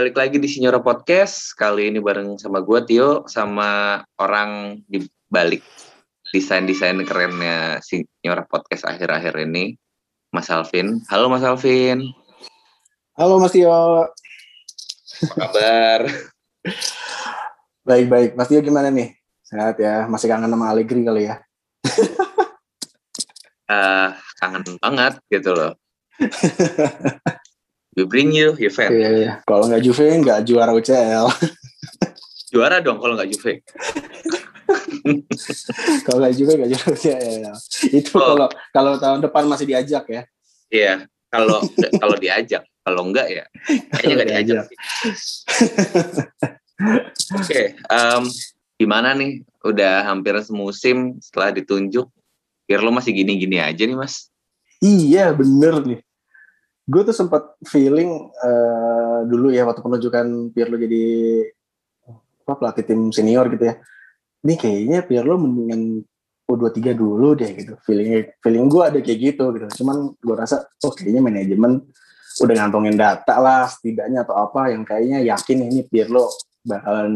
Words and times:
balik 0.00 0.16
lagi 0.16 0.40
di 0.40 0.48
Sinyora 0.48 0.80
Podcast. 0.80 1.52
Kali 1.52 1.92
ini 1.92 2.00
bareng 2.00 2.40
sama 2.40 2.64
gue 2.64 2.80
Tio 2.88 3.28
sama 3.28 4.00
orang 4.16 4.80
di 4.88 5.04
balik 5.28 5.60
desain-desain 6.32 6.96
kerennya 7.04 7.84
Sinyora 7.84 8.48
Podcast 8.48 8.88
akhir-akhir 8.88 9.36
ini, 9.44 9.76
Mas 10.32 10.48
Alvin. 10.48 11.04
Halo 11.12 11.28
Mas 11.28 11.44
Alvin. 11.44 12.16
Halo 13.12 13.44
Mas 13.44 13.52
Tio. 13.52 14.08
Apa 15.20 15.34
kabar? 15.36 16.08
Baik-baik. 17.84 18.40
Mas 18.40 18.48
Tio 18.48 18.64
gimana 18.64 18.88
nih? 18.88 19.12
Sehat 19.44 19.76
ya? 19.76 20.08
Masih 20.08 20.32
kangen 20.32 20.48
sama 20.48 20.72
Allegri 20.72 21.04
kali 21.04 21.28
ya? 21.28 21.44
uh, 23.68 24.16
kangen 24.40 24.64
banget 24.80 25.20
gitu 25.28 25.52
loh. 25.52 25.76
We 27.98 28.06
bring 28.06 28.30
you 28.30 28.54
Juve. 28.54 28.86
Iya, 28.86 29.08
iya. 29.10 29.32
Kalau 29.42 29.66
nggak 29.66 29.82
Juve, 29.82 30.06
nggak 30.22 30.46
juara 30.46 30.70
UCL. 30.70 31.26
Juara 32.54 32.78
dong 32.78 33.02
kalau 33.02 33.18
nggak 33.18 33.30
Juve. 33.34 33.66
kalau 36.06 36.18
nggak 36.22 36.34
Juve, 36.38 36.52
nggak 36.54 36.70
juara 36.70 36.88
UCL. 36.94 37.54
Itu 37.90 38.14
oh. 38.14 38.34
kalau 38.34 38.46
kalau 38.70 38.92
tahun 39.02 39.20
depan 39.26 39.42
masih 39.50 39.66
diajak 39.66 40.06
ya. 40.06 40.22
Iya, 40.70 40.94
kalau 41.30 41.58
kalau 41.98 42.14
diajak. 42.14 42.62
Kalau 42.80 43.04
enggak 43.04 43.28
ya, 43.28 43.44
kayaknya 43.92 44.14
nggak 44.16 44.30
diajak. 44.32 44.64
Oke, 47.36 47.44
okay, 47.44 47.66
um, 47.92 48.24
gimana 48.80 49.12
nih? 49.12 49.44
Udah 49.60 50.08
hampir 50.08 50.32
semusim 50.40 51.20
setelah 51.20 51.52
ditunjuk. 51.52 52.08
Pirlo 52.64 52.88
masih 52.88 53.12
gini-gini 53.12 53.60
aja 53.60 53.84
nih, 53.84 53.98
Mas. 53.98 54.32
Iya, 54.80 55.36
bener 55.36 55.84
nih 55.84 56.00
gue 56.90 57.02
tuh 57.06 57.14
sempat 57.14 57.54
feeling 57.62 58.34
uh, 58.42 59.22
dulu 59.22 59.54
ya 59.54 59.62
waktu 59.62 59.78
penunjukan 59.78 60.50
Pirlo 60.50 60.74
jadi 60.74 61.06
apa 62.42 62.52
pelatih 62.58 62.84
tim 62.84 63.14
senior 63.14 63.46
gitu 63.54 63.70
ya. 63.70 63.78
Ini 64.42 64.54
kayaknya 64.58 64.98
Pirlo 65.06 65.38
mendingan 65.38 66.02
U23 66.50 66.98
dulu 66.98 67.38
deh 67.38 67.50
gitu. 67.54 67.78
Feeling 67.86 68.34
feeling 68.42 68.66
gue 68.66 68.82
ada 68.82 68.98
kayak 68.98 69.18
gitu 69.22 69.44
gitu. 69.54 69.66
Cuman 69.82 70.18
gue 70.18 70.34
rasa 70.34 70.66
oh 70.82 70.90
kayaknya 70.90 71.22
manajemen 71.22 71.86
udah 72.42 72.54
ngantongin 72.58 72.98
data 72.98 73.38
lah 73.38 73.70
setidaknya 73.70 74.26
atau 74.26 74.34
apa 74.42 74.74
yang 74.74 74.82
kayaknya 74.82 75.22
yakin 75.30 75.70
ini 75.70 75.86
Pirlo 75.86 76.26
bakalan 76.66 77.14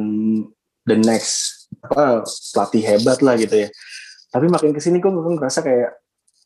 the 0.87 0.95
next 0.95 1.67
apa 1.83 2.23
pelatih 2.55 2.83
hebat 2.95 3.19
lah 3.27 3.35
gitu 3.35 3.67
ya. 3.67 3.69
Tapi 4.31 4.47
makin 4.47 4.71
ke 4.71 4.79
sini 4.79 5.03
gue 5.03 5.11
ngerasa 5.11 5.67
kayak 5.67 6.04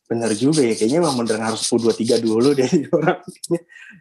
bener 0.09 0.33
juga 0.33 0.65
ya 0.65 0.73
kayaknya 0.73 1.05
memang 1.05 1.21
bener 1.21 1.37
harus 1.37 1.69
U23 1.69 2.17
dulu 2.17 2.57
deh 2.57 2.65
orang 2.97 3.21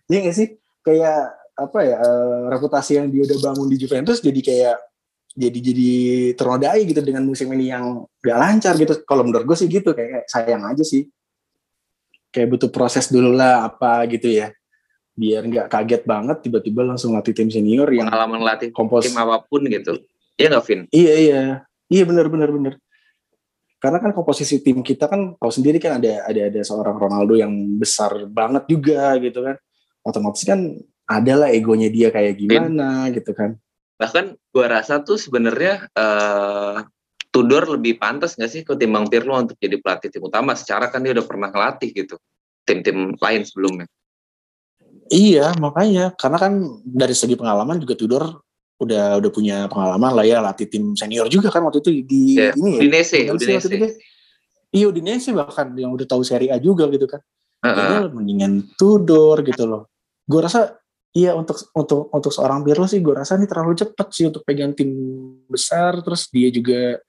iya 0.08 0.18
gak 0.24 0.36
sih? 0.40 0.48
Kayak 0.80 1.36
apa 1.52 1.78
ya 1.84 1.96
uh, 2.00 2.48
reputasi 2.48 2.96
yang 2.96 3.12
dia 3.12 3.28
udah 3.28 3.38
bangun 3.52 3.68
di 3.68 3.76
Juventus 3.76 4.24
jadi 4.24 4.40
kayak 4.40 4.76
jadi 5.38 5.58
jadi 5.60 5.90
ternodai 6.32 6.80
gitu 6.88 7.04
dengan 7.04 7.28
musim 7.28 7.52
ini 7.52 7.68
yang 7.68 8.08
gak 8.24 8.38
lancar 8.40 8.74
gitu. 8.80 9.04
Kalau 9.04 9.20
menurut 9.20 9.44
gue 9.44 9.56
sih 9.60 9.68
gitu 9.68 9.92
kayak 9.92 10.24
sayang 10.32 10.64
aja 10.64 10.80
sih. 10.80 11.12
Kayak 12.32 12.56
butuh 12.56 12.70
proses 12.72 13.12
dulu 13.12 13.36
lah 13.36 13.68
apa 13.68 14.08
gitu 14.08 14.32
ya. 14.32 14.48
Biar 15.12 15.44
nggak 15.44 15.66
kaget 15.68 16.02
banget 16.08 16.46
tiba-tiba 16.46 16.86
langsung 16.86 17.12
latih 17.12 17.34
tim 17.34 17.50
senior 17.50 17.90
yang 17.90 18.06
pengalaman 18.08 18.40
latih 18.40 18.72
kompos 18.72 19.04
tim 19.10 19.18
apa 19.18 19.44
pun 19.44 19.60
gitu. 19.68 19.98
Iya 20.40 20.56
nggak 20.56 20.64
Vin? 20.64 20.80
Iya 20.88 21.14
iya. 21.20 21.42
Iya 21.88 22.02
benar 22.08 22.32
benar 22.32 22.48
benar 22.48 22.74
karena 23.78 23.98
kan 24.02 24.10
komposisi 24.10 24.58
tim 24.58 24.82
kita 24.82 25.06
kan 25.06 25.38
tahu 25.38 25.52
sendiri 25.54 25.78
kan 25.78 26.02
ada 26.02 26.26
ada 26.26 26.50
ada 26.50 26.60
seorang 26.66 26.98
Ronaldo 26.98 27.38
yang 27.38 27.50
besar 27.78 28.26
banget 28.26 28.66
juga 28.66 29.14
gitu 29.22 29.46
kan. 29.46 29.56
Otomatis 30.02 30.42
kan 30.42 30.74
adalah 31.06 31.48
egonya 31.54 31.88
dia 31.88 32.10
kayak 32.10 32.42
gimana 32.42 33.06
Bin. 33.08 33.22
gitu 33.22 33.32
kan. 33.38 33.54
Bahkan 33.98 34.34
gua 34.50 34.66
rasa 34.66 35.02
tuh 35.02 35.18
sebenarnya 35.18 35.86
uh, 35.94 36.82
Tudor 37.28 37.78
lebih 37.78 38.00
pantas 38.00 38.34
nggak 38.34 38.50
sih 38.50 38.62
ketimbang 38.64 39.06
Pirlo 39.06 39.36
untuk 39.36 39.54
jadi 39.60 39.78
pelatih 39.78 40.10
tim 40.10 40.26
utama? 40.26 40.58
Secara 40.58 40.90
kan 40.90 41.04
dia 41.04 41.14
udah 41.14 41.26
pernah 41.28 41.52
ngelatih 41.52 41.94
gitu 41.94 42.16
tim-tim 42.66 43.14
lain 43.14 43.42
sebelumnya. 43.46 43.86
Iya 45.08 45.54
makanya. 45.62 46.12
Karena 46.18 46.38
kan 46.40 46.52
dari 46.82 47.14
segi 47.14 47.38
pengalaman 47.38 47.78
juga 47.78 47.94
Tudor 47.94 48.24
udah 48.78 49.18
udah 49.18 49.30
punya 49.34 49.66
pengalaman 49.66 50.12
lah 50.14 50.24
ya 50.24 50.38
latih 50.38 50.70
tim 50.70 50.94
senior 50.94 51.26
juga 51.26 51.50
kan 51.50 51.66
waktu 51.66 51.82
itu 51.82 51.90
di 52.06 52.22
yeah. 52.38 52.54
ini 52.54 52.78
ya. 52.78 52.80
Udinese, 52.86 53.18
Udinese. 53.34 53.98
Iya 54.70 54.86
Udinese 54.94 55.30
bahkan 55.34 55.74
yang 55.74 55.90
udah 55.90 56.06
tahu 56.06 56.22
Serie 56.22 56.54
A 56.54 56.62
juga 56.62 56.86
gitu 56.86 57.10
kan. 57.10 57.18
Uh 57.58 57.74
-uh. 57.74 58.02
mendingan 58.14 58.62
Tudor 58.78 59.42
gitu 59.42 59.66
loh. 59.66 59.90
Gue 60.22 60.38
rasa 60.38 60.78
iya 61.10 61.34
untuk 61.34 61.58
untuk 61.74 62.06
untuk 62.14 62.30
seorang 62.30 62.62
Pirlo 62.62 62.86
sih 62.86 63.02
gue 63.02 63.14
rasa 63.18 63.34
ini 63.34 63.50
terlalu 63.50 63.74
cepat 63.74 64.08
sih 64.14 64.30
untuk 64.30 64.46
pegang 64.46 64.70
tim 64.78 64.94
besar 65.50 65.98
terus 65.98 66.30
dia 66.30 66.46
juga 66.54 67.02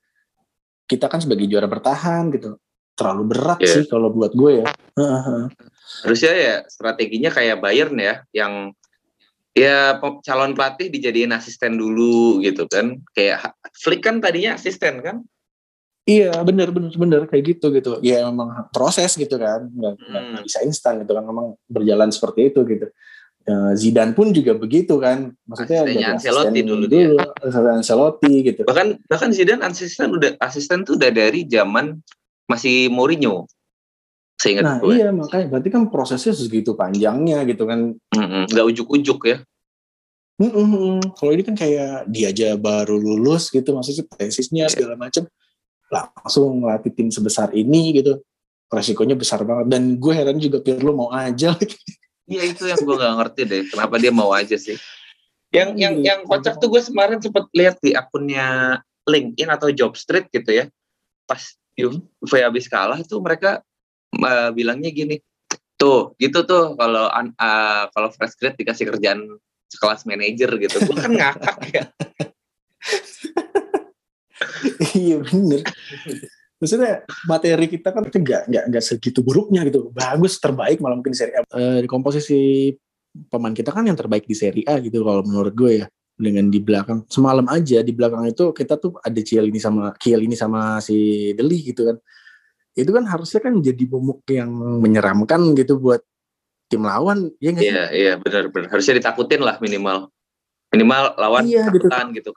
kita 0.90 1.06
kan 1.06 1.22
sebagai 1.22 1.46
juara 1.46 1.70
bertahan 1.70 2.34
gitu 2.34 2.58
terlalu 2.98 3.24
berat 3.30 3.62
yeah. 3.62 3.74
sih 3.78 3.86
kalau 3.86 4.10
buat 4.10 4.34
gue 4.34 4.66
ya. 4.66 4.68
Harusnya 6.02 6.34
ya 6.34 6.56
strateginya 6.66 7.30
kayak 7.30 7.62
Bayern 7.62 7.96
ya 7.96 8.26
yang 8.34 8.74
ya 9.60 10.00
calon 10.24 10.56
pelatih 10.56 10.88
dijadiin 10.88 11.36
asisten 11.36 11.76
dulu 11.76 12.40
gitu 12.40 12.64
kan. 12.72 12.96
Kayak 13.12 13.54
Flick 13.76 14.00
kan 14.00 14.24
tadinya 14.24 14.56
asisten 14.56 15.04
kan? 15.04 15.20
Iya 16.08 16.34
bener 16.42 16.74
bener 16.74 16.90
bener 16.96 17.22
kayak 17.28 17.44
gitu 17.58 17.70
gitu. 17.76 18.00
Ya 18.02 18.24
memang 18.26 18.72
proses 18.72 19.14
gitu 19.14 19.36
kan. 19.36 19.68
Nggak, 19.68 19.94
hmm. 20.00 20.42
bisa 20.48 20.64
instan 20.64 21.04
gitu 21.04 21.12
kan. 21.12 21.24
Memang 21.28 21.60
berjalan 21.68 22.10
seperti 22.10 22.56
itu 22.56 22.64
gitu. 22.66 22.88
Ya, 23.50 23.74
Zidane 23.74 24.14
pun 24.14 24.34
juga 24.34 24.56
begitu 24.58 24.98
kan. 24.98 25.36
Maksudnya 25.46 25.86
dari 25.86 26.02
Ancelotti 26.02 26.62
dulu 26.66 26.86
dia. 26.90 27.14
Ancelotti 27.46 28.34
gitu. 28.42 28.62
Bahkan 28.66 29.06
bahkan 29.06 29.30
Zidane 29.36 29.62
asisten 29.62 30.16
udah 30.16 30.40
asisten 30.42 30.88
tuh 30.88 30.98
udah 30.98 31.12
dari 31.12 31.46
zaman 31.46 32.00
masih 32.50 32.90
Mourinho 32.90 33.46
Seingat 34.40 34.64
nah 34.64 34.80
gue. 34.80 34.96
iya 34.96 35.12
makanya 35.12 35.52
berarti 35.52 35.70
kan 35.70 35.92
prosesnya 35.92 36.32
segitu 36.32 36.72
panjangnya 36.74 37.44
gitu 37.44 37.68
kan. 37.68 37.92
Mm-mm, 38.16 38.48
gak 38.48 38.66
ujuk-ujuk 38.72 39.20
ya. 39.28 39.38
Mm-mm. 40.40 41.04
Kalau 41.20 41.32
ini 41.36 41.44
kan 41.44 41.60
kayak 41.60 42.08
dia 42.08 42.32
aja 42.32 42.56
baru 42.56 42.96
lulus 42.96 43.52
gitu 43.52 43.76
maksudnya 43.76 44.08
tesisnya 44.16 44.66
yeah. 44.66 44.72
segala 44.72 44.96
macam 44.96 45.28
langsung 45.92 46.64
ngelatih 46.64 46.94
tim 46.96 47.10
sebesar 47.10 47.52
ini 47.52 48.00
gitu 48.00 48.22
resikonya 48.70 49.18
besar 49.18 49.42
banget 49.42 49.74
dan 49.74 49.98
gue 49.98 50.14
heran 50.14 50.38
juga 50.38 50.62
Pirlo 50.62 50.94
mau 50.94 51.10
aja 51.10 51.58
iya 52.30 52.42
itu 52.46 52.70
yang 52.70 52.78
gue 52.78 52.96
gak 52.96 53.16
ngerti 53.18 53.42
deh 53.50 53.62
kenapa 53.74 53.98
dia 53.98 54.14
mau 54.14 54.30
aja 54.30 54.54
sih 54.56 54.78
yang 55.50 55.74
yang 55.74 55.98
iya. 56.00 56.14
yang 56.14 56.20
kocak 56.30 56.62
tuh 56.62 56.70
gue 56.70 56.82
kemarin 56.86 57.18
sempet 57.18 57.50
lihat 57.58 57.82
di 57.82 57.98
akunnya 57.98 58.78
LinkedIn 59.10 59.50
atau 59.50 59.74
Jobstreet 59.74 60.30
gitu 60.30 60.54
ya 60.54 60.70
pas 61.26 61.42
Juve 61.74 62.38
habis 62.38 62.70
kalah 62.70 63.02
tuh 63.02 63.18
mereka 63.18 63.66
uh, 64.18 64.50
bilangnya 64.56 64.90
gini 64.90 65.22
tuh 65.80 66.14
gitu 66.20 66.44
tuh 66.44 66.76
kalau 66.76 67.08
uh, 67.08 67.84
kalau 67.94 68.10
fresh 68.12 68.36
grad 68.36 68.56
dikasih 68.60 68.92
kerjaan 68.92 69.40
sekelas 69.70 70.04
manajer 70.04 70.50
gitu. 70.60 70.78
Gue 70.84 70.98
kan 70.98 71.14
ngakak 71.14 71.58
ya. 71.72 71.84
Iya 74.96 75.20
bener. 75.20 75.62
Maksudnya 76.60 77.04
materi 77.28 77.68
kita 77.72 77.92
kan 77.92 78.08
nggak 78.08 78.52
nggak 78.52 78.64
nggak 78.72 78.84
segitu 78.84 79.20
buruknya 79.24 79.64
gitu. 79.68 79.92
Bagus 79.92 80.40
terbaik 80.40 80.80
malah 80.84 80.96
mungkin 81.00 81.16
di 81.16 81.20
seri 81.20 81.36
A. 81.36 81.44
Uh, 81.52 81.84
di 81.84 81.88
komposisi 81.88 82.72
pemain 83.28 83.56
kita 83.56 83.72
kan 83.72 83.88
yang 83.88 84.00
terbaik 84.00 84.26
di 84.26 84.36
seri 84.36 84.64
A 84.68 84.80
gitu 84.80 85.04
kalau 85.04 85.24
menurut 85.24 85.54
gue 85.56 85.72
ya 85.84 85.86
dengan 86.20 86.48
di 86.52 86.60
belakang. 86.60 87.04
Semalam 87.08 87.48
aja 87.52 87.80
di 87.84 87.92
belakang 87.96 88.28
itu 88.28 88.52
kita 88.52 88.76
tuh 88.80 88.96
ada 89.00 89.20
Ciel 89.24 89.48
ini 89.48 89.60
sama 89.60 89.92
Kiel 89.96 90.24
ini 90.24 90.36
sama 90.36 90.80
si 90.84 91.32
Deli 91.36 91.60
gitu 91.64 91.88
kan 91.88 91.98
itu 92.82 92.92
kan 92.96 93.06
harusnya 93.06 93.40
kan 93.44 93.54
jadi 93.60 93.84
momok 93.86 94.24
yang 94.32 94.50
menyeramkan 94.80 95.54
gitu 95.56 95.80
buat 95.80 96.02
tim 96.70 96.86
lawan 96.86 97.34
ya 97.42 97.50
nggak 97.52 97.66
iya 97.66 97.84
iya 97.92 98.14
benar 98.16 98.54
benar. 98.54 98.70
Harusnya 98.72 99.02
ditakutin 99.02 99.42
lah 99.42 99.58
minimal. 99.58 100.14
Minimal 100.70 101.18
lawan 101.18 101.50
iya, 101.50 101.66
gitu. 101.74 101.90
gitu 101.90 102.32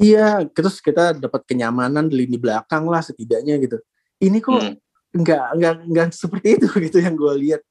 iya 0.00 0.40
terus 0.48 0.80
kita 0.80 1.12
dapat 1.12 1.44
kenyamanan 1.44 2.08
di 2.08 2.24
lini 2.24 2.40
belakang 2.40 2.88
lah 2.88 3.04
setidaknya 3.04 3.60
gitu. 3.60 3.76
Ini 4.24 4.40
kok 4.40 4.56
hmm. 4.56 4.74
nggak 5.20 5.46
nggak 5.60 5.74
nggak 5.92 6.06
seperti 6.16 6.48
itu 6.56 6.68
gitu 6.88 6.98
yang 7.04 7.14
gue 7.14 7.34
lihat. 7.36 7.62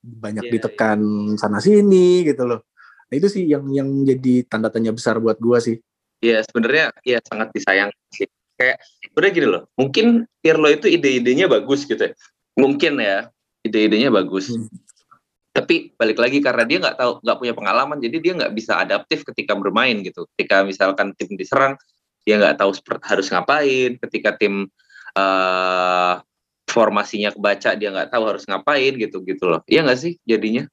Banyak 0.00 0.48
yeah, 0.48 0.52
ditekan 0.52 1.00
yeah. 1.00 1.36
sana 1.40 1.60
sini 1.64 2.28
gitu 2.28 2.44
loh. 2.44 2.68
Nah 3.08 3.14
itu 3.16 3.28
sih 3.32 3.48
yang 3.48 3.64
yang 3.72 3.88
jadi 4.04 4.44
tanda 4.44 4.68
tanya 4.68 4.92
besar 4.92 5.16
buat 5.16 5.40
gue 5.40 5.58
sih. 5.64 5.76
Iya 6.20 6.44
sebenarnya 6.44 6.92
ya 7.00 7.18
sangat 7.24 7.48
disayang 7.56 7.88
sih 8.12 8.28
kayak 8.60 8.76
udah 9.16 9.28
gini 9.32 9.46
loh 9.48 9.62
mungkin 9.80 10.28
Pirlo 10.44 10.68
itu 10.68 10.84
ide-idenya 10.92 11.48
bagus 11.48 11.88
gitu 11.88 11.96
ya. 11.96 12.12
Mungkin 12.60 13.00
ya 13.00 13.32
ide-idenya 13.64 14.12
bagus. 14.12 14.52
Hmm. 14.52 14.68
tapi 15.50 15.90
balik 15.98 16.22
lagi 16.22 16.38
karena 16.38 16.62
dia 16.62 16.78
nggak 16.78 16.94
tahu 16.94 17.12
nggak 17.26 17.38
punya 17.42 17.54
pengalaman 17.58 17.98
jadi 17.98 18.16
dia 18.22 18.32
nggak 18.38 18.54
bisa 18.54 18.78
adaptif 18.78 19.26
ketika 19.26 19.56
bermain 19.58 19.98
gitu. 20.04 20.28
Ketika 20.36 20.62
misalkan 20.62 21.10
tim 21.18 21.34
diserang 21.34 21.74
dia 22.22 22.38
nggak 22.38 22.60
tahu 22.60 22.70
harus 23.02 23.26
ngapain. 23.32 23.98
Ketika 23.98 24.38
tim 24.38 24.70
uh, 25.18 26.14
formasinya 26.70 27.34
kebaca 27.34 27.74
dia 27.74 27.90
nggak 27.90 28.14
tahu 28.14 28.24
harus 28.30 28.46
ngapain 28.46 28.94
gitu 28.94 29.26
gitu 29.26 29.50
loh. 29.50 29.60
Iya 29.66 29.82
nggak 29.82 29.98
sih 29.98 30.12
jadinya? 30.22 30.70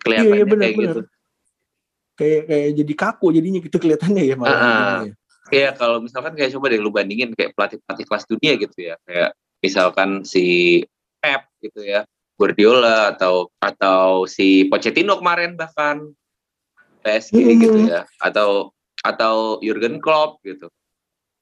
Kelihatannya 0.00 0.32
iya, 0.32 0.40
iya, 0.40 0.46
bener, 0.48 0.64
kayak 0.64 0.76
bener. 0.78 0.88
gitu. 0.88 1.02
kayak 2.18 2.42
kayak 2.50 2.68
jadi 2.82 2.92
kaku 2.98 3.26
jadinya 3.30 3.60
gitu 3.62 3.76
kelihatannya 3.76 4.22
ya 4.24 4.34
malah. 4.40 4.56
Uh, 4.56 5.17
Iya 5.48 5.72
kalau 5.72 6.04
misalkan 6.04 6.36
kayak 6.36 6.52
coba 6.52 6.66
deh 6.68 6.80
lu 6.80 6.92
bandingin 6.92 7.32
kayak 7.32 7.56
pelatih-pelatih 7.56 8.04
kelas 8.04 8.24
dunia 8.28 8.52
gitu 8.60 8.76
ya 8.78 8.94
kayak 9.08 9.32
misalkan 9.64 10.22
si 10.22 10.80
Pep 11.18 11.48
gitu 11.64 11.82
ya 11.82 12.04
Guardiola 12.38 13.16
atau 13.16 13.50
atau 13.58 14.28
si 14.28 14.68
Pochettino 14.70 15.18
kemarin 15.18 15.58
bahkan 15.58 16.12
PSG 17.02 17.34
hmm. 17.34 17.58
gitu 17.64 17.78
ya 17.88 18.04
atau 18.22 18.70
atau 19.02 19.58
Jurgen 19.64 19.98
Klopp 19.98 20.42
gitu 20.44 20.68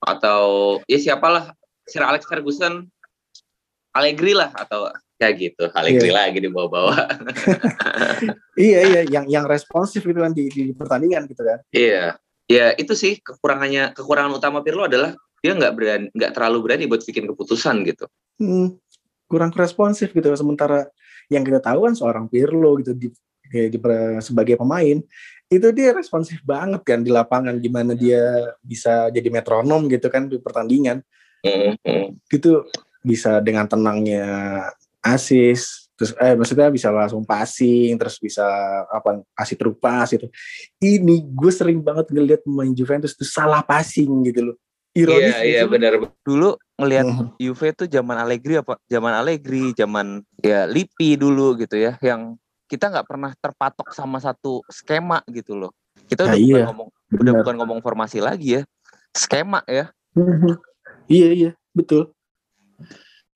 atau 0.01 0.79
ya 0.87 0.99
siapalah 1.01 1.53
Sir 1.85 2.05
Alex 2.05 2.25
Ferguson 2.29 2.87
Allegri 3.97 4.37
lah 4.37 4.53
atau 4.53 4.93
ya 5.17 5.33
gitu 5.33 5.73
Allegri 5.73 6.13
yeah. 6.13 6.17
lagi 6.17 6.39
di 6.45 6.49
bawah-bawah 6.53 6.97
iya 8.61 8.81
iya 8.85 9.01
yang 9.09 9.25
yang 9.29 9.45
responsif 9.49 10.05
gitu 10.05 10.21
kan 10.21 10.37
di, 10.37 10.53
di 10.53 10.77
pertandingan 10.77 11.25
gitu 11.29 11.43
kan 11.45 11.59
iya 11.73 12.21
ya 12.47 12.73
itu 12.79 12.95
sih 12.95 13.19
kekurangannya 13.23 13.95
kekurangan 13.95 14.33
utama 14.39 14.63
Pirlo 14.63 14.87
adalah 14.87 15.15
dia 15.43 15.53
nggak 15.55 15.73
berani 15.75 16.07
nggak 16.15 16.33
terlalu 16.33 16.59
berani 16.63 16.85
buat 16.91 17.03
bikin 17.03 17.27
keputusan 17.31 17.87
gitu. 17.87 18.07
Hmm, 18.41 18.79
kurang 19.31 19.53
responsif 19.55 20.11
gitu. 20.15 20.27
Sementara 20.35 20.91
yang 21.31 21.43
kita 21.43 21.59
tahu 21.63 21.91
kan 21.91 21.95
seorang 21.95 22.27
Pirlo 22.31 22.79
gitu 22.83 22.95
di, 22.95 23.11
di, 23.47 23.61
di 23.71 23.79
sebagai 24.23 24.59
pemain 24.59 24.99
itu 25.47 25.69
dia 25.71 25.95
responsif 25.95 26.43
banget 26.43 26.83
kan 26.83 27.03
di 27.03 27.11
lapangan. 27.11 27.55
Gimana 27.63 27.95
dia 27.95 28.55
bisa 28.63 29.11
jadi 29.11 29.31
metronom 29.31 29.87
gitu 29.91 30.11
kan 30.11 30.27
di 30.31 30.39
pertandingan. 30.43 31.03
Mm-hmm. 31.47 32.27
gitu 32.27 32.67
bisa 33.07 33.39
dengan 33.39 33.71
tenangnya 33.71 34.27
asis 34.99 35.86
terus 35.97 36.13
eh 36.21 36.37
maksudnya 36.37 36.69
bisa 36.69 36.93
langsung 36.93 37.25
passing 37.25 37.97
terus 37.97 38.21
bisa 38.21 38.45
apa 38.93 39.25
kasih 39.33 39.57
truk 39.57 39.81
pas 39.81 40.05
itu 40.13 40.29
ini 40.85 41.25
gue 41.25 41.49
sering 41.49 41.81
banget 41.81 42.13
ngeliat 42.13 42.45
pemain 42.45 42.69
Juventus 42.77 43.17
itu 43.17 43.25
salah 43.25 43.65
passing 43.65 44.13
gitu 44.29 44.53
loh. 44.53 44.57
Ironis 44.97 45.37
iya 45.45 45.61
iya 45.61 45.63
benar. 45.69 46.01
Dulu 46.25 46.57
ngelihat 46.81 47.07
hmm. 47.09 47.29
Juve 47.37 47.67
itu 47.73 47.85
zaman 47.89 48.17
Allegri 48.17 48.61
apa 48.61 48.81
zaman 48.89 49.13
Allegri 49.13 49.73
zaman 49.77 50.25
ya 50.41 50.65
Lippi 50.69 51.17
dulu 51.21 51.57
gitu 51.61 51.77
ya 51.77 52.01
yang 52.01 52.37
kita 52.69 52.93
nggak 52.93 53.07
pernah 53.09 53.33
terpatok 53.37 53.93
sama 53.93 54.21
satu 54.21 54.65
skema 54.69 55.21
gitu 55.33 55.57
loh. 55.57 55.73
Kita 56.09 56.29
udah 56.29 56.37
nah, 56.37 56.41
bukan 56.41 56.57
iya. 56.61 56.65
ngomong 56.69 56.89
benar. 56.93 57.21
udah 57.21 57.33
bukan 57.41 57.55
ngomong 57.61 57.79
formasi 57.81 58.21
lagi 58.21 58.61
ya 58.61 58.63
skema 59.17 59.65
ya. 59.69 59.93
Iya 61.09 61.29
iya 61.33 61.51
betul. 61.77 62.13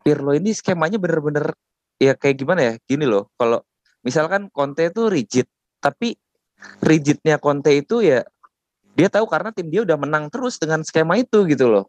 Pirlo 0.00 0.32
ini 0.32 0.56
skemanya 0.56 0.96
bener-bener 0.96 1.52
ya 2.00 2.16
kayak 2.16 2.36
gimana 2.40 2.60
ya 2.64 2.72
gini 2.88 3.04
loh 3.04 3.28
kalau 3.36 3.60
misalkan 4.00 4.48
Conte 4.48 4.88
itu 4.88 5.12
rigid 5.12 5.46
tapi 5.84 6.16
rigidnya 6.80 7.36
Conte 7.36 7.76
itu 7.76 8.00
ya 8.00 8.24
dia 8.96 9.08
tahu 9.12 9.28
karena 9.28 9.52
tim 9.52 9.68
dia 9.68 9.84
udah 9.84 9.96
menang 10.00 10.32
terus 10.32 10.56
dengan 10.60 10.82
skema 10.82 11.16
itu 11.20 11.46
gitu 11.46 11.70
loh. 11.70 11.84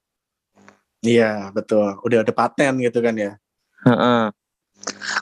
Iya 1.02 1.50
betul. 1.52 1.98
Udah 2.06 2.22
ada 2.22 2.32
paten 2.32 2.78
gitu 2.78 3.02
kan 3.02 3.16
ya. 3.18 3.36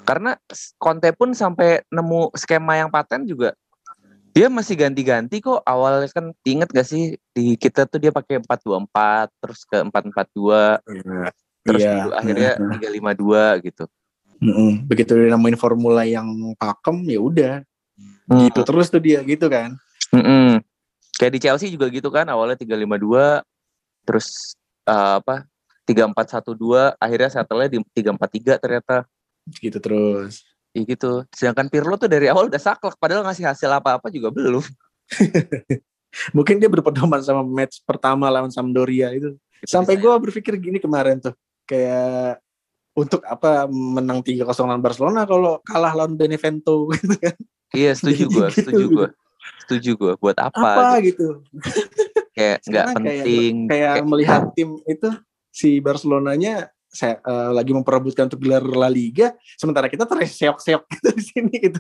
Karena 0.04 0.36
Conte 0.76 1.10
pun 1.16 1.32
sampai 1.32 1.82
nemu 1.88 2.36
skema 2.36 2.78
yang 2.78 2.92
paten 2.92 3.24
juga 3.24 3.56
dia 4.36 4.52
masih 4.52 4.78
ganti-ganti 4.78 5.42
kok. 5.42 5.64
Awalnya 5.66 6.12
kan 6.12 6.36
inget 6.46 6.70
gak 6.70 6.86
sih 6.86 7.18
di 7.34 7.56
kita 7.56 7.88
tuh 7.90 7.98
dia 7.98 8.12
pakai 8.14 8.44
424 8.44 9.32
terus 9.42 9.60
ke 9.66 9.78
442 9.90 10.84
iya. 10.94 11.22
terus 11.66 11.82
iya. 11.84 12.06
akhirnya 12.14 12.52
352 12.60 13.66
gitu 13.72 13.84
Mm-mm. 14.40 14.88
Begitu 14.88 15.12
dia 15.16 15.32
nemuin 15.36 15.60
formula 15.60 16.08
yang 16.08 16.56
pakem 16.56 17.04
ya 17.08 17.20
udah. 17.20 17.56
Mm. 18.32 18.50
Gitu 18.50 18.60
terus 18.64 18.88
tuh 18.88 19.04
dia 19.04 19.20
gitu 19.24 19.52
kan. 19.52 19.76
Mm-mm. 20.16 20.64
Kayak 21.20 21.32
di 21.36 21.40
Chelsea 21.44 21.68
juga 21.72 21.92
gitu 21.92 22.08
kan 22.08 22.26
awalnya 22.32 22.56
352 22.56 23.44
terus 24.08 24.56
uh, 24.88 25.20
apa 25.20 25.44
3412 25.84 26.96
akhirnya 26.96 27.30
settle-nya 27.30 27.70
di 27.70 27.78
343 28.00 28.64
ternyata. 28.64 28.98
Gitu 29.60 29.78
terus. 29.84 30.48
Iya 30.72 30.96
gitu. 30.96 31.12
Sedangkan 31.34 31.68
Pirlo 31.68 31.98
tuh 32.00 32.08
dari 32.08 32.30
awal 32.30 32.48
udah 32.48 32.62
saklek 32.62 32.96
padahal 32.96 33.26
ngasih 33.26 33.44
hasil 33.50 33.70
apa-apa 33.74 34.08
juga 34.14 34.32
belum. 34.32 34.64
Mungkin 36.38 36.58
dia 36.58 36.70
berpedoman 36.70 37.22
sama 37.22 37.46
match 37.46 37.82
pertama 37.86 38.30
lawan 38.30 38.50
Sampdoria 38.50 39.14
itu. 39.14 39.38
Sampai 39.66 40.00
gue 40.00 40.10
berpikir 40.10 40.56
gini 40.58 40.80
kemarin 40.80 41.20
tuh. 41.20 41.36
Kayak 41.68 42.42
untuk 43.00 43.24
apa 43.24 43.72
menang 43.72 44.20
3-0 44.20 44.44
lawan 44.44 44.84
Barcelona 44.84 45.24
kalau 45.24 45.64
kalah 45.64 45.96
lawan 45.96 46.20
Benevento 46.20 46.88
gitu 47.00 47.16
kan. 47.16 47.36
Iya, 47.72 47.96
setuju 47.96 48.24
gue, 48.28 48.48
gitu. 48.52 48.60
setuju 48.60 48.86
gue. 48.92 49.08
Setuju 49.64 49.92
gue. 49.96 50.14
Buat 50.20 50.38
apa? 50.42 50.72
Apa 50.76 51.06
gitu. 51.06 51.46
kayak 52.36 52.60
nggak 52.68 52.86
penting. 52.98 53.54
Kayak, 53.70 53.72
kayak, 53.72 53.94
kayak 53.96 54.08
melihat 54.10 54.42
tim 54.58 54.70
itu 54.84 55.10
si 55.54 55.80
Barcelonanya 55.80 56.74
saya 56.90 57.22
uh, 57.22 57.54
lagi 57.54 57.70
memperebutkan 57.70 58.26
untuk 58.34 58.42
gelar 58.42 58.66
La 58.66 58.90
Liga, 58.90 59.38
sementara 59.62 59.86
kita 59.86 60.10
terseok-seok 60.10 60.84
gitu 60.90 61.08
di 61.14 61.24
sini 61.24 61.56
gitu. 61.70 61.80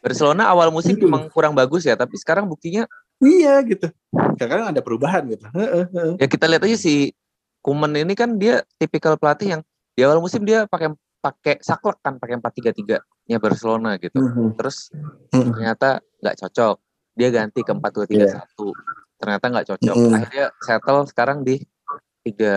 Barcelona 0.00 0.48
awal 0.48 0.72
musim 0.72 0.96
gitu. 0.96 1.04
memang 1.04 1.28
kurang 1.28 1.52
bagus 1.52 1.84
ya, 1.84 1.96
tapi 1.96 2.16
sekarang 2.16 2.48
buktinya 2.48 2.88
iya 3.20 3.60
gitu. 3.60 3.92
Sekarang 4.40 4.72
ada 4.72 4.80
perubahan 4.80 5.28
gitu. 5.28 5.44
Ya 6.16 6.26
kita 6.28 6.48
lihat 6.48 6.64
aja 6.64 6.76
si 6.80 7.12
Kuman 7.60 7.92
ini 7.92 8.16
kan 8.16 8.40
dia 8.40 8.64
tipikal 8.80 9.20
pelatih 9.20 9.60
yang 9.60 9.62
di 10.00 10.08
awal 10.08 10.24
musim 10.24 10.40
dia 10.48 10.64
pakai 10.64 10.96
pakai 11.20 11.60
saklek 11.60 12.00
kan 12.00 12.16
pakai 12.16 12.40
empat 12.40 12.52
tiga 12.56 12.72
tiga 12.72 12.96
nya 13.28 13.36
Barcelona 13.36 14.00
gitu. 14.00 14.16
Mm-hmm. 14.16 14.56
terus 14.56 14.88
mm-hmm. 14.96 15.52
ternyata 15.52 15.88
nggak 16.24 16.36
cocok. 16.40 16.76
Dia 17.12 17.28
ganti 17.28 17.60
ke 17.60 17.72
empat 17.76 17.90
dua 17.92 18.06
tiga 18.08 18.26
satu. 18.32 18.72
Ternyata 19.20 19.44
nggak 19.52 19.66
cocok. 19.76 19.94
Mm-hmm. 20.00 20.16
akhirnya 20.16 20.46
settle 20.64 21.04
sekarang 21.04 21.44
di 21.44 21.60
tiga 22.24 22.56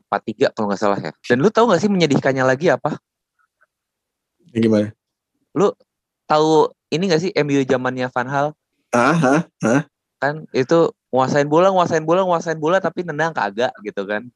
empat 0.00 0.20
tiga 0.24 0.46
kalau 0.56 0.72
nggak 0.72 0.80
salah 0.80 0.96
ya. 0.96 1.12
Dan 1.28 1.44
lu 1.44 1.52
tahu 1.52 1.68
nggak 1.68 1.80
sih 1.84 1.92
menyedihkannya 1.92 2.44
lagi 2.48 2.72
apa? 2.72 2.96
Gimana? 4.48 4.88
Lu 5.52 5.76
tahu 6.24 6.72
ini 6.88 7.04
nggak 7.04 7.22
sih 7.28 7.32
MU 7.44 7.60
zamannya 7.68 8.08
Van 8.08 8.28
Hal 8.28 8.46
ah, 8.96 9.44
ah, 9.60 9.82
kan 10.20 10.44
itu 10.56 10.92
nguasain 11.12 11.48
bola 11.48 11.68
nguasain 11.72 12.04
bola 12.04 12.24
nguasain 12.24 12.60
bola 12.60 12.80
tapi 12.80 13.04
nendang 13.04 13.36
kagak 13.36 13.72
gitu 13.84 14.04
kan 14.08 14.28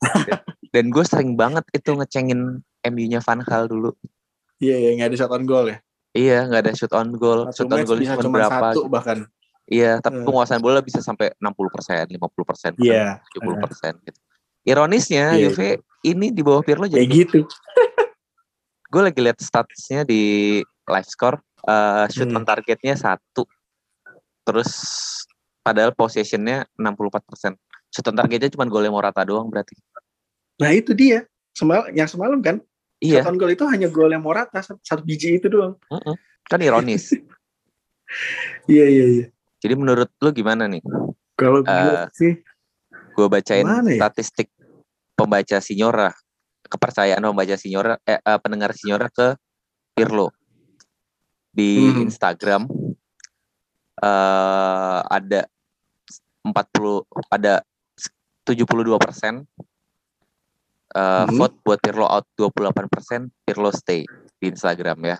dan 0.70 0.90
gue 0.90 1.04
sering 1.06 1.34
banget 1.34 1.66
itu 1.74 1.90
ngecengin 1.94 2.62
MU-nya 2.86 3.20
Van 3.22 3.42
Hal 3.44 3.66
dulu. 3.66 3.90
Iya, 4.60 4.76
iya, 4.76 4.90
nggak 4.96 5.08
ada 5.12 5.16
shot 5.16 5.32
on 5.32 5.44
goal 5.48 5.66
ya? 5.68 5.78
Iya, 6.10 6.38
nggak 6.50 6.60
ada 6.66 6.72
shoot 6.74 6.92
on 6.94 7.10
goal. 7.14 7.40
Satu 7.54 7.70
shoot 7.70 7.70
on 7.70 7.82
goal 7.86 7.98
cuma 8.02 8.34
berapa? 8.34 8.66
Satu 8.74 8.80
gitu. 8.82 8.90
bahkan. 8.90 9.18
Iya, 9.70 10.02
tapi 10.02 10.18
hmm. 10.18 10.26
penguasaan 10.26 10.58
bola 10.58 10.82
bisa 10.82 10.98
sampai 10.98 11.30
60 11.38 11.70
persen, 11.70 12.02
50 12.10 12.18
persen, 12.42 12.70
yeah. 12.82 13.22
70 13.38 13.62
persen 13.62 13.92
gitu. 14.02 14.18
Ironisnya, 14.66 15.38
yeah. 15.38 15.46
Juve 15.46 15.78
ini 16.02 16.34
di 16.34 16.42
bawah 16.42 16.66
Pirlo 16.66 16.90
jadi. 16.90 17.06
Kayak 17.06 17.10
gitu. 17.14 17.40
gue 18.92 19.02
lagi 19.06 19.20
lihat 19.22 19.38
statusnya 19.38 20.02
di 20.02 20.58
live 20.66 21.06
score, 21.06 21.38
uh, 21.70 22.10
shoot 22.10 22.26
hmm. 22.26 22.42
on 22.42 22.42
targetnya 22.42 22.98
satu, 22.98 23.46
terus 24.42 24.74
padahal 25.62 25.94
possessionnya 25.94 26.66
64 26.74 27.22
persen. 27.30 27.52
Shoot 27.94 28.10
on 28.10 28.18
targetnya 28.18 28.50
cuma 28.50 28.66
golnya 28.66 28.90
Morata 28.90 29.22
doang 29.22 29.46
berarti. 29.46 29.78
Nah 30.60 30.70
itu 30.76 30.92
dia, 30.92 31.24
semal 31.56 31.88
yang 31.96 32.06
semalam 32.06 32.38
kan, 32.44 32.60
iya. 33.00 33.24
shot 33.24 33.34
gol 33.40 33.50
itu 33.50 33.64
hanya 33.66 33.88
gol 33.88 34.12
yang 34.12 34.22
Morata 34.22 34.60
satu 34.60 35.02
biji 35.02 35.40
itu 35.40 35.48
doang. 35.48 35.80
Uh 35.88 35.96
-uh. 35.96 36.16
Kan 36.46 36.60
ironis. 36.60 37.16
iya 38.70 38.86
iya 38.86 39.04
iya. 39.08 39.26
Jadi 39.60 39.74
menurut 39.76 40.12
lu 40.20 40.30
gimana 40.32 40.68
nih? 40.68 40.84
Kalau 41.36 41.64
uh, 41.64 42.04
sih, 42.12 42.36
gue 42.92 43.26
bacain 43.28 43.64
ya? 43.64 44.04
statistik 44.04 44.52
pembaca 45.16 45.56
Signora, 45.64 46.12
kepercayaan 46.68 47.24
pembaca 47.24 47.56
Signora, 47.56 47.96
eh, 48.04 48.20
uh, 48.20 48.38
pendengar 48.40 48.76
Signora 48.76 49.08
ke 49.08 49.36
Pirlo 49.96 50.32
di 51.50 51.90
hmm. 51.90 52.06
Instagram 52.06 52.62
uh, 54.00 55.00
ada 55.10 55.50
40 56.46 57.04
ada 57.28 57.60
72 58.48 58.96
persen 58.96 59.44
uh, 60.96 61.26
hmm. 61.26 61.36
vote 61.38 61.56
buat 61.62 61.78
Pirlo 61.82 62.06
out 62.06 62.26
28%, 62.38 63.30
Pirlo 63.46 63.70
stay 63.74 64.02
di 64.40 64.46
Instagram 64.50 64.98
ya. 65.06 65.18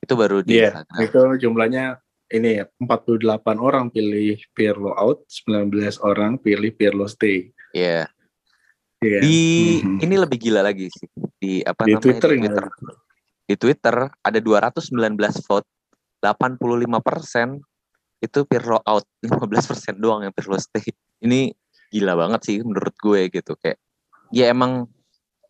Itu 0.00 0.16
baru 0.16 0.40
di 0.40 0.56
yeah, 0.56 0.80
Instagram. 0.80 1.00
Itu 1.04 1.20
jumlahnya 1.40 1.84
ini 2.30 2.62
ya, 2.62 2.64
48 2.78 3.26
orang 3.58 3.90
pilih 3.90 4.38
Pirlo 4.54 4.94
out, 4.94 5.26
19 5.46 5.74
orang 6.06 6.38
pilih 6.40 6.70
Pirlo 6.72 7.04
stay. 7.10 7.50
Iya. 7.74 8.06
Yeah. 8.06 8.06
Yeah. 9.00 9.22
Di 9.24 9.38
mm-hmm. 9.80 10.04
ini 10.04 10.14
lebih 10.20 10.38
gila 10.38 10.60
lagi 10.60 10.92
sih. 10.92 11.08
Di 11.40 11.64
apa 11.64 11.88
di 11.88 11.96
namanya? 11.96 12.04
Twitter, 12.04 12.30
di 12.36 12.38
Twitter. 12.44 12.66
Di 13.50 13.54
Twitter 13.56 13.96
ada 14.22 14.38
219 14.38 14.92
vote, 15.48 15.68
85 16.22 17.00
persen 17.00 17.48
itu 18.20 18.44
Pirlo 18.44 18.78
out, 18.84 19.08
15 19.24 19.70
persen 19.72 19.94
doang 19.96 20.22
yang 20.28 20.32
Pirlo 20.36 20.60
stay. 20.60 20.84
Ini 21.24 21.50
gila 21.90 22.14
banget 22.14 22.40
sih 22.46 22.56
menurut 22.62 22.94
gue 23.02 23.26
gitu 23.34 23.58
kayak 23.58 23.80
ya 24.30 24.50
emang 24.50 24.86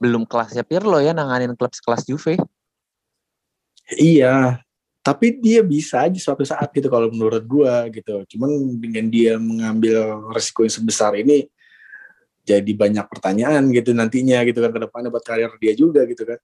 belum 0.01 0.25
kelasnya 0.25 0.65
Pirlo 0.65 0.97
ya 0.99 1.13
nanganin 1.13 1.53
klub 1.53 1.71
sekelas 1.77 2.09
Juve. 2.09 2.41
Iya, 4.01 4.65
tapi 5.05 5.37
dia 5.37 5.61
bisa 5.61 6.09
aja 6.09 6.17
suatu 6.17 6.41
saat 6.47 6.73
gitu 6.73 6.89
kalau 6.89 7.13
menurut 7.13 7.45
gua 7.45 7.85
gitu. 7.93 8.25
Cuman 8.25 8.81
dengan 8.81 9.07
dia 9.13 9.37
mengambil 9.37 10.25
resiko 10.33 10.65
yang 10.65 10.73
sebesar 10.73 11.13
ini 11.21 11.45
jadi 12.49 12.73
banyak 12.73 13.05
pertanyaan 13.13 13.69
gitu 13.71 13.93
nantinya 13.93 14.41
gitu 14.49 14.65
kan 14.65 14.73
ke 14.73 14.81
depannya 14.89 15.13
buat 15.13 15.23
karir 15.23 15.53
dia 15.61 15.77
juga 15.77 16.09
gitu 16.09 16.25
kan. 16.25 16.41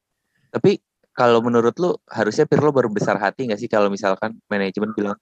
Tapi 0.53 0.77
kalau 1.17 1.41
menurut 1.41 1.73
lu 1.81 1.97
harusnya 2.13 2.45
Pirlo 2.45 2.69
baru 2.77 2.93
besar 2.93 3.17
hati 3.17 3.49
nggak 3.49 3.61
sih 3.61 3.71
kalau 3.73 3.89
misalkan 3.89 4.37
manajemen 4.53 4.93
bilang 4.93 5.17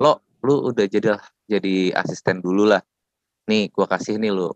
lo 0.00 0.24
lu 0.40 0.72
udah 0.72 0.88
jadi 0.88 1.20
jadi 1.44 1.92
asisten 1.92 2.40
dulu 2.40 2.64
lah. 2.64 2.80
Nih 3.44 3.68
gua 3.68 3.84
kasih 3.84 4.16
nih 4.16 4.32
lu 4.32 4.48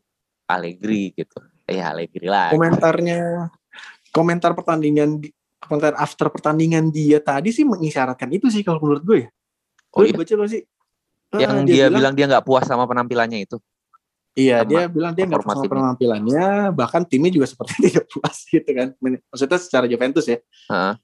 Allegri 0.49 1.13
gitu 1.13 1.52
eh 1.73 1.81
Allegri 1.81 2.29
lah 2.29 2.53
komentarnya 2.53 3.49
komentar 4.13 4.53
pertandingan 4.53 5.25
komentar 5.63 5.95
after 5.97 6.29
pertandingan 6.29 6.93
dia 6.93 7.23
tadi 7.23 7.55
sih 7.55 7.65
mengisyaratkan 7.65 8.29
itu 8.35 8.51
sih 8.51 8.61
kalau 8.67 8.83
menurut 8.83 9.03
gue 9.03 9.19
ya. 9.27 9.29
Oh, 9.93 10.03
iya? 10.03 10.17
baca 10.17 10.35
lo 10.35 10.47
sih? 10.49 10.63
Yang 11.33 11.53
uh, 11.53 11.65
dia, 11.65 11.73
dia 11.73 11.85
bilang, 11.89 11.97
bilang 11.97 12.15
dia 12.19 12.27
nggak 12.29 12.45
puas 12.45 12.65
sama 12.67 12.85
penampilannya 12.85 13.39
itu. 13.47 13.57
Iya, 14.33 14.65
sama 14.65 14.69
dia 14.69 14.83
bilang 14.89 15.13
dia 15.13 15.25
nggak 15.29 15.43
puas 15.45 15.57
sama 15.61 15.69
penampilannya, 15.69 16.47
bahkan 16.73 17.03
timnya 17.05 17.31
juga 17.33 17.47
seperti 17.49 17.73
tidak 17.89 18.07
puas 18.11 18.37
gitu 18.49 18.71
kan. 18.73 18.89
Maksudnya 19.01 19.59
secara 19.61 19.87
Juventus 19.87 20.27
ya. 20.29 20.39
Uh. 20.69 20.97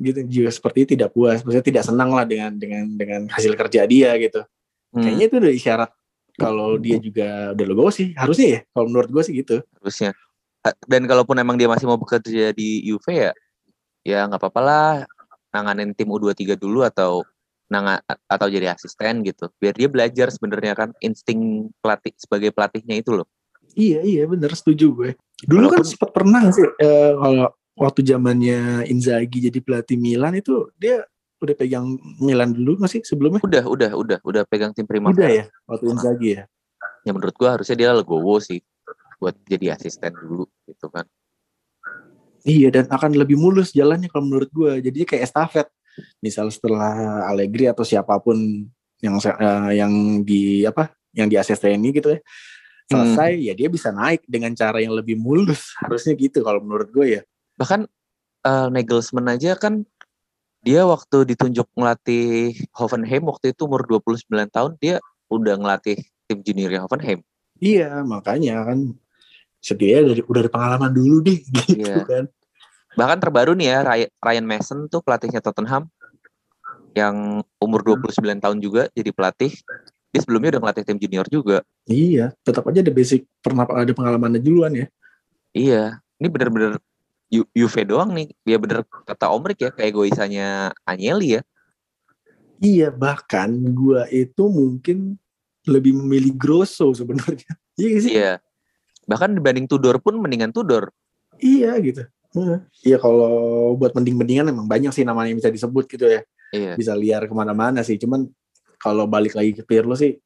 Gitu 0.00 0.20
juga 0.26 0.50
seperti 0.50 0.96
tidak 0.96 1.12
puas, 1.12 1.44
maksudnya 1.44 1.64
tidak 1.64 1.84
senang 1.84 2.10
lah 2.10 2.24
dengan 2.24 2.52
dengan 2.56 2.84
dengan 2.96 3.20
hasil 3.30 3.52
kerja 3.54 3.84
dia 3.86 4.16
gitu. 4.18 4.42
Hmm. 4.92 5.04
Kayaknya 5.04 5.24
itu 5.28 5.36
udah 5.38 5.52
isyarat 5.52 5.90
kalau 6.40 6.80
dia 6.80 6.96
juga 6.96 7.52
udah 7.52 7.66
logo 7.68 7.90
sih, 7.92 8.16
harusnya 8.16 8.48
ya. 8.48 8.60
Kalau 8.72 8.86
menurut 8.88 9.10
gue 9.12 9.22
sih 9.24 9.34
gitu. 9.36 9.56
Harusnya. 9.80 10.16
Dan 10.86 11.04
kalaupun 11.10 11.36
emang 11.42 11.58
dia 11.58 11.66
masih 11.66 11.90
mau 11.90 11.98
bekerja 11.98 12.54
di 12.54 12.86
UV 12.94 13.06
ya, 13.10 13.32
ya 14.06 14.26
nggak 14.26 14.38
apa-apa 14.38 14.60
lah 14.62 14.90
nanganin 15.52 15.92
tim 15.94 16.10
U23 16.10 16.58
dulu 16.58 16.82
atau 16.82 17.22
nanga 17.72 18.04
atau 18.28 18.46
jadi 18.52 18.76
asisten 18.76 19.24
gitu 19.24 19.48
biar 19.56 19.72
dia 19.72 19.88
belajar 19.88 20.28
sebenarnya 20.28 20.76
kan 20.76 20.88
insting 21.00 21.72
pelatih 21.80 22.12
sebagai 22.20 22.52
pelatihnya 22.52 23.00
itu 23.00 23.16
loh 23.16 23.24
iya 23.72 24.04
iya 24.04 24.28
bener 24.28 24.52
setuju 24.52 24.92
gue 24.92 25.10
dulu 25.48 25.72
kan 25.72 25.80
Walaupun, 25.80 25.80
kan 25.80 25.88
sempat 25.88 26.10
pernah 26.12 26.42
sih 26.52 26.68
eh, 26.68 27.12
kalau 27.16 27.48
waktu 27.72 28.00
zamannya 28.04 28.84
Inzaghi 28.92 29.48
jadi 29.48 29.58
pelatih 29.64 29.96
Milan 29.96 30.36
itu 30.36 30.68
dia 30.76 31.00
udah 31.42 31.56
pegang 31.58 31.98
Milan 32.22 32.54
dulu 32.54 32.78
nggak 32.78 32.90
sih 32.90 33.00
sebelumnya 33.02 33.42
udah 33.42 33.64
udah 33.66 33.90
udah 33.98 34.18
udah 34.22 34.42
pegang 34.46 34.70
tim 34.70 34.86
Prima 34.86 35.10
udah 35.10 35.28
ya 35.28 35.44
waktu 35.66 35.84
Inzaghi 35.90 36.30
ya 36.38 36.42
ya 37.02 37.10
menurut 37.10 37.34
gue 37.34 37.48
harusnya 37.50 37.76
dia 37.76 37.90
legowo 37.90 38.38
sih 38.38 38.62
buat 39.18 39.34
jadi 39.46 39.74
asisten 39.74 40.14
dulu 40.14 40.46
gitu 40.66 40.86
kan 40.90 41.06
Iya 42.42 42.74
dan 42.74 42.90
akan 42.90 43.14
lebih 43.14 43.38
mulus 43.38 43.70
jalannya 43.70 44.10
kalau 44.10 44.26
menurut 44.26 44.50
gue. 44.50 44.82
Jadi 44.82 45.06
kayak 45.06 45.30
estafet. 45.30 45.70
Misal 46.18 46.50
setelah 46.50 47.22
Allegri 47.30 47.70
atau 47.70 47.86
siapa 47.86 48.18
pun 48.18 48.66
yang 49.02 49.18
uh, 49.18 49.70
yang 49.70 50.22
di 50.26 50.66
apa 50.66 50.94
yang 51.12 51.28
di 51.28 51.36
ini 51.36 51.88
gitu 51.92 52.16
ya 52.16 52.20
selesai 52.86 53.30
hmm. 53.34 53.44
ya 53.50 53.52
dia 53.58 53.68
bisa 53.68 53.90
naik 53.90 54.22
dengan 54.24 54.54
cara 54.54 54.78
yang 54.78 54.94
lebih 54.94 55.18
mulus 55.18 55.74
harusnya 55.82 56.14
gitu 56.14 56.40
kalau 56.46 56.62
menurut 56.62 56.88
gue 56.94 57.06
ya 57.18 57.22
bahkan 57.58 57.84
uh, 58.46 58.68
Nagelsmann 58.70 59.28
aja 59.28 59.58
kan 59.58 59.84
dia 60.62 60.86
waktu 60.86 61.34
ditunjuk 61.34 61.66
ngelatih 61.74 62.54
Hoffenheim 62.72 63.26
waktu 63.26 63.52
itu 63.52 63.66
umur 63.66 63.82
29 63.84 64.26
tahun 64.48 64.78
dia 64.78 65.02
udah 65.28 65.58
ngelatih 65.58 65.98
tim 66.30 66.38
junior 66.40 66.86
Hoffenheim 66.86 67.20
iya 67.58 68.02
makanya 68.06 68.66
kan 68.66 68.94
setidaknya 69.62 70.02
dari 70.12 70.22
udah 70.26 70.40
ada 70.42 70.50
pengalaman 70.50 70.90
dulu 70.90 71.22
deh 71.22 71.38
gitu 71.56 71.86
yeah. 71.86 72.02
kan. 72.04 72.24
Bahkan 72.92 73.18
terbaru 73.24 73.56
nih 73.56 73.68
ya 73.72 73.78
Ryan 74.20 74.44
Mason 74.44 74.90
tuh 74.90 75.00
pelatihnya 75.00 75.40
Tottenham 75.40 75.88
yang 76.92 77.40
umur 77.56 77.80
29 77.80 78.20
hmm. 78.20 78.42
tahun 78.42 78.58
juga 78.60 78.90
jadi 78.92 79.14
pelatih. 79.14 79.54
Dia 80.12 80.20
sebelumnya 80.20 80.58
udah 80.58 80.60
ngelatih 80.68 80.84
tim 80.84 80.98
junior 81.00 81.24
juga. 81.24 81.64
Iya, 81.88 82.36
tetap 82.44 82.68
aja 82.68 82.84
ada 82.84 82.92
basic 82.92 83.24
pernah 83.40 83.64
ada 83.64 83.88
pengalamannya 83.96 84.44
duluan 84.44 84.76
ya. 84.76 84.86
Iya, 85.56 86.04
ini 86.20 86.28
UV 87.32 87.74
doang 87.88 88.12
nih. 88.12 88.28
Dia 88.44 88.60
bener 88.60 88.84
kata 88.84 89.32
Omrik 89.32 89.64
ya, 89.64 89.70
kayak 89.72 89.96
goisannya 89.96 90.76
Anyeli 90.84 91.40
ya. 91.40 91.42
Iya, 92.62 92.88
bahkan 92.92 93.48
gua 93.72 94.06
itu 94.12 94.46
mungkin 94.52 95.16
lebih 95.64 95.96
memilih 95.96 96.36
Grosso 96.36 96.92
sebenarnya. 96.92 97.48
Iya 97.72 97.98
sih? 98.04 98.12
Iya 98.12 98.32
bahkan 99.06 99.34
dibanding 99.34 99.66
Tudor 99.66 99.98
pun 99.98 100.18
mendingan 100.18 100.54
Tudor 100.54 100.90
iya 101.42 101.74
gitu 101.82 102.06
iya 102.86 102.96
kalau 102.96 103.74
buat 103.76 103.92
mending-mendingan 103.92 104.48
emang 104.54 104.66
banyak 104.70 104.94
sih 104.94 105.04
namanya 105.04 105.34
yang 105.34 105.40
bisa 105.42 105.52
disebut 105.52 105.84
gitu 105.90 106.06
ya 106.06 106.20
iya. 106.54 106.72
bisa 106.78 106.94
liar 106.94 107.26
ke 107.26 107.34
mana-mana 107.34 107.82
sih 107.82 107.98
cuman 107.98 108.30
kalau 108.78 109.06
balik 109.06 109.34
lagi 109.34 109.52
ke 109.58 109.62
Pirlo 109.66 109.94
sih 109.98 110.16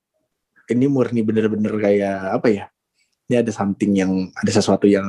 ini 0.67 0.87
murni 0.91 1.23
bener-bener 1.25 1.73
kayak 1.79 2.19
apa 2.41 2.49
ya 2.53 2.65
ini 3.27 3.43
ada 3.43 3.51
something 3.51 3.93
yang 3.97 4.13
ada 4.37 4.51
sesuatu 4.53 4.87
yang 4.87 5.09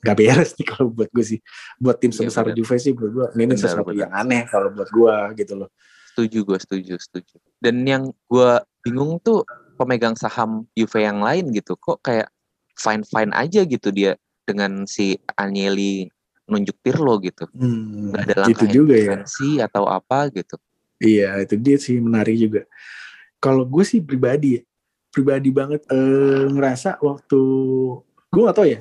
gak 0.00 0.16
beres 0.16 0.56
nih 0.56 0.66
kalau 0.66 0.88
buat 0.92 1.10
gue 1.12 1.24
sih. 1.24 1.40
Buat 1.76 2.00
tim 2.00 2.12
iya, 2.12 2.16
sebesar 2.18 2.44
iya, 2.50 2.54
Juve 2.56 2.76
sih 2.80 2.92
buat 2.96 3.10
gue 3.12 3.26
ini 3.36 3.52
bener, 3.52 3.60
sesuatu 3.60 3.92
bener. 3.92 4.02
yang 4.06 4.12
aneh 4.12 4.42
kalau 4.48 4.68
buat 4.72 4.88
gue 4.88 5.14
gitu 5.40 5.54
loh. 5.60 5.68
Setuju 6.12 6.38
gue 6.44 6.58
setuju 6.58 6.94
setuju. 6.98 7.34
Dan 7.60 7.84
yang 7.84 8.10
gue 8.28 8.50
bingung 8.82 9.20
tuh 9.20 9.44
pemegang 9.76 10.16
saham 10.16 10.64
Juve 10.72 11.00
yang 11.00 11.20
lain 11.20 11.52
gitu 11.52 11.76
kok 11.76 12.00
kayak 12.00 12.28
fine 12.76 13.04
fine 13.04 13.32
aja 13.36 13.64
gitu 13.64 13.88
dia 13.92 14.16
dengan 14.48 14.88
si 14.88 15.16
Agnelli 15.36 16.08
nunjuk 16.50 16.76
Pirlo 16.82 17.20
gitu. 17.22 17.46
Hmm, 17.54 18.10
nggak 18.10 18.22
ada 18.26 18.34
langkah 18.42 18.66
itu 18.66 18.82
juga 18.82 18.96
ya. 18.98 19.16
atau 19.68 19.86
apa 19.86 20.32
gitu. 20.34 20.56
Iya 21.00 21.40
itu 21.44 21.54
dia 21.56 21.76
sih 21.78 21.96
menarik 22.00 22.36
juga. 22.36 22.62
Kalau 23.40 23.64
gue 23.64 23.84
sih 23.86 24.04
pribadi 24.04 24.60
ya 24.60 24.62
pribadi 25.10 25.50
banget 25.50 25.82
eh, 25.90 26.46
ngerasa 26.48 27.02
waktu 27.02 27.40
gue 28.30 28.42
gak 28.46 28.56
tau 28.56 28.66
ya 28.66 28.78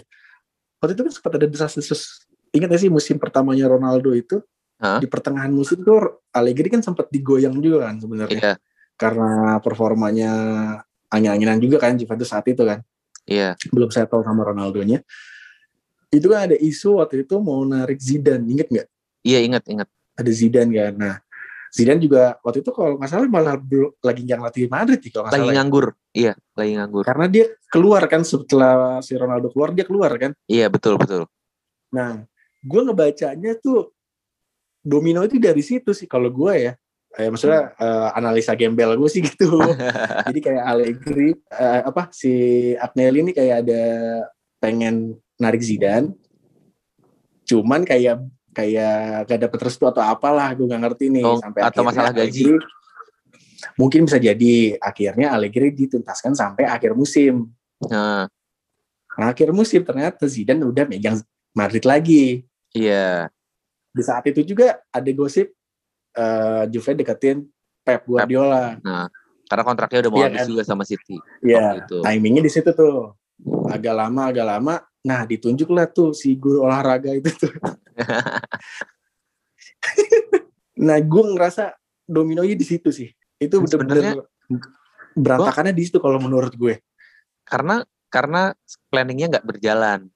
waktu 0.80 0.92
itu 0.96 1.02
kan 1.06 1.14
sempat 1.14 1.32
ada 1.40 1.48
desas-desus 1.48 2.26
ingat 2.56 2.74
gak 2.74 2.82
sih 2.82 2.92
musim 2.92 3.22
pertamanya 3.22 3.70
Ronaldo 3.70 4.16
itu 4.16 4.42
huh? 4.82 5.00
di 5.00 5.08
pertengahan 5.08 5.52
musim 5.54 5.84
tuh 5.86 6.24
Allegri 6.34 6.72
kan 6.72 6.82
sempat 6.82 7.12
digoyang 7.14 7.56
juga 7.62 7.92
kan 7.92 8.02
sebenarnya 8.02 8.42
yeah. 8.42 8.58
karena 8.98 9.62
performanya 9.62 10.32
angin-anginan 11.14 11.62
juga 11.62 11.78
kan 11.84 12.00
Juventus 12.00 12.32
saat 12.32 12.48
itu 12.50 12.66
kan 12.66 12.82
Iya. 13.30 13.54
Belum 13.70 13.94
saya 13.94 14.10
tahu 14.10 14.26
sama 14.26 14.42
Ronaldonya. 14.42 15.06
Itu 16.10 16.34
kan 16.34 16.50
ada 16.50 16.58
isu 16.58 16.98
waktu 16.98 17.30
itu 17.30 17.38
mau 17.38 17.62
narik 17.62 18.02
Zidane, 18.02 18.42
inget 18.50 18.68
nggak? 18.74 18.88
Iya 19.22 19.40
inget 19.46 19.64
inget. 19.70 19.88
Ada 20.18 20.32
Zidane 20.34 20.72
kan. 20.74 20.94
Nah 20.98 21.16
Zidane 21.70 22.02
juga 22.02 22.38
waktu 22.42 22.66
itu 22.66 22.72
kalau 22.74 22.98
nggak 22.98 23.10
salah 23.10 23.30
malah 23.30 23.56
lagi 24.02 24.24
yang 24.26 24.42
latih 24.42 24.66
Madrid 24.66 25.00
kalau 25.14 25.30
nggak 25.30 25.34
salah. 25.38 25.46
Lagi 25.46 25.58
nganggur, 25.58 25.86
iya 26.18 26.34
lagi 26.58 26.72
nganggur. 26.76 27.04
Karena 27.06 27.26
dia 27.30 27.46
keluar 27.70 28.04
kan 28.10 28.22
setelah 28.26 29.00
si 29.06 29.14
Ronaldo 29.14 29.54
keluar 29.54 29.70
dia 29.72 29.86
keluar 29.86 30.12
kan. 30.18 30.34
Iya 30.50 30.68
betul 30.68 30.98
betul. 30.98 31.30
Nah, 31.94 32.26
gue 32.66 32.82
ngebacanya 32.82 33.58
tuh 33.62 33.94
domino 34.84 35.22
itu 35.24 35.38
dari 35.38 35.62
situ 35.62 35.92
sih 35.92 36.08
kalau 36.08 36.32
gue 36.32 36.54
ya 36.56 36.74
eh, 37.18 37.28
maksudnya 37.30 37.76
uh, 37.76 38.16
analisa 38.16 38.56
gembel 38.56 38.96
gue 38.96 39.10
sih 39.12 39.22
gitu 39.24 39.60
jadi 40.30 40.40
kayak 40.40 40.64
Allegri 40.64 41.30
uh, 41.52 41.82
apa 41.90 42.10
si 42.16 42.32
Agnelli 42.80 43.30
ini 43.30 43.32
kayak 43.36 43.68
ada 43.68 43.84
pengen 44.60 45.20
narik 45.40 45.64
Zidane 45.64 46.16
cuman 47.50 47.84
kayak 47.84 48.24
kayak 48.54 49.30
gak 49.30 49.40
dapet 49.48 49.60
restu 49.62 49.86
atau 49.86 50.02
apalah 50.04 50.52
gue 50.58 50.66
gak 50.66 50.82
ngerti 50.82 51.06
nih 51.14 51.26
oh, 51.26 51.38
sampai 51.38 51.62
atau 51.62 51.82
masalah 51.86 52.12
gaji 52.12 52.58
Allegri, 52.58 52.66
mungkin 53.78 54.02
bisa 54.10 54.18
jadi 54.18 54.80
akhirnya 54.82 55.28
Allegri 55.34 55.70
dituntaskan 55.74 56.34
sampai 56.34 56.66
akhir 56.66 56.98
musim 56.98 57.50
nah. 57.86 58.26
nah 59.16 59.28
akhir 59.30 59.54
musim 59.54 59.86
ternyata 59.86 60.26
Zidane 60.26 60.66
udah 60.66 60.86
megang 60.90 61.22
Madrid 61.54 61.86
lagi 61.86 62.44
iya 62.74 63.30
di 63.90 64.04
saat 64.06 64.26
itu 64.30 64.46
juga 64.46 64.78
ada 64.94 65.12
gosip 65.14 65.54
uh, 66.16 66.64
Juve 66.70 66.94
deketin 66.98 67.46
Pep 67.84 68.06
Guardiola. 68.06 68.78
Nah, 68.86 69.10
karena 69.50 69.64
kontraknya 69.66 70.00
udah 70.06 70.12
mau 70.12 70.20
yeah, 70.22 70.28
habis 70.30 70.42
kan? 70.46 70.50
juga 70.54 70.64
sama 70.64 70.84
City. 70.86 71.18
Iya, 71.42 71.82
yeah, 71.82 72.02
timingnya 72.06 72.46
di 72.46 72.52
situ 72.52 72.70
tuh. 72.70 73.18
Agak 73.72 73.96
lama, 73.98 74.30
agak 74.30 74.46
lama. 74.46 74.76
Nah, 75.00 75.24
ditunjuklah 75.26 75.90
tuh 75.90 76.12
si 76.14 76.36
guru 76.38 76.68
olahraga 76.68 77.16
itu 77.16 77.32
tuh. 77.34 77.54
nah, 80.88 80.98
gue 81.00 81.24
ngerasa 81.36 81.76
dominonya 82.08 82.56
di 82.56 82.66
situ 82.66 82.90
sih. 82.90 83.10
Itu 83.40 83.64
bener-bener 83.64 84.26
berantakannya 85.16 85.74
di 85.76 85.84
situ 85.88 85.98
kalau 86.02 86.20
menurut 86.20 86.54
gue. 86.56 86.82
Karena 87.46 87.84
karena 88.10 88.54
planningnya 88.90 89.38
nggak 89.38 89.48
berjalan. 89.48 90.10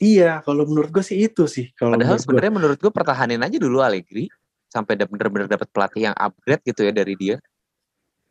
Iya, 0.00 0.40
kalau 0.40 0.64
menurut 0.64 0.88
gue 0.88 1.04
sih 1.04 1.20
itu 1.20 1.44
sih. 1.44 1.68
Kalau 1.76 1.92
Padahal 1.92 2.16
sebenarnya 2.16 2.52
menurut 2.56 2.78
gue 2.80 2.88
pertahanin 2.88 3.44
aja 3.44 3.60
dulu 3.60 3.84
Allegri 3.84 4.32
sampai 4.72 4.96
benar-benar 4.96 5.50
dapat 5.50 5.68
pelatih 5.68 6.08
yang 6.08 6.16
upgrade 6.16 6.64
gitu 6.64 6.88
ya 6.88 6.92
dari 6.94 7.14
dia. 7.20 7.36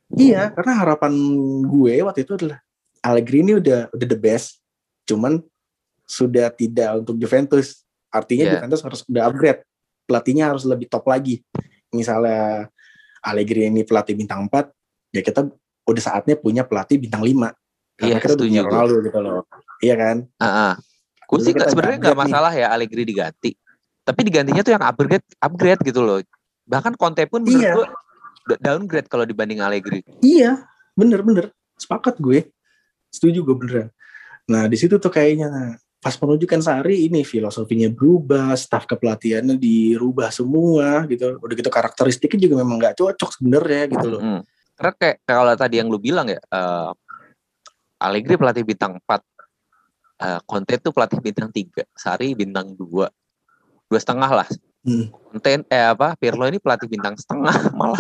Iya, 0.10 0.50
karena 0.50 0.74
harapan 0.82 1.14
gue 1.70 1.94
waktu 2.02 2.26
itu 2.26 2.34
adalah 2.42 2.58
Allegri 3.06 3.46
ini 3.46 3.62
udah 3.62 3.94
udah 3.94 4.08
the 4.10 4.18
best, 4.18 4.58
cuman 5.06 5.46
sudah 6.10 6.50
tidak 6.50 7.06
untuk 7.06 7.22
Juventus. 7.22 7.86
Artinya 8.10 8.44
yeah. 8.46 8.54
Juventus 8.58 8.82
harus 8.86 9.00
udah 9.06 9.24
upgrade. 9.30 9.62
pelatihnya 10.10 10.50
harus 10.50 10.66
lebih 10.66 10.90
top 10.90 11.06
lagi. 11.06 11.46
Misalnya 11.94 12.66
Allegri 13.22 13.70
ini 13.70 13.86
pelatih 13.86 14.18
bintang 14.18 14.50
4, 14.50 14.74
ya 15.14 15.22
kita 15.22 15.46
udah 15.86 16.02
saatnya 16.02 16.34
punya 16.34 16.66
pelatih 16.66 16.98
bintang 16.98 17.22
5. 17.22 17.54
Karena 17.94 18.10
Iya, 18.10 18.18
kita 18.18 18.34
udah 18.34 18.46
punya 18.50 18.62
setuju. 18.66 18.74
Ronaldo 18.74 18.96
gitu 19.06 19.20
loh. 19.22 19.42
Iya 19.86 19.96
kan? 20.02 20.18
Ah, 20.42 20.74
Gue 21.30 21.38
Dulu 21.38 21.46
sih 21.46 21.54
sebenarnya 21.54 21.98
nggak 22.02 22.18
nih. 22.18 22.24
masalah 22.26 22.52
ya 22.58 22.68
Allegri 22.74 23.06
diganti. 23.06 23.54
Tapi 24.02 24.20
digantinya 24.26 24.66
tuh 24.66 24.74
yang 24.74 24.82
upgrade, 24.82 25.28
upgrade 25.38 25.82
gitu 25.86 26.02
loh. 26.02 26.20
Bahkan 26.66 26.98
Conte 26.98 27.30
pun 27.30 27.46
menurut 27.46 27.62
Iya. 27.62 27.74
gue 27.78 28.58
downgrade 28.58 29.06
kalau 29.06 29.30
dibanding 29.30 29.62
Allegri. 29.62 30.02
Iya, 30.26 30.66
bener-bener. 30.98 31.54
Sepakat 31.78 32.18
gue. 32.18 32.50
Setuju 33.14 33.46
gue 33.46 33.56
beneran. 33.62 33.88
Nah, 34.50 34.66
di 34.66 34.74
situ 34.74 34.98
tuh 34.98 35.14
kayaknya 35.14 35.54
nah, 35.54 35.70
pas 36.00 36.16
penunjukan 36.16 36.64
Sari 36.64 37.12
ini 37.12 37.28
filosofinya 37.28 37.92
berubah, 37.92 38.56
staf 38.56 38.88
kepelatihannya 38.88 39.60
dirubah 39.60 40.32
semua 40.32 41.04
gitu. 41.12 41.36
Udah 41.44 41.56
gitu 41.60 41.68
karakteristiknya 41.68 42.48
juga 42.48 42.64
memang 42.64 42.80
nggak 42.80 42.96
cocok 42.96 43.30
sebenarnya 43.36 43.84
gitu 43.92 44.08
loh. 44.08 44.22
Mm. 44.24 44.42
Karena 44.80 44.94
kayak 44.96 45.18
kalau 45.28 45.54
tadi 45.60 45.76
yang 45.84 45.92
lu 45.92 46.00
bilang 46.00 46.32
ya, 46.32 46.40
eh, 46.40 46.92
Allegri 48.00 48.40
pelatih 48.40 48.64
bintang 48.64 48.96
4, 49.04 49.20
eh, 50.24 50.40
Conte 50.48 50.80
tuh 50.80 50.96
pelatih 50.96 51.20
bintang 51.20 51.52
3, 51.52 51.84
Sari 51.92 52.32
bintang 52.32 52.72
2, 52.80 53.12
dua 53.92 54.00
setengah 54.00 54.32
lah. 54.32 54.48
Hmm. 54.80 55.12
Conte 55.12 55.68
eh 55.68 55.86
apa 55.92 56.16
Pirlo 56.16 56.48
ini 56.48 56.64
pelatih 56.64 56.88
bintang 56.88 57.20
setengah 57.20 57.52
malah. 57.80 58.00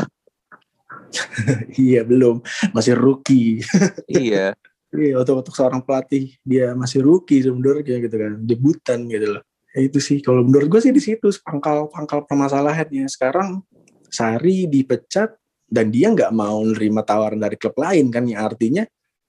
iya, 1.75 2.08
belum. 2.08 2.39
Masih 2.72 2.96
rookie. 2.96 3.60
iya. 4.08 4.56
Iya, 4.89 5.22
untuk 5.22 5.46
untuk 5.46 5.53
seorang 5.53 5.86
pelatih 5.86 6.34
dia 6.41 6.74
masih 6.74 7.05
rookie 7.05 7.46
sebenarnya 7.46 8.01
gitu 8.01 8.15
kan, 8.17 8.34
debutan 8.41 9.05
gitu 9.05 9.38
loh. 9.38 9.43
Ya, 9.69 9.86
itu 9.86 10.01
sih 10.01 10.17
kalau 10.17 10.41
menurut 10.41 10.65
gue 10.65 10.81
sih 10.81 10.89
di 10.89 10.98
situ 10.98 11.29
pangkal 11.46 11.86
pangkal 11.93 12.25
permasalahannya. 12.25 13.05
Sekarang 13.05 13.62
Sari 14.10 14.65
dipecat 14.65 15.38
dan 15.69 15.93
dia 15.93 16.10
nggak 16.10 16.34
mau 16.34 16.65
nerima 16.65 17.05
tawaran 17.05 17.38
dari 17.38 17.53
klub 17.53 17.77
lain 17.77 18.10
kan, 18.10 18.25
yang 18.25 18.41
artinya 18.41 18.81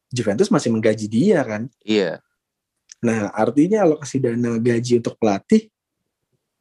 Juventus 0.09 0.49
masih 0.49 0.73
menggaji 0.73 1.07
dia 1.13 1.45
kan. 1.45 1.69
Iya. 1.85 2.25
Nah, 3.05 3.29
artinya 3.37 3.85
alokasi 3.85 4.17
dana 4.17 4.57
gaji 4.57 5.05
untuk 5.05 5.21
pelatih 5.21 5.69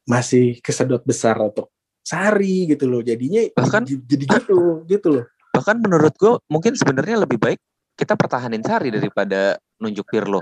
masih 0.04 0.60
kesedot 0.60 1.00
besar 1.08 1.40
untuk 1.40 1.72
Sari 2.04 2.68
gitu 2.68 2.84
loh. 2.84 3.00
Jadinya 3.00 3.40
Bahkan- 3.56 3.84
jadi, 3.88 4.04
jadi 4.04 4.24
gitu, 4.28 4.84
gitu 4.84 5.08
loh. 5.08 5.24
Bahkan 5.56 5.76
menurut 5.80 6.12
gue 6.20 6.32
mungkin 6.52 6.76
sebenarnya 6.76 7.24
lebih 7.24 7.40
baik 7.40 7.60
kita 8.00 8.16
pertahanin 8.16 8.64
Sari 8.64 8.88
daripada 8.88 9.60
nunjuk 9.76 10.08
Pirlo. 10.08 10.40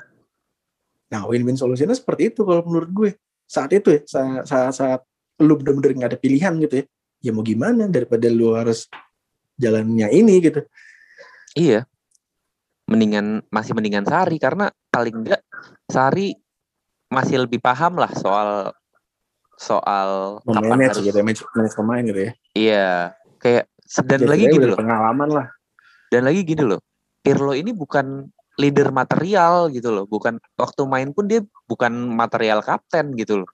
Nah, 1.11 1.27
win-win 1.27 1.59
solutionnya 1.59 1.99
seperti 1.99 2.31
itu 2.31 2.47
kalau 2.47 2.62
menurut 2.62 2.91
gue. 2.95 3.11
Saat 3.49 3.75
itu 3.75 3.99
ya, 3.99 4.00
saat, 4.07 4.47
saat, 4.47 4.73
saat 4.77 5.00
lu 5.43 5.59
bener-bener 5.59 5.99
nggak 5.99 6.11
ada 6.15 6.21
pilihan 6.21 6.55
gitu 6.62 6.75
ya. 6.79 6.85
Ya 7.19 7.31
mau 7.35 7.43
gimana 7.43 7.91
daripada 7.91 8.31
lu 8.31 8.55
harus 8.55 8.87
jalannya 9.59 10.07
ini 10.15 10.38
gitu. 10.38 10.62
Iya. 11.59 11.83
Mendingan 12.87 13.43
masih 13.50 13.75
mendingan 13.75 14.07
Sari 14.07 14.38
karena 14.38 14.71
paling 14.95 15.27
enggak 15.27 15.43
Sari 15.91 16.38
masih 17.09 17.49
lebih 17.49 17.59
paham 17.59 17.97
lah 17.99 18.12
soal 18.12 18.71
soal 19.59 20.38
kapan 20.47 20.87
harus 20.87 21.03
gitu, 21.03 21.19
ya, 21.19 21.25
manage, 21.25 21.43
manage 21.57 21.75
pemain 21.75 22.03
gitu 22.05 22.21
ya. 22.21 22.33
iya 22.55 22.91
kayak 23.43 23.65
dan 24.07 24.23
Jadi 24.23 24.31
lagi 24.31 24.45
gini 24.47 24.55
udah 24.62 24.69
loh 24.71 24.79
pengalaman 24.79 25.29
lah. 25.35 25.47
dan 26.15 26.23
lagi 26.23 26.41
gini 26.47 26.62
loh 26.62 26.81
Pirlo 27.21 27.53
ini 27.53 27.71
bukan 27.71 28.27
leader 28.59 28.91
material 28.91 29.71
gitu 29.71 29.95
loh 29.95 30.05
bukan 30.05 30.39
waktu 30.59 30.83
main 30.85 31.15
pun 31.15 31.31
dia 31.31 31.41
bukan 31.67 31.93
material 32.11 32.63
kapten 32.63 33.15
gitu 33.15 33.45
loh 33.45 33.51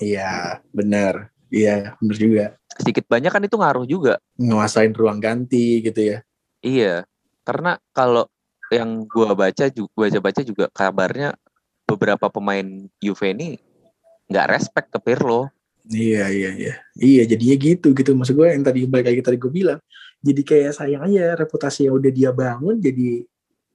Iya, 0.00 0.64
benar. 0.72 1.28
Iya, 1.52 2.00
benar 2.00 2.16
juga. 2.16 2.46
sedikit 2.72 3.04
banyak 3.04 3.28
kan 3.28 3.44
itu 3.44 3.56
ngaruh 3.60 3.84
juga 3.84 4.16
Nguasain 4.40 4.96
ruang 4.96 5.20
ganti 5.20 5.84
gitu 5.84 6.00
ya. 6.00 6.18
iya 6.64 7.04
karena 7.44 7.76
kalau 7.92 8.24
yang 8.72 9.04
gua 9.04 9.36
baca 9.36 9.68
juga 9.68 9.92
baca 10.08 10.18
baca 10.24 10.40
juga 10.40 10.64
kabarnya 10.72 11.36
beberapa 11.84 12.32
pemain 12.32 12.64
Juve 12.96 13.36
ini 13.36 13.60
nggak 14.32 14.48
respect 14.48 14.88
ke 14.88 14.98
Pirlo 15.04 15.52
Iya 15.84 16.30
iya 16.30 16.50
iya. 16.54 16.74
Iya 16.94 17.22
jadinya 17.26 17.56
gitu 17.58 17.90
gitu 17.90 18.14
maksud 18.14 18.38
gue 18.38 18.48
yang 18.54 18.62
tadi 18.62 18.86
balik 18.86 19.10
lagi 19.10 19.18
tadi 19.18 19.34
gue 19.34 19.50
bilang. 19.50 19.82
Jadi 20.22 20.42
kayak 20.46 20.72
sayang 20.78 21.02
aja 21.10 21.34
reputasi 21.34 21.90
yang 21.90 21.98
udah 21.98 22.12
dia 22.14 22.30
bangun 22.30 22.78
jadi 22.78 23.26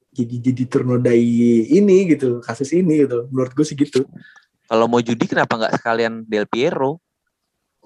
jadi 0.08 0.36
jadi 0.50 0.64
ternodai 0.64 1.20
ini 1.68 2.08
gitu 2.08 2.40
kasus 2.40 2.72
ini 2.72 3.04
gitu. 3.04 3.28
Menurut 3.28 3.52
gue 3.52 3.66
sih 3.68 3.76
gitu. 3.76 4.08
kalau 4.68 4.84
mau 4.84 5.00
judi 5.00 5.24
kenapa 5.24 5.56
nggak 5.56 5.80
sekalian 5.80 6.28
Del 6.28 6.44
Piero 6.44 7.00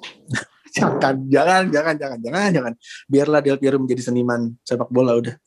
Jangan 0.73 1.29
jangan 1.29 1.69
jangan 1.69 1.95
jangan 2.01 2.19
jangan 2.25 2.49
jangan. 2.49 2.75
Biarlah 3.05 3.41
Del 3.45 3.61
Piero 3.61 3.77
menjadi 3.77 4.09
seniman 4.09 4.57
sepak 4.65 4.89
bola 4.89 5.17
udah. 5.17 5.37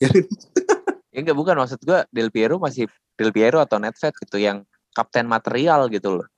Ya 1.16 1.24
enggak 1.24 1.40
bukan 1.40 1.56
maksud 1.56 1.80
gua 1.80 2.04
Del 2.12 2.28
Piero 2.28 2.60
masih 2.60 2.92
Del 3.16 3.32
Piero 3.32 3.56
atau 3.64 3.80
Nedved 3.80 4.12
gitu 4.20 4.36
yang 4.36 4.68
kapten 4.92 5.24
material 5.24 5.88
gitu 5.88 6.20
loh. 6.20 6.28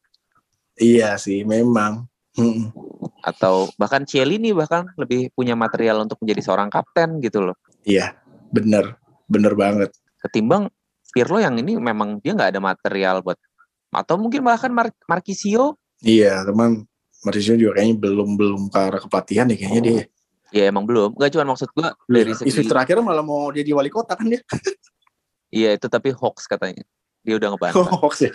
iya 0.79 1.19
sih 1.19 1.43
memang. 1.43 2.07
Mm-mm. 2.39 2.71
Atau 3.23 3.71
bahkan 3.79 4.05
Cielini 4.05 4.51
bahkan 4.53 4.91
lebih 4.99 5.31
punya 5.35 5.55
material 5.55 6.03
untuk 6.03 6.19
menjadi 6.23 6.43
seorang 6.45 6.69
kapten 6.69 7.23
gitu 7.23 7.43
loh. 7.53 7.57
Iya 7.87 8.19
bener 8.51 8.99
bener 9.29 9.53
banget. 9.55 9.91
Ketimbang 10.19 10.73
Pirlo 11.09 11.41
yang 11.41 11.57
ini 11.57 11.81
memang 11.81 12.21
dia 12.21 12.37
nggak 12.37 12.53
ada 12.57 12.61
material 12.61 13.25
buat 13.25 13.39
atau 13.89 14.21
mungkin 14.21 14.45
bahkan 14.45 14.69
Mar 14.69 14.93
Marquisio 15.09 15.81
Iya 16.05 16.47
teman 16.47 16.87
Mauricio 17.27 17.59
juga 17.59 17.83
kayaknya 17.83 17.97
belum 17.99 18.29
belum 18.39 18.61
ke 18.71 18.79
arah 18.79 19.01
kepelatihan 19.03 19.51
ya 19.51 19.57
kayaknya 19.59 19.83
dia. 19.83 20.05
ya 20.55 20.65
emang 20.71 20.87
belum. 20.87 21.19
Enggak 21.19 21.35
cuma 21.35 21.51
maksud 21.51 21.69
gua 21.75 21.91
dari 22.07 22.31
Isu 22.31 22.47
segi 22.47 22.71
terakhir 22.71 23.03
malah 23.03 23.27
mau 23.27 23.51
jadi 23.51 23.67
wali 23.75 23.91
kota 23.91 24.15
kan 24.15 24.31
dia. 24.31 24.41
iya 25.51 25.75
itu 25.75 25.91
tapi 25.91 26.15
hoax 26.15 26.47
katanya. 26.47 26.87
Dia 27.27 27.35
udah 27.43 27.49
ngebantah. 27.51 27.91
Hoax 27.99 28.15
ya. 28.23 28.33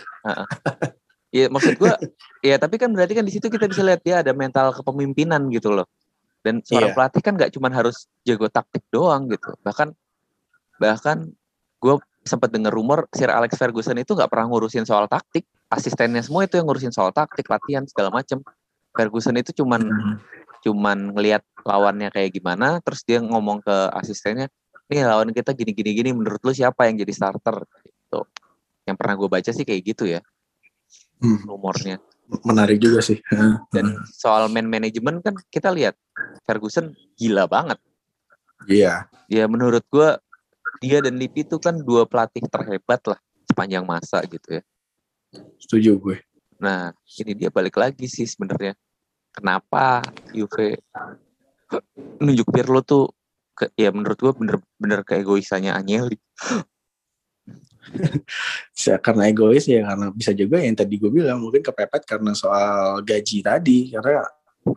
Iya 1.34 1.50
maksud 1.50 1.82
gua 1.82 1.98
ya 2.46 2.62
tapi 2.62 2.78
kan 2.78 2.94
berarti 2.94 3.18
kan 3.18 3.26
di 3.26 3.34
situ 3.34 3.50
kita 3.50 3.66
bisa 3.66 3.82
lihat 3.82 4.06
dia 4.06 4.22
ada 4.22 4.32
mental 4.38 4.70
kepemimpinan 4.70 5.50
gitu 5.50 5.74
loh. 5.74 5.90
Dan 6.46 6.62
seorang 6.62 6.94
Iya. 6.94 6.96
pelatih 6.96 7.22
kan 7.26 7.34
nggak 7.40 7.52
cuma 7.58 7.74
harus 7.74 8.06
jago 8.22 8.46
taktik 8.54 8.86
doang 8.94 9.26
gitu. 9.34 9.50
Bahkan 9.66 9.98
bahkan 10.78 11.34
gue 11.82 11.96
sempat 12.24 12.54
dengar 12.54 12.70
rumor 12.72 13.10
Sir 13.12 13.34
Alex 13.34 13.58
Ferguson 13.58 13.98
itu 13.98 14.14
nggak 14.14 14.30
pernah 14.30 14.46
ngurusin 14.48 14.86
soal 14.86 15.10
taktik. 15.10 15.44
Asistennya 15.74 16.22
semua 16.22 16.46
itu 16.46 16.56
yang 16.62 16.70
ngurusin 16.70 16.94
soal 16.94 17.10
taktik, 17.10 17.50
latihan 17.50 17.84
segala 17.90 18.14
macem. 18.14 18.40
Ferguson 18.94 19.34
itu 19.42 19.50
cuman 19.58 19.82
Hmm. 19.82 20.16
cuman 20.64 21.12
ngelihat 21.18 21.44
lawannya 21.66 22.08
kayak 22.14 22.40
gimana, 22.40 22.80
terus 22.86 23.04
dia 23.04 23.20
ngomong 23.20 23.60
ke 23.60 23.76
asistennya, 24.00 24.48
nih 24.88 25.04
lawan 25.04 25.36
kita 25.36 25.52
gini 25.52 25.76
gini 25.76 25.92
gini, 25.92 26.10
menurut 26.16 26.40
lu 26.40 26.56
siapa 26.56 26.88
yang 26.88 26.96
jadi 27.04 27.12
starter? 27.12 27.68
Gitu. 27.84 28.20
Yang 28.88 28.96
pernah 28.96 29.16
gue 29.20 29.28
baca 29.28 29.52
sih 29.52 29.66
kayak 29.68 29.82
gitu 29.84 30.08
ya 30.08 30.24
Hmm. 31.24 31.40
rumornya. 31.48 32.04
Menarik 32.44 32.84
juga 32.84 33.00
sih. 33.00 33.24
Dan 33.72 33.96
soal 34.12 34.52
man 34.52 34.68
management 34.68 35.24
kan 35.24 35.36
kita 35.48 35.72
lihat 35.72 35.96
Ferguson 36.44 36.92
gila 37.16 37.48
banget. 37.48 37.80
Iya. 38.68 39.08
Ya 39.32 39.48
menurut 39.48 39.88
gua 39.88 40.20
dia 40.84 41.00
dan 41.00 41.16
Lippi 41.16 41.48
itu 41.48 41.56
kan 41.64 41.80
dua 41.80 42.04
pelatih 42.04 42.44
terhebat 42.44 43.00
lah 43.08 43.20
sepanjang 43.48 43.88
masa 43.88 44.20
gitu 44.28 44.60
ya. 44.60 44.64
Setuju 45.64 45.96
gue. 45.96 46.18
Nah 46.60 46.92
ini 47.24 47.32
dia 47.40 47.50
balik 47.54 47.80
lagi 47.80 48.12
sih 48.12 48.28
sebenarnya. 48.28 48.76
Kenapa 49.32 50.04
Juve 50.36 50.84
nunjuk 52.20 52.52
Pirlo 52.52 52.84
tuh 52.84 53.10
ke, 53.54 53.72
ya 53.80 53.96
menurut 53.96 54.18
gua 54.20 54.34
bener-bener 54.36 55.08
keegoisannya 55.08 55.72
Agnelli. 55.72 56.20
Karena 59.06 59.24
egois 59.30 59.66
ya 59.68 59.84
karena 59.86 60.08
bisa 60.12 60.32
juga 60.36 60.60
yang 60.60 60.76
tadi 60.76 60.96
gue 61.00 61.12
bilang 61.12 61.40
mungkin 61.40 61.64
kepepet 61.64 62.04
karena 62.04 62.32
soal 62.36 63.00
gaji 63.06 63.40
tadi 63.40 63.92
karena 63.94 64.24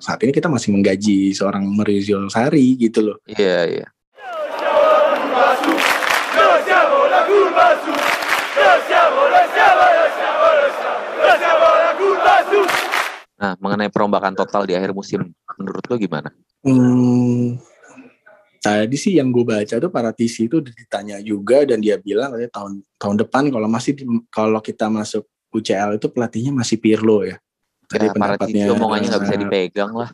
saat 0.03 0.19
ini 0.27 0.35
kita 0.35 0.51
masih 0.51 0.75
menggaji 0.75 1.31
seorang 1.31 1.63
Maurizio 1.63 2.27
Sari 2.27 2.75
gitu 2.79 3.13
loh. 3.13 3.17
Iya 3.27 3.59
iya. 3.67 3.87
curva 11.97 12.37
su. 12.51 12.61
Nah 13.37 13.53
mengenai 13.61 13.91
perombakan 13.93 14.33
total 14.33 14.65
di 14.65 14.73
akhir 14.73 14.97
musim 14.97 15.33
menurut 15.61 15.85
lo 15.89 15.97
gimana? 16.01 16.29
Hmm, 16.65 17.61
tadi 18.67 18.97
sih 18.99 19.15
yang 19.15 19.31
gue 19.31 19.47
baca 19.47 19.75
tuh 19.79 19.91
para 19.95 20.11
TC 20.11 20.51
itu 20.51 20.59
ditanya 20.59 21.23
juga 21.23 21.63
dan 21.63 21.79
dia 21.79 21.95
bilang 21.97 22.35
katanya 22.35 22.51
tahun 22.51 22.73
tahun 22.99 23.17
depan 23.23 23.43
kalau 23.55 23.69
masih 23.71 23.93
di- 23.95 24.07
kalau 24.27 24.59
kita 24.59 24.91
masuk 24.91 25.23
UCL 25.55 26.03
itu 26.03 26.11
pelatihnya 26.11 26.51
masih 26.51 26.77
Pirlo 26.83 27.23
ya. 27.23 27.39
Tadi 27.87 28.11
Ya, 28.11 28.13
para 28.19 28.35
Cici 28.43 28.67
omongannya 28.67 29.07
nggak 29.09 29.23
bisa 29.23 29.37
dipegang 29.39 29.93
lah. 29.95 30.11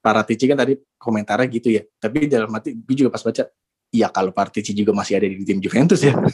Paratici 0.00 0.48
kan 0.48 0.56
tadi 0.56 0.80
komentarnya 0.96 1.46
gitu 1.52 1.68
ya. 1.68 1.84
Tapi 2.00 2.24
dalam 2.24 2.48
hati 2.56 2.72
gue 2.72 2.96
juga 2.96 3.12
pas 3.12 3.20
baca, 3.20 3.44
ya 3.92 4.08
kalau 4.08 4.32
Paratici 4.32 4.72
juga 4.72 4.96
masih 4.96 5.20
ada 5.20 5.28
di 5.28 5.44
tim 5.44 5.60
Juventus 5.60 6.00
ya. 6.00 6.16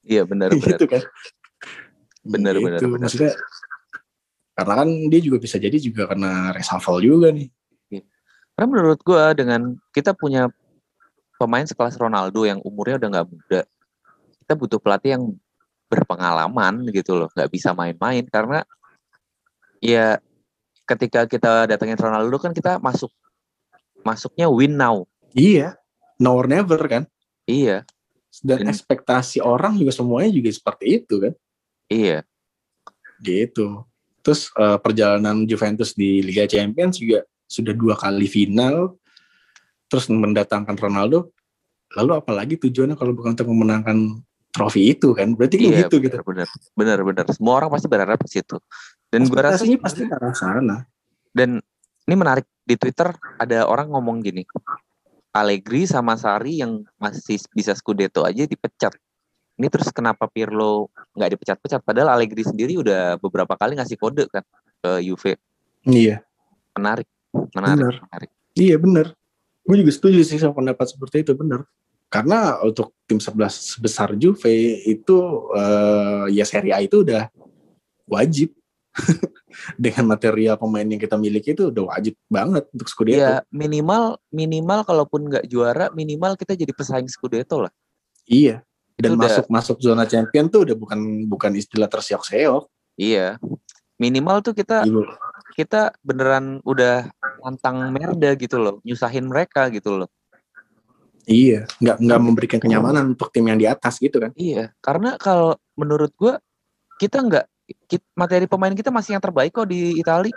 Iya 0.00 0.24
benar 0.26 0.50
benar. 0.50 0.74
gitu 0.80 0.90
kan. 0.90 1.02
Bener, 2.24 2.56
Gitu. 2.56 2.64
bener, 2.66 2.80
bener. 2.82 3.00
Maksudnya 3.04 3.32
Karena 4.50 4.74
kan 4.82 4.88
dia 5.08 5.20
juga 5.22 5.38
bisa 5.38 5.56
jadi 5.56 5.76
juga 5.78 6.04
karena 6.10 6.50
reshuffle 6.52 7.00
juga 7.00 7.30
nih. 7.30 7.48
Karena 8.60 8.76
menurut 8.76 9.00
gue 9.00 9.24
dengan 9.40 9.72
kita 9.88 10.12
punya 10.12 10.52
pemain 11.40 11.64
sekelas 11.64 11.96
Ronaldo 11.96 12.44
yang 12.44 12.60
umurnya 12.60 13.00
udah 13.00 13.08
nggak 13.08 13.28
muda, 13.32 13.60
kita 14.44 14.52
butuh 14.52 14.76
pelatih 14.76 15.16
yang 15.16 15.24
berpengalaman 15.88 16.84
gitu 16.92 17.16
loh, 17.16 17.32
nggak 17.32 17.48
bisa 17.48 17.72
main-main 17.72 18.20
karena 18.28 18.60
ya 19.80 20.20
ketika 20.84 21.24
kita 21.24 21.72
datangin 21.72 21.96
Ronaldo 21.96 22.36
kan 22.36 22.52
kita 22.52 22.76
masuk 22.76 23.08
masuknya 24.04 24.52
win 24.52 24.76
now. 24.76 25.08
Iya, 25.32 25.80
now 26.20 26.36
or 26.36 26.44
never 26.44 26.84
kan. 26.84 27.08
Iya, 27.48 27.88
Dan 28.44 28.68
Dan- 28.68 28.76
ekspektasi 28.76 29.40
orang 29.40 29.80
juga 29.80 29.96
semuanya 29.96 30.36
juga 30.36 30.52
seperti 30.52 31.00
itu 31.00 31.16
kan. 31.16 31.32
iya, 31.88 32.28
Gitu. 33.24 33.88
Terus 34.20 34.52
eh, 34.52 34.76
perjalanan 34.84 35.48
Juventus 35.48 35.96
di 35.96 36.20
Liga 36.20 36.44
Champions 36.44 37.00
juga 37.00 37.24
sudah 37.50 37.74
dua 37.74 37.98
kali 37.98 38.30
final. 38.30 38.94
Terus 39.90 40.06
mendatangkan 40.06 40.78
Ronaldo. 40.78 41.34
Lalu 41.98 42.22
apalagi 42.22 42.54
tujuannya 42.54 42.94
kalau 42.94 43.10
bukan 43.10 43.34
untuk 43.34 43.50
memenangkan 43.50 44.22
trofi 44.54 44.94
itu 44.94 45.10
kan? 45.10 45.34
Berarti 45.34 45.58
kan 45.58 45.66
iya, 45.74 45.78
gitu 45.90 45.98
gitu. 45.98 46.22
benar, 46.22 46.46
benar, 46.78 46.98
benar. 47.02 47.24
Semua 47.34 47.58
orang 47.58 47.74
pasti 47.74 47.90
berharap 47.90 48.22
ke 48.22 48.30
situ. 48.30 48.62
Dan 49.10 49.26
gue 49.26 49.40
rasa 49.42 49.66
pasti 49.82 50.06
ke 50.06 50.14
arah 50.14 50.30
sana. 50.30 50.86
dan 51.30 51.62
ini 52.06 52.14
menarik 52.14 52.46
di 52.66 52.74
Twitter 52.74 53.10
ada 53.38 53.66
orang 53.66 53.90
ngomong 53.90 54.22
gini, 54.22 54.42
Allegri 55.30 55.86
sama 55.86 56.18
Sari 56.18 56.58
yang 56.58 56.82
masih 56.98 57.38
bisa 57.54 57.74
Scudetto 57.74 58.26
aja 58.26 58.46
dipecat. 58.46 58.94
Ini 59.54 59.70
terus 59.70 59.94
kenapa 59.94 60.26
Pirlo 60.26 60.90
nggak 61.14 61.30
dipecat-pecat? 61.38 61.86
Padahal 61.86 62.18
Allegri 62.18 62.42
sendiri 62.42 62.74
udah 62.78 63.14
beberapa 63.22 63.54
kali 63.54 63.78
ngasih 63.78 63.94
kode 63.94 64.26
kan 64.26 64.42
ke 64.82 65.06
Juve. 65.06 65.38
Iya, 65.86 66.26
Menarik, 66.74 67.06
menarik, 67.32 67.78
Benar. 67.78 67.94
menarik. 68.02 68.30
iya 68.54 68.76
bener. 68.76 69.06
Gue 69.60 69.76
juga 69.78 69.92
setuju 69.92 70.20
sih 70.22 70.36
sama 70.36 70.54
pendapat 70.54 70.86
seperti 70.88 71.22
itu 71.22 71.32
bener. 71.32 71.62
Karena 72.10 72.58
untuk 72.58 72.90
tim 73.06 73.22
11 73.22 73.38
sebesar 73.54 74.14
Juve 74.14 74.50
itu 74.82 75.18
eh, 75.54 76.34
ya 76.34 76.42
Serie 76.42 76.74
A 76.74 76.82
itu 76.82 77.06
udah 77.06 77.30
wajib. 78.04 78.50
Dengan 79.78 80.14
material 80.14 80.54
pemain 80.56 80.82
yang 80.82 80.98
kita 80.98 81.14
miliki 81.14 81.54
itu 81.54 81.70
udah 81.70 81.94
wajib 81.94 82.14
banget 82.26 82.66
untuk 82.70 82.86
Scudetto. 82.86 83.18
Iya 83.18 83.42
minimal 83.50 84.18
minimal 84.30 84.82
kalaupun 84.82 85.26
nggak 85.26 85.46
juara 85.46 85.90
minimal 85.90 86.34
kita 86.34 86.54
jadi 86.54 86.70
pesaing 86.70 87.06
Scudetto 87.06 87.62
lah. 87.62 87.72
Iya. 88.26 88.62
Dan 88.98 89.14
Itu 89.14 89.18
udah- 89.18 89.26
masuk 89.30 89.46
masuk 89.46 89.76
zona 89.78 90.04
champion 90.06 90.46
tuh 90.46 90.66
udah 90.66 90.74
bukan 90.74 90.98
bukan 91.26 91.50
istilah 91.54 91.86
terseok-seok. 91.86 92.66
Iya. 92.94 93.38
Minimal 93.96 94.42
tuh 94.42 94.54
kita 94.54 94.82
Gitu. 94.82 95.02
Kita 95.60 95.92
beneran 96.00 96.64
udah 96.64 97.12
tantang 97.44 97.92
merda 97.92 98.32
gitu 98.40 98.56
loh, 98.56 98.80
nyusahin 98.80 99.28
mereka 99.28 99.68
gitu 99.68 100.00
loh. 100.00 100.08
Iya, 101.28 101.68
nggak 101.78 101.96
nggak 102.00 102.20
memberikan 102.20 102.58
kenyamanan 102.58 103.12
untuk 103.12 103.28
tim 103.28 103.44
yang 103.44 103.60
di 103.60 103.68
atas 103.68 104.00
gitu 104.00 104.16
kan. 104.18 104.32
Iya, 104.34 104.72
karena 104.80 105.20
kalau 105.20 105.60
menurut 105.76 106.10
gua 106.16 106.40
kita 106.96 107.20
nggak 107.20 107.44
materi 108.16 108.48
pemain 108.48 108.72
kita 108.72 108.88
masih 108.88 109.16
yang 109.16 109.22
terbaik 109.22 109.52
kok 109.52 109.68
di 109.68 110.00
Itali. 110.00 110.32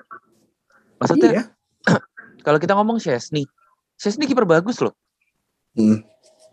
Maksudnya 0.99 1.31
Iya. 1.31 1.43
kalau 2.45 2.59
kita 2.59 2.75
ngomong 2.75 2.99
Chesney, 2.99 3.47
Chesney 3.95 4.27
kiper 4.27 4.43
bagus 4.43 4.83
loh. 4.83 4.93
Hmm. 5.73 6.03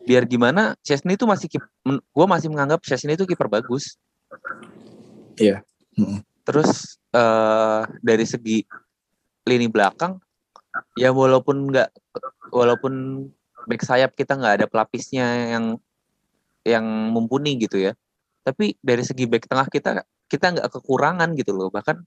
Biar 0.06 0.24
gimana, 0.24 0.78
Chesney 0.80 1.18
itu 1.18 1.26
masih 1.26 1.50
gua 2.14 2.26
masih 2.30 2.48
menganggap 2.48 2.80
Chesney 2.86 3.18
itu 3.18 3.26
kiper 3.26 3.50
bagus. 3.50 3.98
Iya. 5.36 5.66
Mm. 5.98 6.22
Terus 6.46 6.99
eh 7.10 7.82
dari 8.02 8.24
segi 8.26 8.62
lini 9.46 9.66
belakang, 9.66 10.18
ya 10.94 11.10
walaupun 11.10 11.70
nggak, 11.70 11.90
walaupun 12.54 13.26
back 13.66 13.82
sayap 13.82 14.14
kita 14.14 14.38
nggak 14.38 14.54
ada 14.62 14.66
pelapisnya 14.70 15.58
yang 15.58 15.64
yang 16.64 16.86
mumpuni 17.12 17.56
gitu 17.58 17.80
ya. 17.80 17.92
Tapi 18.46 18.78
dari 18.80 19.04
segi 19.04 19.28
back 19.28 19.48
tengah 19.50 19.68
kita 19.68 20.04
kita 20.30 20.46
nggak 20.56 20.68
kekurangan 20.70 21.34
gitu 21.36 21.52
loh. 21.52 21.68
Bahkan 21.68 22.00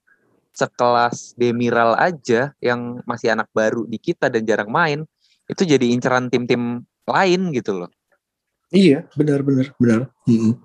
sekelas 0.54 1.34
Demiral 1.34 1.98
aja 1.98 2.54
yang 2.62 3.02
masih 3.04 3.34
anak 3.34 3.50
baru 3.50 3.84
di 3.90 3.98
kita 3.98 4.30
dan 4.30 4.46
jarang 4.46 4.70
main 4.70 5.02
itu 5.50 5.62
jadi 5.66 5.92
inceran 5.92 6.30
tim-tim 6.30 6.86
lain 7.04 7.42
gitu 7.52 7.84
loh. 7.84 7.90
Iya, 8.72 9.04
benar 9.12 9.44
benar 9.44 9.74
benar. 9.76 10.00
Mm. 10.24 10.56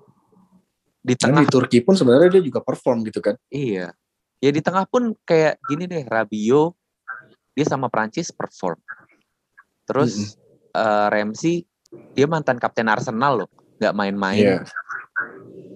Di 1.00 1.14
Dan 1.16 1.32
tengah 1.32 1.44
di 1.44 1.52
Turki 1.52 1.78
pun 1.84 1.94
sebenarnya 1.98 2.40
dia 2.40 2.42
juga 2.44 2.64
perform 2.64 3.04
gitu 3.04 3.20
kan. 3.20 3.36
Iya. 3.52 3.92
Ya 4.40 4.50
di 4.50 4.64
tengah 4.64 4.88
pun 4.88 5.12
kayak 5.28 5.60
gini 5.68 5.84
deh, 5.84 6.04
Rabio 6.08 6.72
dia 7.52 7.66
sama 7.68 7.92
Prancis 7.92 8.32
perform. 8.32 8.80
Terus 9.84 10.36
eh, 10.72 11.06
Ramsey 11.12 11.68
dia 12.16 12.24
mantan 12.24 12.56
kapten 12.56 12.88
Arsenal 12.88 13.44
loh, 13.44 13.50
nggak 13.76 13.94
main-main. 13.94 14.40
Iya. 14.40 14.60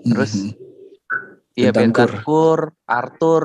Terus 0.05 0.33
Mhm. 0.33 0.64
Iya 1.55 1.70
Bentancur. 1.70 2.11
Bentancur, 2.18 2.59
Arthur 2.83 3.42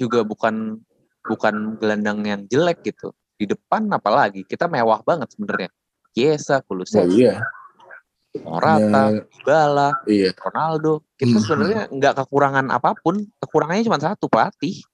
juga 0.00 0.24
bukan 0.24 0.80
bukan 1.28 1.76
gelandang 1.76 2.24
yang 2.24 2.42
jelek 2.48 2.80
gitu. 2.80 3.12
Di 3.36 3.44
depan 3.44 3.84
apalagi 3.92 4.48
kita 4.48 4.64
mewah 4.64 5.04
banget 5.04 5.28
sebenarnya. 5.36 5.70
Chiesa, 6.10 6.58
Oh, 6.58 6.62
Kulusevski, 6.66 7.22
iya. 7.22 7.44
Morata, 8.30 9.10
Ya, 9.10 9.26
Dybala, 9.26 9.88
iya. 10.06 10.30
Ronaldo. 10.38 11.02
Kita 11.18 11.34
Mhm. 11.34 11.42
sebenarnya 11.42 11.82
nggak 11.90 12.14
kekurangan 12.14 12.66
apa 12.70 12.94
pun. 12.94 13.26
Kekurangannya 13.42 13.82
cuma 13.82 13.98
satu 13.98 14.30
pelatih. 14.30 14.86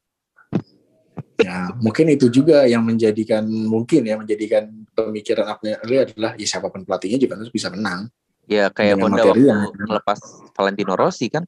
Ya, 1.36 1.68
mungkin 1.84 2.08
itu 2.08 2.32
juga 2.32 2.64
yang 2.64 2.80
menjadikan 2.80 3.44
mungkin 3.44 4.08
ya 4.08 4.16
menjadikan 4.16 4.72
pemikiran 4.96 5.52
Agnelli 5.52 5.96
adalah 6.00 6.32
ya 6.40 6.48
siapa 6.48 6.72
pun 6.72 6.88
pelatihnya 6.88 7.20
Juventus 7.20 7.52
bisa 7.52 7.68
menang. 7.68 8.08
Ya 8.48 8.72
kayak 8.72 8.96
Dengan 8.96 9.12
Honda 9.12 9.24
waktu 9.28 9.44
yang- 9.44 9.68
melepas 9.84 10.18
Valentino 10.56 10.96
Rossi 10.96 11.28
kan. 11.28 11.44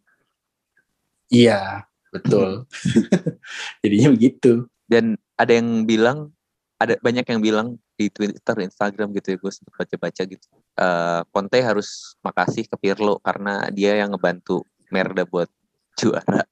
Iya, 1.32 1.88
betul. 2.12 2.68
Jadinya 3.82 4.12
begitu. 4.12 4.68
Dan 4.84 5.16
ada 5.40 5.52
yang 5.56 5.88
bilang, 5.88 6.36
ada 6.76 7.00
banyak 7.00 7.24
yang 7.24 7.40
bilang 7.40 7.80
di 7.98 8.06
Twitter, 8.14 8.56
Instagram 8.62 9.10
gitu 9.18 9.34
ya, 9.34 9.36
gue 9.42 9.50
sempat 9.50 9.74
baca-baca 9.82 10.22
gitu. 10.22 10.46
eh 10.78 11.20
Conte 11.34 11.58
harus 11.58 12.14
makasih 12.22 12.70
ke 12.70 12.78
Pirlo 12.78 13.18
karena 13.18 13.66
dia 13.74 13.98
yang 13.98 14.14
ngebantu 14.14 14.62
Merda 14.94 15.26
buat 15.26 15.50
juara. 15.98 16.46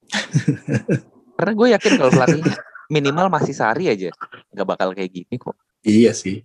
karena 1.39 1.53
gue 1.55 1.67
yakin 1.79 1.93
kalau 2.03 2.11
pelatihnya 2.11 2.55
minimal 2.91 3.31
masih 3.31 3.55
Sari 3.55 3.87
aja, 3.87 4.11
nggak 4.51 4.67
bakal 4.67 4.91
kayak 4.91 5.15
gini 5.15 5.39
kok. 5.39 5.55
Iya 5.87 6.11
sih. 6.11 6.43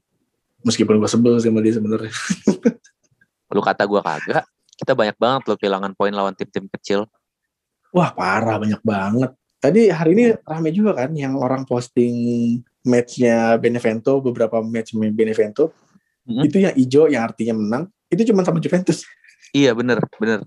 Meskipun 0.62 1.02
gue 1.02 1.10
sebel 1.10 1.42
sama 1.42 1.66
dia 1.66 1.74
sebenarnya. 1.74 2.14
Lu 3.50 3.66
kata 3.66 3.90
gue 3.90 4.02
kagak, 4.06 4.46
kita 4.78 4.94
banyak 4.94 5.18
banget 5.18 5.42
lo 5.50 5.58
kehilangan 5.58 5.98
poin 5.98 6.14
lawan 6.14 6.38
tim-tim 6.38 6.70
kecil. 6.70 7.10
Wah 7.90 8.14
parah 8.14 8.62
banyak 8.62 8.86
banget. 8.86 9.34
Tadi 9.58 9.90
hari 9.90 10.14
ini 10.14 10.26
rame 10.46 10.70
juga 10.70 10.94
kan 10.94 11.10
yang 11.18 11.34
orang 11.38 11.66
posting 11.66 12.14
matchnya 12.84 13.56
Benevento 13.58 14.18
beberapa 14.20 14.60
match 14.62 14.94
Benevento 14.94 15.74
Mhm. 16.22 16.42
itu 16.46 16.58
yang 16.62 16.74
hijau 16.78 17.06
yang 17.10 17.26
artinya 17.26 17.58
menang 17.58 17.84
itu 18.06 18.30
cuma 18.30 18.46
sama 18.46 18.62
Juventus. 18.62 19.02
Iya 19.52 19.74
bener, 19.74 19.98
bener. 20.22 20.46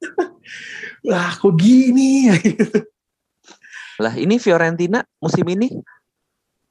Wah 1.06 1.32
kok 1.36 1.52
gini? 1.60 2.32
Lah 4.00 4.16
ini 4.16 4.40
Fiorentina 4.40 5.04
musim 5.20 5.44
ini 5.44 5.68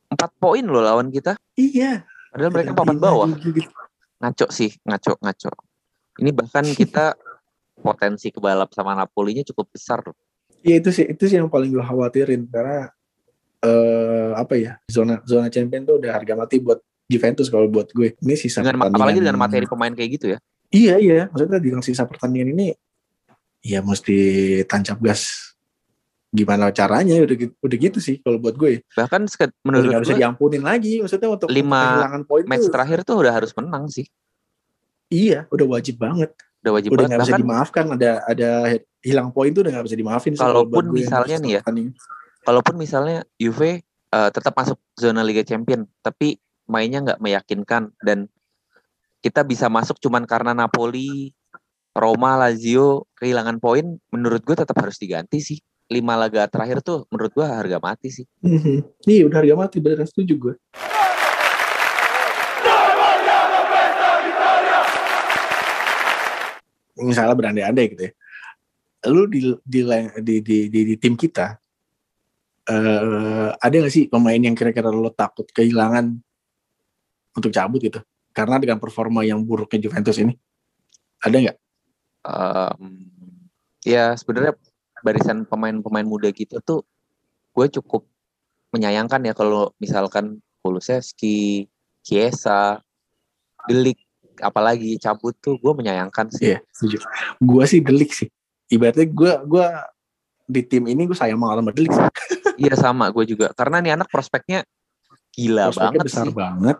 empat 0.09 0.33
poin 0.37 0.65
loh 0.65 0.81
lawan 0.81 1.13
kita. 1.13 1.37
iya. 1.53 2.03
Padahal 2.33 2.49
mereka 2.49 2.73
papan 2.73 2.97
bawah. 2.97 3.29
Gitu. 3.37 3.61
ngaco 4.17 4.47
sih 4.49 4.71
ngaco 4.81 5.19
ngaco 5.19 5.51
ini 6.17 6.31
bahkan 6.31 6.63
kita 6.63 7.11
potensi 7.85 8.31
kebalap 8.31 8.71
sama 8.71 8.95
Napoli-nya 8.95 9.43
cukup 9.45 9.69
besar 9.69 9.99
loh 10.01 10.15
Iya 10.63 10.79
itu 10.79 10.89
sih 10.95 11.05
itu 11.11 11.23
sih 11.27 11.37
yang 11.37 11.51
paling 11.51 11.69
gue 11.69 11.83
khawatirin 11.83 12.47
karena 12.47 12.87
eh 13.63 14.31
apa 14.35 14.53
ya 14.59 14.75
zona 14.91 15.23
zona 15.23 15.47
champion 15.47 15.87
tuh 15.87 15.95
udah 16.03 16.11
harga 16.19 16.35
mati 16.35 16.59
buat 16.59 16.83
Juventus 17.07 17.47
kalau 17.51 17.67
buat 17.67 17.91
gue. 17.91 18.15
Ini 18.19 18.35
sisa 18.39 18.63
dengan 18.63 18.79
pertandingan. 18.83 18.99
apalagi 18.99 19.19
dengan 19.21 19.37
materi 19.39 19.65
pemain 19.67 19.93
kayak 19.93 20.09
gitu 20.19 20.25
ya? 20.35 20.37
Iya 20.73 20.95
iya. 20.97 21.23
Maksudnya 21.29 21.59
dengan 21.61 21.81
sisa 21.83 22.03
pertandingan 22.07 22.55
ini 22.55 22.65
ya 23.63 23.79
mesti 23.83 24.17
tancap 24.65 24.99
gas. 25.03 25.53
Gimana 26.33 26.73
caranya? 26.73 27.21
Udah 27.21 27.35
gitu, 27.37 27.53
udah 27.61 27.77
gitu 27.77 27.99
sih 28.01 28.17
kalau 28.23 28.41
buat 28.41 28.57
gue. 28.57 28.81
bahkan 28.97 29.29
Udah 29.29 29.47
menurut 29.61 29.83
nggak 29.85 30.03
bisa 30.03 30.15
gue 30.17 30.21
diampunin 30.25 30.63
lagi 30.65 30.93
maksudnya 31.03 31.29
untuk 31.29 31.47
Lima 31.53 32.09
poin 32.25 32.43
match 32.49 32.65
tuh. 32.65 32.73
terakhir 32.73 32.99
tuh 33.05 33.15
udah 33.21 33.33
harus 33.37 33.51
menang 33.53 33.85
sih. 33.91 34.07
Iya 35.13 35.45
udah 35.53 35.65
wajib 35.77 36.01
banget. 36.01 36.33
Udah 36.65 36.71
wajib 36.79 36.89
udah 36.95 37.05
banget. 37.05 37.19
bisa 37.21 37.29
bahkan 37.29 37.41
dimaafkan. 37.45 37.85
Ada 37.93 38.11
ada 38.25 38.49
hilang 39.05 39.29
poin 39.29 39.53
tuh 39.53 39.61
udah 39.61 39.71
nggak 39.77 39.85
bisa 39.91 39.97
dimaafin 39.99 40.33
Kalaupun 40.33 40.89
gue 40.89 41.05
misalnya 41.05 41.37
nih 41.37 41.51
ya. 41.59 41.61
Kalaupun 42.43 42.75
misalnya 42.75 43.23
Juve 43.39 43.81
eh, 43.87 44.29
tetap 44.31 44.53
masuk 44.53 44.77
zona 44.99 45.23
Liga 45.23 45.41
Champion 45.41 45.87
tapi 46.03 46.37
mainnya 46.67 47.03
nggak 47.03 47.19
meyakinkan 47.19 47.91
dan 48.03 48.27
kita 49.23 49.47
bisa 49.47 49.71
masuk 49.71 49.99
cuman 50.03 50.27
karena 50.27 50.51
Napoli 50.51 51.31
Roma 51.95 52.35
Lazio 52.35 53.07
kehilangan 53.19 53.63
poin 53.63 53.99
menurut 54.11 54.43
gue 54.43 54.55
tetap 54.59 54.75
harus 54.79 54.99
diganti 54.99 55.39
sih 55.39 55.59
lima 55.91 56.15
laga 56.15 56.47
terakhir 56.47 56.79
tuh 56.79 57.05
menurut 57.11 57.31
gua 57.35 57.59
harga 57.59 57.77
mati 57.77 58.09
sih. 58.09 58.25
Mhm. 58.41 59.03
Iya 59.05 59.27
udah 59.27 59.37
harga 59.43 59.55
mati 59.59 59.77
beneran 59.83 60.07
setuju 60.07 60.33
gue. 60.39 60.55
Misalnya 67.03 67.35
berandai-andai 67.35 67.85
gitu 67.93 68.03
ya. 68.09 68.13
Lu 69.11 69.27
di 69.27 69.51
di 69.67 69.81
di 70.23 70.35
di, 70.39 70.57
di, 70.71 70.79
di 70.87 70.95
tim 70.95 71.19
kita 71.19 71.59
eh 72.63 73.49
ada 73.51 73.75
gak 73.75 73.93
sih 73.93 74.07
pemain 74.07 74.39
yang 74.39 74.55
kira-kira 74.55 74.87
lo 74.87 75.11
takut 75.11 75.47
kehilangan 75.51 76.15
untuk 77.35 77.51
cabut 77.51 77.79
gitu? 77.83 77.99
Karena 78.33 78.57
dengan 78.57 78.79
performa 78.81 79.21
yang 79.21 79.43
buruknya 79.45 79.89
Juventus 79.89 80.17
ini. 80.17 80.33
Ada 81.23 81.35
nggak? 81.39 81.57
Em, 82.23 82.83
ya 83.83 84.15
sebenarnya 84.15 84.55
barisan 85.03 85.43
pemain-pemain 85.43 86.07
muda 86.07 86.31
gitu 86.31 86.59
tuh 86.63 86.87
gue 87.53 87.67
cukup 87.79 88.07
menyayangkan 88.73 89.21
ya 89.27 89.33
kalau 89.35 89.75
misalkan 89.77 90.41
Kulusevski, 90.63 91.67
Chiesa, 92.01 92.79
Delik 93.67 93.99
apalagi 94.41 94.97
cabut 94.97 95.37
tuh 95.37 95.59
gue 95.61 95.73
menyayangkan 95.77 96.31
sih. 96.33 96.55
Iya, 96.55 96.59
setuju. 96.73 96.97
Gue 97.37 97.63
sih 97.69 97.79
delik 97.83 98.11
sih. 98.15 98.29
Ibaratnya 98.71 99.05
gue 99.11 99.31
gua 99.45 99.67
di 100.49 100.61
tim 100.65 100.89
ini 100.89 101.05
gue 101.05 101.15
sayang 101.15 101.37
banget 101.37 101.61
sama 101.61 101.71
delik 101.75 101.91
sih. 101.93 102.03
Iya 102.57 102.75
sama 102.77 103.09
gue 103.09 103.25
juga 103.25 103.49
karena 103.53 103.81
nih 103.81 103.93
anak 103.97 104.09
prospeknya 104.09 104.61
gila 105.33 105.69
Prospeknya 105.73 105.89
banget 105.89 106.05
besar 106.05 106.25
sih. 106.29 106.33
banget. 106.33 106.77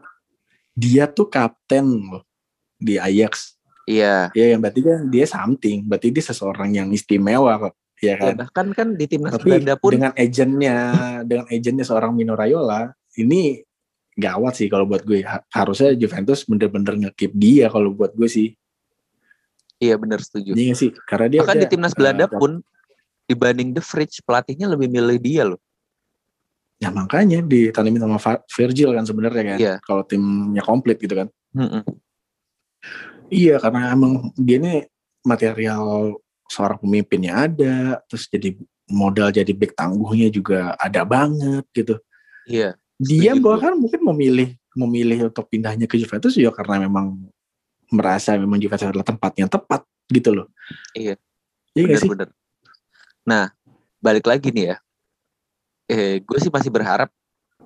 Dia 0.73 1.05
tuh 1.09 1.27
kapten 1.29 1.85
loh 2.09 2.23
di 2.77 2.97
Ajax. 2.97 3.57
Iya. 3.85 4.31
Ya 4.31 4.45
yang 4.53 4.61
berarti 4.61 4.81
kan 4.81 5.09
dia 5.09 5.25
something. 5.25 5.85
Berarti 5.85 6.07
dia 6.13 6.23
seseorang 6.23 6.69
yang 6.73 6.89
istimewa 6.89 7.57
kok. 7.59 7.73
Ya 7.99 8.13
Ya, 8.13 8.15
kan? 8.19 8.35
bahkan 8.35 8.67
kan 8.75 8.87
di 8.99 9.05
timnas 9.07 9.39
Belanda 9.39 9.79
pun 9.79 9.95
dengan 9.95 10.11
agentnya, 10.13 10.75
dengan 11.23 11.45
agentnya 11.47 11.85
seorang 11.87 12.11
Mino 12.11 12.35
Raiola, 12.35 12.91
ini 13.15 13.63
gawat 14.13 14.59
sih 14.59 14.67
kalau 14.67 14.83
buat 14.83 15.07
gue. 15.07 15.23
Ha- 15.23 15.47
Harusnya 15.49 15.95
Juventus 15.95 16.43
bener-bener 16.43 16.99
nge-keep 16.99 17.31
dia 17.31 17.71
kalau 17.71 17.95
buat 17.95 18.11
gue 18.13 18.27
sih. 18.27 18.51
iya 19.79 19.99
bener 19.99 20.19
setuju. 20.23 20.55
Iya 20.55 20.73
sih? 20.75 20.91
Karena 21.07 21.27
dia 21.27 21.39
Bahkan 21.43 21.55
di 21.59 21.65
udah, 21.67 21.71
timnas 21.71 21.91
eh, 21.91 21.97
Belanda 21.99 22.25
pun 22.31 22.59
dibanding 23.27 23.71
The 23.71 23.83
Fridge 23.83 24.19
pelatihnya 24.23 24.67
lebih 24.67 24.91
milih 24.91 25.17
dia 25.19 25.43
loh. 25.47 25.59
Ya 26.81 26.91
makanya 26.91 27.39
ditanemin 27.39 28.03
sama 28.03 28.19
Virgil 28.51 28.91
kan 28.91 29.05
sebenarnya 29.07 29.43
kan. 29.43 29.57
Iya. 29.59 29.75
Kalau 29.85 30.03
timnya 30.03 30.63
komplit 30.65 30.99
gitu 30.99 31.15
kan. 31.15 31.27
Mm-mm. 31.55 31.83
Iya 33.31 33.55
karena 33.63 33.95
emang 33.95 34.35
dia 34.35 34.59
ini 34.59 34.83
material 35.23 36.17
seorang 36.51 36.77
pemimpinnya 36.83 37.47
ada, 37.47 38.03
terus 38.11 38.27
jadi 38.27 38.59
modal 38.91 39.31
jadi 39.31 39.49
back 39.55 39.79
tangguhnya 39.79 40.27
juga 40.27 40.75
ada 40.75 41.07
banget 41.07 41.63
gitu. 41.71 41.95
Iya. 42.45 42.75
Dia 42.99 43.31
Setuju. 43.33 43.45
bahkan 43.47 43.73
mungkin 43.79 44.01
memilih 44.03 44.49
memilih 44.73 45.31
untuk 45.31 45.47
pindahnya 45.47 45.87
ke 45.87 45.95
Juventus 45.95 46.35
juga 46.35 46.51
karena 46.61 46.89
memang 46.89 47.15
merasa 47.93 48.35
memang 48.35 48.59
Juventus 48.59 48.89
adalah 48.89 49.05
tempat 49.05 49.31
yang 49.39 49.47
tepat 49.47 49.85
gitu 50.11 50.35
loh. 50.35 50.47
Iya. 50.97 51.15
Iya 51.73 51.83
nggak 51.87 51.99
sih? 52.03 52.09
Bener-bener. 52.11 52.42
Nah, 53.23 53.51
balik 54.03 54.27
lagi 54.27 54.51
nih 54.51 54.75
ya. 54.75 54.77
Eh, 55.87 56.23
gue 56.23 56.37
sih 56.39 56.51
masih 56.51 56.71
berharap 56.71 57.11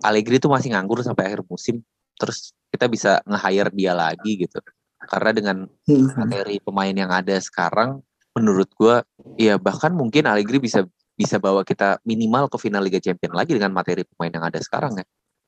Allegri 0.06 0.38
tuh 0.38 0.50
masih 0.54 0.74
nganggur 0.74 1.02
sampai 1.02 1.30
akhir 1.34 1.42
musim. 1.50 1.82
Terus 2.18 2.54
kita 2.70 2.86
bisa 2.86 3.22
nge-hire 3.26 3.74
dia 3.74 3.94
lagi 3.98 4.46
gitu. 4.46 4.62
Karena 5.06 5.32
dengan 5.34 5.58
Hmm. 5.88 6.14
materi 6.18 6.58
pemain 6.62 6.94
yang 6.94 7.10
ada 7.10 7.38
sekarang, 7.42 8.02
menurut 8.38 8.70
gue, 8.78 8.96
ya 9.38 9.58
bahkan 9.58 9.94
mungkin 9.94 10.26
Allegri 10.30 10.62
bisa 10.62 10.86
bisa 11.18 11.42
bawa 11.42 11.66
kita 11.66 11.98
minimal 12.06 12.46
ke 12.46 12.58
final 12.62 12.86
Liga 12.86 13.02
Champion 13.02 13.34
lagi 13.34 13.58
dengan 13.58 13.74
materi 13.74 14.06
pemain 14.06 14.30
yang 14.30 14.46
ada 14.46 14.62
sekarang 14.62 15.02
ya. 15.02 15.06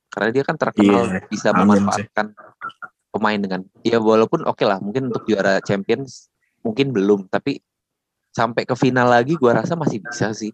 Karena 0.10 0.30
dia 0.34 0.42
kan 0.42 0.58
terkenal 0.58 1.06
Iya, 1.06 1.22
bisa 1.30 1.50
memanfaatkan 1.54 2.34
pemain 3.14 3.38
dengan 3.38 3.62
ya 3.86 4.02
walaupun 4.02 4.46
oke 4.46 4.66
lah 4.66 4.82
mungkin 4.82 5.14
untuk 5.14 5.26
juara 5.30 5.62
Champions 5.62 6.30
mungkin 6.66 6.90
belum 6.94 7.30
tapi 7.30 7.62
sampai 8.30 8.64
ke 8.64 8.76
final 8.78 9.10
lagi 9.10 9.36
gua 9.36 9.62
rasa 9.62 9.74
masih 9.74 10.00
bisa 10.04 10.32
sih 10.34 10.54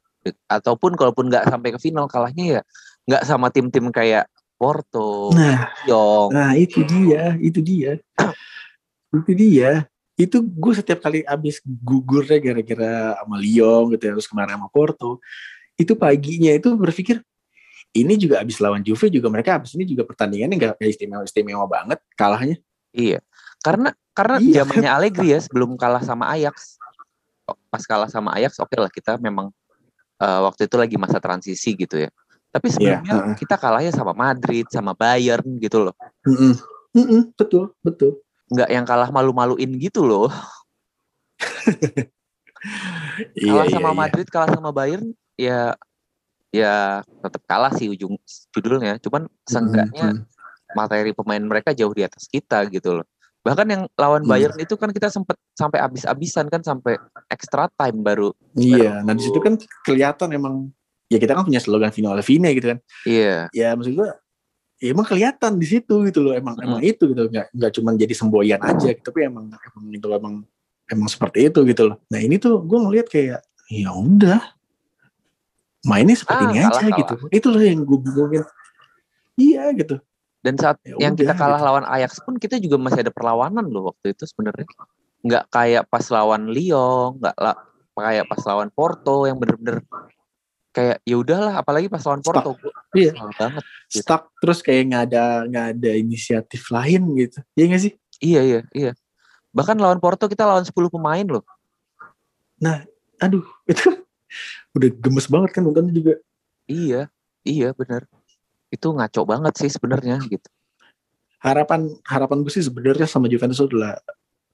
ataupun 0.50 0.98
kalaupun 0.98 1.30
nggak 1.30 1.52
sampai 1.52 1.70
ke 1.76 1.80
final 1.80 2.10
kalahnya 2.10 2.60
ya 2.60 2.62
nggak 3.06 3.24
sama 3.28 3.54
tim-tim 3.54 3.94
kayak 3.94 4.26
Porto, 4.56 5.36
Nah, 5.36 5.68
Yong, 5.84 6.32
nah 6.32 6.56
itu 6.56 6.80
dia, 6.88 7.36
itu 7.44 7.60
dia, 7.60 8.00
itu 9.12 9.32
dia. 9.36 9.84
Itu 10.16 10.40
gue 10.40 10.74
setiap 10.80 11.04
kali 11.04 11.28
abis 11.28 11.60
gugurnya 11.68 12.40
gara-gara 12.40 13.20
sama 13.20 13.36
Lyon 13.36 13.92
gitu 13.92 14.04
ya, 14.08 14.12
terus 14.16 14.32
kemarin 14.32 14.56
sama 14.56 14.72
Porto, 14.72 15.20
itu 15.76 15.92
paginya 16.00 16.56
itu 16.56 16.72
berpikir 16.80 17.20
ini 17.92 18.16
juga 18.16 18.40
abis 18.40 18.64
lawan 18.64 18.80
Juve 18.80 19.12
juga 19.12 19.28
mereka 19.28 19.60
abis 19.60 19.76
ini 19.76 19.84
juga 19.84 20.08
pertandingannya 20.08 20.56
nggak 20.56 20.74
kayak 20.80 20.92
istimewa 20.96 21.24
istimewa 21.28 21.68
banget 21.68 22.00
kalahnya. 22.16 22.56
Iya. 22.96 23.20
Karena 23.60 23.92
karena 24.16 24.40
Iya. 24.40 24.64
zamannya 24.64 24.90
Allegri 24.92 25.36
ya 25.36 25.40
sebelum 25.44 25.76
kalah 25.76 26.00
sama 26.00 26.32
Ajax. 26.32 26.80
Pas 27.76 27.84
kalah 27.84 28.08
sama 28.08 28.32
Ajax 28.40 28.56
oke 28.64 28.72
lah 28.80 28.88
kita 28.88 29.20
memang 29.20 29.52
eh, 30.24 30.40
waktu 30.48 30.72
itu 30.72 30.80
lagi 30.80 30.96
masa 30.96 31.20
transisi 31.20 31.76
gitu 31.76 32.08
ya. 32.08 32.10
Tapi 32.56 32.72
sebelumnya 32.72 33.20
Iya, 33.20 33.20
heeh. 33.20 33.36
kita 33.36 33.60
kalahnya 33.60 33.92
sama 33.92 34.16
Madrid, 34.16 34.64
sama 34.72 34.96
Bayern 34.96 35.60
gitu 35.60 35.92
loh. 35.92 35.96
Mm-mm. 36.24 36.56
Mm-mm, 36.96 37.36
betul, 37.36 37.76
betul. 37.84 38.24
Nggak 38.48 38.70
yang 38.72 38.88
kalah 38.88 39.12
malu-maluin 39.12 39.76
gitu 39.76 40.08
loh. 40.08 40.32
Iya, 43.36 43.46
kalah 43.46 43.68
iya, 43.70 43.76
sama 43.78 43.92
iya. 43.94 44.00
Madrid, 44.00 44.28
kalah 44.32 44.50
sama 44.50 44.70
Bayern 44.74 45.14
ya 45.38 45.78
ya 46.50 47.04
tetap 47.22 47.44
kalah 47.46 47.70
sih 47.78 47.92
ujung 47.92 48.18
judulnya. 48.56 48.98
Cuman 49.04 49.30
seenggaknya 49.46 50.18
Mm-mm. 50.18 50.74
materi 50.74 51.12
pemain 51.14 51.44
mereka 51.44 51.76
jauh 51.76 51.94
di 51.94 52.02
atas 52.02 52.26
kita 52.26 52.66
gitu 52.74 53.04
loh. 53.04 53.06
Bahkan 53.46 53.68
yang 53.70 53.84
lawan 53.94 54.26
Hmm. 54.26 54.32
Bayern 54.32 54.58
itu 54.58 54.74
kan 54.74 54.90
kita 54.90 55.08
sempet 55.08 55.38
sampai 55.54 55.78
habis-habisan 55.78 56.50
kan 56.50 56.60
sampai 56.60 56.98
extra 57.30 57.70
time 57.72 58.02
baru. 58.02 58.34
Iya, 58.54 59.00
nah 59.00 59.14
di 59.14 59.22
situ 59.22 59.38
kan 59.38 59.54
kelihatan 59.86 60.34
emang 60.34 60.74
ya 61.06 61.22
kita 61.22 61.32
kan 61.32 61.46
punya 61.46 61.62
slogan 61.62 61.94
Vino 61.94 62.10
Fine 62.20 62.50
gitu 62.52 62.74
kan. 62.74 62.80
Iya. 63.06 63.46
ya 63.54 63.68
maksud 63.72 63.94
gua 63.94 64.18
ya 64.76 64.90
emang 64.90 65.06
kelihatan 65.06 65.56
di 65.56 65.68
situ 65.70 65.96
gitu 66.04 66.20
loh 66.20 66.34
emang 66.34 66.58
emang 66.60 66.82
Hmm. 66.82 66.90
itu 66.90 67.06
gitu 67.06 67.30
nggak 67.30 67.48
nggak 67.54 67.72
cuma 67.72 67.90
jadi 67.94 68.12
semboyan 68.12 68.60
aja 68.60 68.90
gitu, 68.90 69.06
tapi 69.06 69.24
emang 69.24 69.48
emang 69.48 69.84
itu 69.88 70.08
emang 70.10 70.34
emang 70.86 71.08
seperti 71.08 71.48
itu 71.48 71.62
gitu 71.64 71.82
loh 71.88 71.98
nah 72.06 72.18
ini 72.18 72.36
tuh 72.36 72.60
gue 72.60 72.76
ngeliat 72.76 73.08
kayak 73.08 73.40
ya 73.68 73.90
udah 73.90 74.42
mainnya 75.82 76.18
seperti 76.18 76.44
Ah, 76.44 76.50
ini 76.50 76.60
kalah, 76.60 76.70
aja 76.72 76.82
kalah. 76.82 76.98
gitu 76.98 77.16
itu 77.32 77.48
loh 77.48 77.62
yang 77.62 77.80
gue 77.82 77.98
bingungin 78.00 78.44
iya 79.38 79.64
gitu 79.72 79.96
Dan 80.46 80.62
saat 80.62 80.78
Ya 80.86 81.10
yang 81.10 81.18
kita 81.18 81.34
kalah 81.34 81.58
gitu. 81.58 81.68
lawan 81.74 81.86
Ajax 81.90 82.22
pun 82.22 82.38
kita 82.38 82.62
juga 82.62 82.78
masih 82.78 83.02
ada 83.02 83.10
perlawanan 83.10 83.66
loh 83.66 83.90
waktu 83.90 84.14
itu 84.14 84.30
sebenarnya. 84.30 84.70
Nggak 85.26 85.44
kayak 85.50 85.84
pas 85.90 86.06
lawan 86.14 86.54
Lyon, 86.54 87.18
nggak 87.18 87.34
lah 87.42 87.58
kayak 87.98 88.30
pas 88.30 88.42
lawan 88.46 88.70
Porto 88.70 89.26
yang 89.26 89.42
bener-bener 89.42 89.82
kayak 90.76 91.00
ya 91.08 91.16
udahlah 91.16 91.64
apalagi 91.64 91.88
pas 91.88 92.04
lawan 92.04 92.20
Porto 92.20 92.60
gua 92.60 92.76
Iya. 92.92 93.16
kesel 93.16 93.32
banget. 93.40 93.64
Gitu. 93.88 94.02
stuck 94.04 94.24
terus 94.44 94.60
kayak 94.60 94.84
nggak 94.92 95.04
ada 95.08 95.24
nggak 95.48 95.66
ada 95.80 95.92
inisiatif 95.96 96.68
lain 96.68 97.02
gitu 97.16 97.40
iya 97.56 97.66
nggak 97.72 97.82
sih 97.82 97.94
Iya 98.20 98.42
iya 98.44 98.60
iya. 98.76 98.92
Bahkan 99.56 99.80
lawan 99.80 100.00
Porto 100.04 100.28
kita 100.28 100.44
lawan 100.44 100.68
10 100.68 100.92
pemain 100.92 101.24
loh. 101.24 101.44
aduh 103.16 103.44
itu 103.72 104.04
udah 104.76 104.90
gemes 105.00 105.32
banget 105.32 105.56
kan 105.56 105.64
nontonnya 105.64 105.96
juga 105.96 106.14
Iya, 106.68 107.08
iya 107.48 107.72
bener. 107.72 108.10
Itu 108.76 108.92
ngaco 108.92 109.22
banget 109.24 109.54
sih 109.56 109.72
sebenarnya 109.72 110.20
gitu. 110.28 110.44
harapan 111.40 111.94
harapan 112.04 112.42
gue 112.42 112.50
sih 112.52 112.66
sebenarnya 112.66 113.06
sama 113.06 113.30
Juventus 113.30 113.62
adalah 113.62 113.96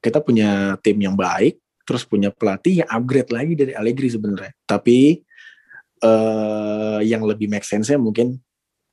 kita 0.04 0.20
punya 0.20 0.76
tim 0.84 1.00
yang 1.00 1.16
baik, 1.16 1.56
terus 1.88 2.04
punya 2.04 2.30
pelatih 2.36 2.84
yang 2.84 2.90
upgrade 2.92 3.32
lagi 3.32 3.54
dari 3.56 3.72
Allegri 3.74 4.12
sebenarnya. 4.12 4.52
Tapi 4.68 5.24
eh 6.02 7.00
yang 7.06 7.24
lebih 7.24 7.48
make 7.48 7.64
sense-nya 7.64 7.96
mungkin 7.96 8.38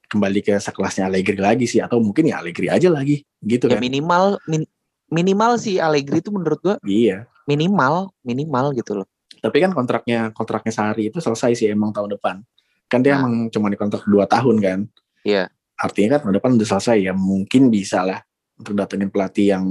kembali 0.06 0.40
ke 0.40 0.54
sekelasnya 0.56 1.10
Allegri 1.10 1.36
lagi 1.36 1.66
sih, 1.66 1.82
atau 1.82 1.98
mungkin 1.98 2.28
ya 2.30 2.38
Allegri 2.40 2.70
aja 2.70 2.88
lagi, 2.88 3.20
gitu 3.42 3.68
Ya 3.68 3.76
kan? 3.76 3.82
minimal 3.82 4.24
min- 4.46 4.70
minimal 5.10 5.58
sih 5.58 5.76
Allegri 5.82 6.20
itu 6.22 6.30
menurut 6.32 6.60
gua 6.62 6.76
Iya. 6.86 7.26
minimal 7.44 8.12
minimal 8.22 8.72
gitu 8.78 9.02
loh. 9.02 9.06
Tapi 9.38 9.58
kan 9.58 9.72
kontraknya 9.72 10.30
kontraknya 10.30 10.70
Sari 10.70 11.10
itu 11.10 11.18
selesai 11.18 11.52
sih 11.56 11.66
emang 11.68 11.90
tahun 11.90 12.14
depan. 12.14 12.40
Kan 12.86 13.02
dia 13.02 13.16
Nah. 13.16 13.26
emang 13.26 13.34
cuma 13.50 13.68
dikontrak 13.68 14.04
2 14.06 14.24
tahun 14.24 14.56
kan. 14.60 14.78
Iya. 15.24 15.50
Artinya 15.78 16.18
kan 16.18 16.18
tahun 16.26 16.34
depan 16.42 16.50
udah 16.58 16.68
selesai 16.68 16.98
ya 17.06 17.12
mungkin 17.14 17.70
bisa 17.70 18.02
lah 18.02 18.18
untuk 18.58 18.74
datengin 18.74 19.10
pelatih 19.14 19.54
yang 19.54 19.66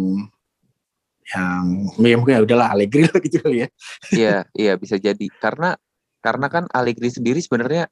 yang 1.27 1.91
ya 1.99 2.15
mungkin 2.15 2.39
ya 2.39 2.41
udahlah 2.47 2.71
Allegri 2.71 3.03
lah 3.03 3.19
gitu 3.27 3.43
ya. 3.51 3.67
Iya, 4.15 4.37
iya 4.55 4.73
bisa 4.79 4.95
jadi 4.95 5.27
karena 5.43 5.75
karena 6.23 6.47
kan 6.47 6.63
Allegri 6.71 7.11
sendiri 7.11 7.43
sebenarnya 7.43 7.91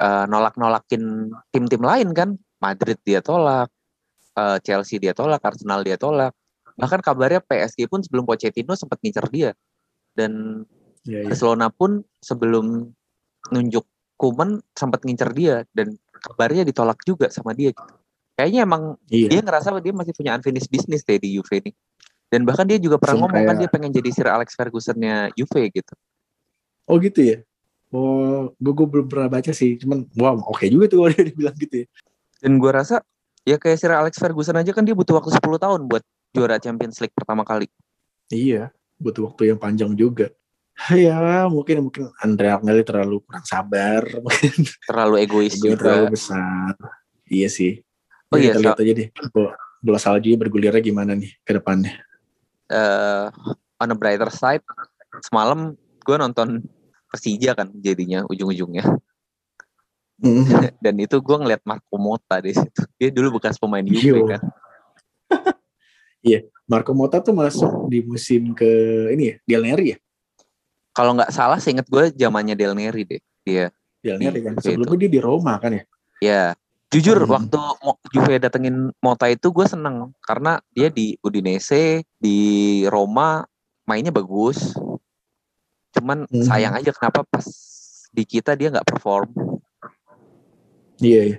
eh, 0.00 0.24
nolak-nolakin 0.28 1.32
tim-tim 1.52 1.82
lain 1.82 2.12
kan. 2.12 2.36
Madrid 2.60 3.00
dia 3.00 3.24
tolak, 3.24 3.72
eh, 4.36 4.60
Chelsea 4.60 5.00
dia 5.00 5.16
tolak, 5.16 5.40
Arsenal 5.40 5.80
dia 5.80 5.96
tolak. 5.96 6.36
Bahkan 6.76 7.00
kabarnya 7.00 7.40
PSG 7.40 7.88
pun 7.88 8.04
sebelum 8.04 8.28
Pochettino 8.28 8.76
sempat 8.76 9.00
ngincer 9.00 9.24
dia. 9.32 9.50
Dan 10.12 10.64
Iya, 11.08 11.24
iya. 11.24 11.28
Barcelona 11.32 11.72
pun 11.72 12.04
sebelum 12.20 12.92
nunjuk 13.52 13.86
Kuman 14.20 14.60
sempat 14.76 15.00
ngincer 15.00 15.32
dia 15.32 15.64
dan 15.72 15.96
kabarnya 16.20 16.62
ditolak 16.68 17.00
juga 17.02 17.32
sama 17.32 17.56
dia 17.56 17.72
gitu. 17.72 17.94
Kayaknya 18.36 18.60
emang 18.64 18.82
Iya. 19.08 19.28
dia 19.36 19.40
ngerasa 19.44 19.68
dia 19.80 19.92
masih 19.92 20.12
punya 20.16 20.32
unfinished 20.36 20.70
business 20.70 21.04
deh 21.04 21.18
di 21.20 21.36
Juve 21.36 21.60
nih. 21.60 21.74
Dan 22.30 22.46
bahkan 22.46 22.62
dia 22.62 22.78
juga 22.78 22.94
pernah 22.96 23.26
ngomong 23.26 23.42
kan 23.42 23.56
dia 23.58 23.68
pengen 23.68 23.90
jadi 23.90 24.08
Sir 24.14 24.28
Alex 24.30 24.54
Ferguson-nya 24.54 25.34
Juve 25.34 25.66
gitu. 25.74 25.92
Oh 26.86 26.96
gitu 27.02 27.20
ya. 27.20 27.42
Oh, 27.90 28.54
gue, 28.54 28.72
gue 28.72 28.86
belum 28.86 29.10
pernah 29.10 29.26
baca 29.26 29.50
sih. 29.50 29.74
Cuman, 29.74 30.06
wow, 30.14 30.38
oke 30.46 30.62
juga 30.70 30.86
tuh 30.86 31.02
kalau 31.02 31.10
dia 31.10 31.24
dibilang 31.26 31.56
gitu 31.58 31.82
ya. 31.82 31.86
Dan 32.40 32.56
gua 32.56 32.80
rasa 32.80 33.02
ya 33.44 33.60
kayak 33.60 33.78
Sir 33.82 33.92
Alex 33.92 34.16
Ferguson 34.16 34.56
aja 34.56 34.70
kan 34.72 34.86
dia 34.86 34.96
butuh 34.96 35.18
waktu 35.20 35.34
10 35.34 35.60
tahun 35.60 35.80
buat 35.90 36.02
juara 36.32 36.56
Champions 36.62 37.02
League 37.02 37.12
pertama 37.12 37.44
kali. 37.44 37.68
Iya, 38.30 38.70
butuh 38.96 39.28
waktu 39.28 39.52
yang 39.52 39.58
panjang 39.58 39.92
juga. 39.98 40.30
Ya, 40.96 41.44
mungkin 41.46 41.86
mungkin 41.88 42.08
Andrea 42.24 42.56
Agnelli 42.56 42.80
terlalu 42.80 43.20
kurang 43.24 43.44
sabar, 43.44 44.00
mungkin 44.24 44.64
Terlalu 44.88 45.14
egois 45.28 45.54
juga. 45.60 45.76
terlalu 45.76 46.16
besar. 46.16 46.74
Iya 47.28 47.48
sih. 47.52 47.84
Oh 48.32 48.38
Ya, 48.38 48.50
iya, 48.50 48.52
kita 48.56 48.60
lihat 48.64 48.80
aja 48.80 48.92
deh. 48.96 49.08
Bola, 49.34 49.52
bola 49.84 49.98
salju 50.00 50.32
bergulirnya 50.40 50.80
gimana 50.80 51.12
nih 51.12 51.30
ke 51.44 51.52
depannya. 51.56 52.00
eh 52.70 53.26
on 53.82 53.90
a 53.90 53.96
brighter 53.98 54.30
side, 54.30 54.62
semalam 55.26 55.74
gue 56.06 56.16
nonton 56.16 56.62
Persija 57.10 57.58
kan 57.58 57.74
jadinya 57.82 58.22
ujung-ujungnya. 58.30 58.86
Mm. 60.22 60.46
Dan 60.84 60.94
itu 61.02 61.18
gue 61.18 61.36
ngeliat 61.36 61.66
Marco 61.66 61.98
Mota 61.98 62.38
di 62.38 62.54
situ. 62.54 62.86
Dia 62.94 63.10
dulu 63.10 63.42
bekas 63.42 63.58
pemain 63.58 63.82
Juve 63.82 64.22
kan. 64.30 64.42
Marco 66.70 66.94
Mota 66.94 67.18
tuh 67.18 67.34
masuk 67.34 67.90
di 67.90 67.98
musim 68.06 68.54
ke 68.54 68.70
ini 69.10 69.34
ya, 69.34 69.36
Del 69.42 69.62
Neri 69.66 69.86
ya? 69.90 69.98
Kalau 70.90 71.14
nggak 71.14 71.30
salah, 71.30 71.58
seinget 71.62 71.86
gue 71.86 72.10
zamannya 72.12 72.58
Del 72.58 72.74
Neri 72.74 73.06
deh. 73.06 73.22
Dia. 73.46 73.70
Del 74.02 74.18
Neri 74.18 74.40
kan. 74.42 74.54
Juve 74.58 74.74
Sebelumnya 74.82 74.98
dia 74.98 75.10
di 75.10 75.20
Roma 75.22 75.54
kan 75.56 75.70
ya? 75.72 75.82
Ya, 76.20 76.42
jujur 76.90 77.16
Hmm. 77.16 77.30
waktu 77.30 77.58
Juve 78.10 78.34
datengin 78.36 78.90
Mota 78.98 79.30
itu 79.30 79.48
gue 79.48 79.64
seneng 79.64 80.10
karena 80.20 80.58
dia 80.74 80.90
di 80.90 81.14
Udinese, 81.22 82.02
di 82.18 82.38
Roma 82.90 83.46
mainnya 83.86 84.10
bagus. 84.10 84.74
Cuman 85.90 86.26
Hmm. 86.26 86.44
sayang 86.44 86.74
aja 86.76 86.90
kenapa 86.90 87.22
pas 87.24 87.46
di 88.10 88.22
kita 88.26 88.58
dia 88.58 88.68
nggak 88.68 88.86
perform. 88.86 89.30
Iya, 91.00 91.22
iya. 91.34 91.38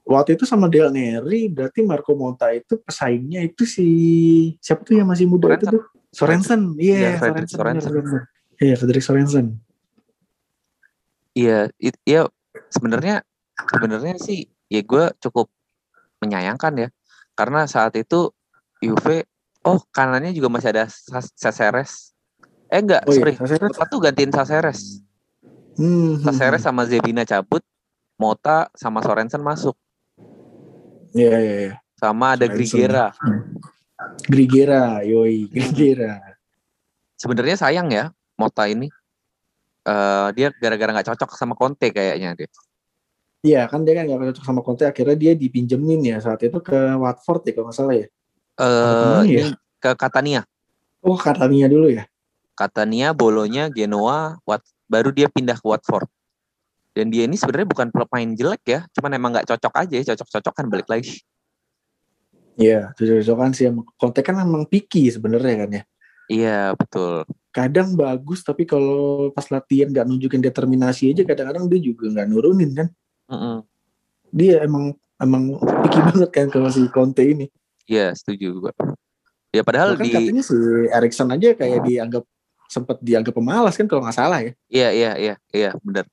Waktu 0.00 0.34
itu 0.34 0.48
sama 0.48 0.66
Del 0.66 0.90
Neri, 0.90 1.46
berarti 1.46 1.84
Marco 1.84 2.16
Mota 2.16 2.50
itu 2.50 2.80
pesaingnya 2.80 3.44
itu 3.44 3.62
si 3.62 3.86
siapa 4.58 4.82
tuh 4.82 4.96
yang 4.96 5.06
masih 5.06 5.28
muda 5.28 5.54
itu 5.54 5.66
Sorensen. 5.66 5.70
tuh? 5.70 5.82
Sorensen. 6.10 6.60
Iya, 6.80 6.96
Iya, 6.96 7.10
Fredrik 7.20 7.46
Sorensen. 7.46 7.90
Sorensen. 7.92 8.22
Iya, 8.60 8.76
Fredrik 8.76 9.00
Sorensen. 9.00 9.56
Iya, 11.32 11.72
it- 11.80 11.96
iya 12.04 12.28
sebenarnya 12.68 13.24
sebenarnya 13.70 14.20
sih 14.20 14.44
ya 14.68 14.82
gue 14.84 15.04
cukup 15.22 15.48
menyayangkan 16.20 16.72
ya 16.76 16.88
karena 17.32 17.64
saat 17.64 17.96
itu 17.96 18.28
Juve 18.80 19.24
oh 19.64 19.80
kanannya 19.92 20.32
juga 20.32 20.48
masih 20.52 20.72
ada 20.76 20.84
Sas- 20.88 21.32
Saseres. 21.36 22.12
Eh 22.68 22.80
enggak, 22.80 23.04
Oh 23.08 23.12
iya, 23.12 23.20
sorry. 23.20 23.32
Saseres. 23.36 23.72
Mota 23.72 23.84
tuh 23.88 24.00
gantiin 24.00 24.32
Saseres. 24.32 24.80
Hmm, 25.80 26.16
hmm, 26.16 26.24
Saseres 26.24 26.62
sama 26.64 26.84
Zebina 26.84 27.24
cabut, 27.24 27.64
Mota 28.16 28.68
sama 28.76 29.00
Sorensen 29.00 29.40
masuk. 29.40 29.76
Iya, 31.16 31.36
iya, 31.40 31.54
iya. 31.60 31.74
Sama 31.96 32.36
ada 32.36 32.44
Sorensen. 32.48 32.56
Grigera. 32.56 33.06
Grigera, 34.28 34.84
yoi, 35.04 35.48
Grigera. 35.48 36.36
Sebenarnya 37.16 37.56
sayang 37.56 37.88
ya 37.92 38.12
Mota 38.40 38.64
ini. 38.64 38.88
eh 39.80 40.28
dia 40.36 40.52
gara-gara 40.60 40.92
nggak 40.92 41.08
cocok 41.12 41.30
sama 41.36 41.56
Conte 41.56 41.88
kayaknya 41.88 42.36
dia. 42.36 42.48
Iya, 43.40 43.64
kan 43.72 43.80
dia 43.88 43.96
kan 43.96 44.04
gak 44.04 44.36
cocok 44.36 44.44
sama 44.44 44.60
Conte, 44.60 44.84
akhirnya 44.84 45.16
dia 45.16 45.32
dipinjemin 45.32 46.04
ya 46.04 46.20
saat 46.20 46.44
itu 46.44 46.60
ke 46.60 46.76
Watford 46.76 47.40
ya 47.48 47.52
kalau 47.56 47.66
nggak 47.72 47.76
salah 47.80 47.96
ya. 47.96 48.06
Eh 48.60 48.92
ke 48.92 49.04
mana 49.08 49.24
ya? 49.24 49.40
ini 49.40 49.50
ke 49.80 49.90
Catania. 49.96 50.40
Oh, 51.00 51.16
Catania 51.16 51.64
dulu 51.64 51.88
ya. 51.88 52.04
Catania, 52.52 53.16
Bolonya, 53.16 53.72
Genoa, 53.72 54.36
Wat, 54.44 54.60
baru 54.84 55.08
dia 55.08 55.32
pindah 55.32 55.56
ke 55.56 55.64
Watford. 55.64 56.04
Dan 56.92 57.08
dia 57.08 57.24
ini 57.24 57.40
sebenarnya 57.40 57.72
bukan 57.72 57.88
pemain 57.88 58.28
jelek 58.36 58.62
ya, 58.68 58.80
cuman 58.92 59.16
emang 59.16 59.30
nggak 59.32 59.48
cocok 59.48 59.72
aja, 59.72 60.12
cocok-cocokan 60.12 60.64
balik 60.68 60.88
lagi. 60.92 61.24
Iya, 62.60 62.92
cocok-cocokan 62.92 63.50
sih. 63.56 63.72
Conte 63.96 64.20
kan 64.20 64.36
emang 64.44 64.68
picky 64.68 65.08
sebenarnya 65.08 65.64
kan 65.64 65.70
ya. 65.72 65.82
Iya 66.28 66.58
betul. 66.76 67.24
Kadang 67.50 67.98
bagus, 67.98 68.46
tapi 68.46 68.62
kalau 68.62 69.34
pas 69.34 69.42
latihan 69.50 69.90
nggak 69.90 70.06
nunjukin 70.06 70.38
determinasi 70.38 71.10
aja, 71.10 71.26
kadang-kadang 71.26 71.66
dia 71.66 71.80
juga 71.82 72.06
nggak 72.14 72.28
nurunin 72.30 72.70
kan. 72.72 72.88
Mm-mm. 73.30 73.66
Dia 74.30 74.62
emang 74.62 74.94
emang 75.18 75.58
picky 75.82 76.00
banget 76.00 76.30
kan 76.30 76.46
kalau 76.48 76.70
si 76.70 76.86
Conte 76.94 77.26
ini. 77.26 77.46
Iya 77.90 78.14
setuju 78.14 78.70
gue. 78.70 78.72
Ya 79.50 79.66
padahal 79.66 79.98
Bahkan 79.98 80.06
di, 80.06 80.14
katanya 80.14 80.44
si 80.46 80.56
Erikson 80.94 81.34
aja 81.34 81.58
kayak 81.58 81.82
dianggap 81.82 82.24
sempat 82.70 83.02
dianggap 83.02 83.34
pemalas 83.34 83.74
kan 83.74 83.90
kalau 83.90 84.06
nggak 84.06 84.14
salah 84.14 84.38
ya. 84.46 84.54
iya 84.70 84.88
iya 84.94 85.12
iya 85.18 85.34
iya 85.50 85.70
benar. 85.82 86.06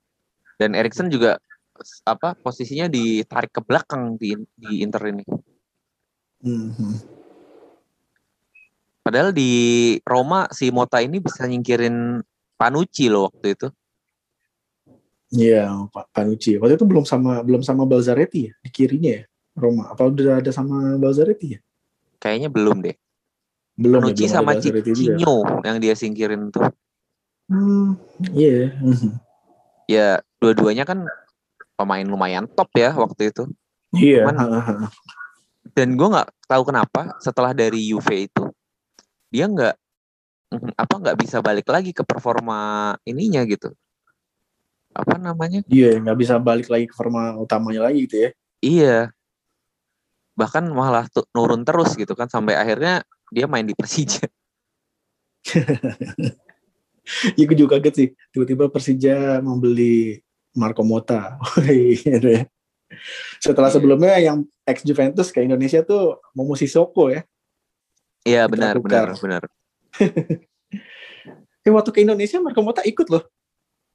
Dan 0.57 0.73
Erikson 0.73 1.13
juga 1.13 1.37
apa 2.01 2.33
posisinya 2.33 2.89
ditarik 2.89 3.53
ke 3.53 3.61
belakang 3.61 4.17
di 4.17 4.33
di 4.57 4.81
Inter 4.81 5.13
ini. 5.13 5.21
Hmm. 6.41 7.16
Padahal 9.07 9.31
di 9.31 9.51
Roma 10.03 10.51
si 10.51 10.67
Mota 10.67 10.99
ini 10.99 11.23
bisa 11.23 11.47
nyingkirin 11.47 12.19
Panucci 12.59 13.07
loh 13.07 13.31
waktu 13.31 13.55
itu. 13.55 13.67
Iya, 15.31 15.87
Pak 15.87 16.11
Panucci. 16.11 16.59
Waktu 16.59 16.75
itu 16.75 16.83
belum 16.83 17.07
sama 17.07 17.39
belum 17.39 17.63
sama 17.63 17.87
Balzaretti 17.87 18.51
ya 18.51 18.53
di 18.59 18.67
kirinya 18.67 19.15
ya. 19.15 19.23
Roma 19.55 19.95
apa 19.95 20.11
udah 20.11 20.43
ada 20.43 20.51
sama 20.51 20.99
Balzaretti 20.99 21.55
ya? 21.55 21.59
Kayaknya 22.19 22.51
belum 22.51 22.83
deh. 22.83 22.99
Belum 23.79 24.11
Panucci 24.11 24.27
ya, 24.27 24.43
belum 24.43 24.59
sama. 24.59 24.83
Cicino 24.83 25.35
yang 25.63 25.77
dia 25.79 25.95
singkirin 25.95 26.51
tuh. 26.51 26.67
Hmm, 27.47 27.95
iya. 28.35 28.75
Mhm. 28.75 29.11
Ya 29.87 30.19
dua-duanya 30.43 30.83
kan 30.83 31.07
pemain 31.79 32.03
lumayan 32.03 32.43
top 32.43 32.67
ya 32.75 32.91
waktu 32.91 33.31
itu. 33.31 33.47
Iya. 33.95 34.27
Cuman- 34.27 34.51
ha. 34.59 34.91
Dan 35.71 35.95
gue 35.95 36.07
nggak 36.11 36.27
tahu 36.43 36.63
kenapa 36.67 37.15
setelah 37.23 37.55
dari 37.55 37.87
Juve 37.87 38.27
itu 38.27 38.51
dia 39.31 39.45
nggak 39.47 39.75
mm, 40.53 40.71
apa 40.75 40.95
nggak 40.97 41.17
bisa 41.19 41.37
balik 41.43 41.67
lagi 41.67 41.91
ke 41.91 42.03
performa 42.03 42.93
ininya 43.03 43.43
gitu. 43.47 43.71
Apa 44.95 45.21
namanya? 45.21 45.61
Iya, 45.69 46.01
nggak 46.01 46.17
bisa 46.17 46.35
balik 46.41 46.67
lagi 46.73 46.89
ke 46.89 46.95
forma 46.97 47.37
utamanya 47.37 47.91
lagi 47.91 48.09
gitu 48.09 48.17
ya. 48.27 48.29
Iya. 48.63 48.97
Bahkan 50.37 50.69
malah 50.73 51.05
tuh 51.09 51.25
nurun 51.33 51.61
terus 51.61 51.93
gitu 51.93 52.17
kan 52.17 52.29
sampai 52.29 52.57
akhirnya 52.57 53.05
dia 53.29 53.45
main 53.45 53.67
di 53.67 53.75
Persija. 53.77 54.25
Iya, 57.39 57.47
gue 57.47 57.57
juga 57.57 57.79
kaget 57.79 57.95
sih. 57.95 58.09
Tiba-tiba 58.35 58.67
Persija 58.67 59.39
membeli 59.39 60.19
Marco 60.59 60.83
Mota. 60.83 61.39
Gitu 62.03 62.27
ya. 62.27 62.43
Setelah 63.39 63.71
sebelumnya 63.71 64.15
yang 64.19 64.43
ex 64.63 64.83
Juventus 64.83 65.31
ke 65.31 65.43
Indonesia 65.43 65.83
tuh 65.83 66.19
Momo 66.35 66.55
Sissoko 66.59 67.07
ya. 67.11 67.23
Iya 68.27 68.43
benar 68.51 68.75
benar 68.83 69.15
benar. 69.15 69.43
Eh 71.67 71.71
waktu 71.71 71.91
ke 71.91 71.99
Indonesia 71.99 72.39
Marco 72.39 72.63
Mota 72.63 72.79
ikut 72.83 73.07
loh. 73.11 73.23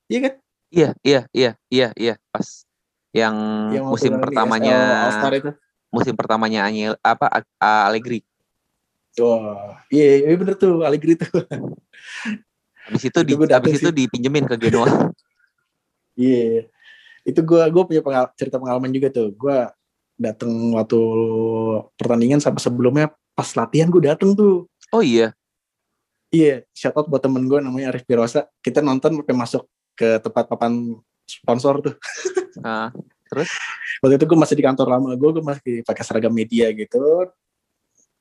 Iya 0.09 0.19
kan? 0.29 0.33
Iya 0.69 0.91
iya 1.01 1.21
iya 1.33 1.51
iya 1.73 1.89
iya 1.97 2.15
pas 2.29 2.65
yang, 3.13 3.37
Yang 3.73 3.85
musim 3.89 4.13
pertamanya 4.21 4.77
SL 4.77 5.05
All 5.05 5.13
Star 5.13 5.33
itu. 5.37 5.51
musim 5.93 6.15
pertamanya 6.17 6.65
Anyel 6.69 6.97
apa 7.01 7.45
Allegri. 7.61 8.25
Wah, 9.21 9.77
iya, 9.93 10.25
iya 10.25 10.37
bener 10.37 10.57
tuh 10.57 10.81
Allegri 10.85 11.17
tuh. 11.21 11.29
Habis 12.89 13.05
itu, 13.09 13.19
di 13.25 13.33
Itu 13.37 13.45
dateng 13.45 13.73
habis 13.73 13.85
itu 13.85 13.93
dipinjemin 13.93 14.45
ke 14.49 14.57
Genoa. 14.59 14.89
Iya. 16.13 16.69
Itu 17.25 17.41
gua 17.41 17.65
gua 17.73 17.89
punya 17.89 18.05
pengal- 18.05 18.33
cerita 18.37 18.61
pengalaman 18.61 18.93
juga 18.93 19.09
tuh. 19.09 19.33
Gua 19.33 19.73
dateng 20.21 20.77
waktu 20.77 21.01
pertandingan 21.97 22.37
sama 22.37 22.61
sebelumnya 22.61 23.09
pas 23.33 23.49
latihan 23.57 23.89
gue 23.89 24.03
dateng 24.05 24.37
tuh. 24.37 24.69
Oh 24.93 25.03
iya. 25.05 25.33
Iya, 26.33 26.65
shout 26.73 26.97
out 26.97 27.09
buat 27.13 27.21
temen 27.21 27.45
gue 27.45 27.61
namanya 27.61 27.93
Arif 27.93 28.09
Pirosa. 28.09 28.49
Kita 28.65 28.81
nonton 28.81 29.21
sampai 29.21 29.37
masuk 29.37 29.69
ke 29.93 30.17
tempat 30.21 30.49
papan 30.49 30.97
sponsor 31.29 31.81
tuh. 31.81 31.97
Nah, 32.53 32.93
Waktu 34.05 34.15
itu 34.21 34.25
gue 34.29 34.39
masih 34.39 34.57
di 34.61 34.65
kantor 34.65 34.87
lama 34.93 35.17
gue, 35.17 35.31
gue 35.41 35.45
masih 35.45 35.75
pakai 35.89 36.05
seragam 36.05 36.33
media 36.35 36.69
gitu. 36.75 37.01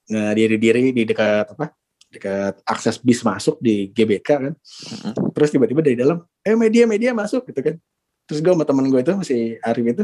Nah, 0.07 0.31
diri-diri 0.31 0.95
di 0.95 1.03
dekat 1.03 1.51
apa? 1.51 1.75
Dekat 2.11 2.63
akses 2.63 2.95
bis 2.99 3.19
masuk 3.23 3.59
di 3.59 3.91
GBK 3.91 4.23
kan. 4.23 4.53
mm-mm. 4.55 5.35
Terus 5.35 5.49
tiba-tiba 5.51 5.83
dari 5.83 5.99
dalam, 5.99 6.23
eh 6.43 6.55
media 6.55 6.87
media 6.87 7.11
masuk 7.11 7.43
gitu 7.51 7.59
kan. 7.59 7.75
Terus 8.23 8.39
gue 8.39 8.51
sama 8.55 8.63
temen 8.63 8.87
gue 8.87 8.99
itu 9.03 9.11
masih 9.11 9.41
Arif 9.63 9.85
itu 9.87 10.03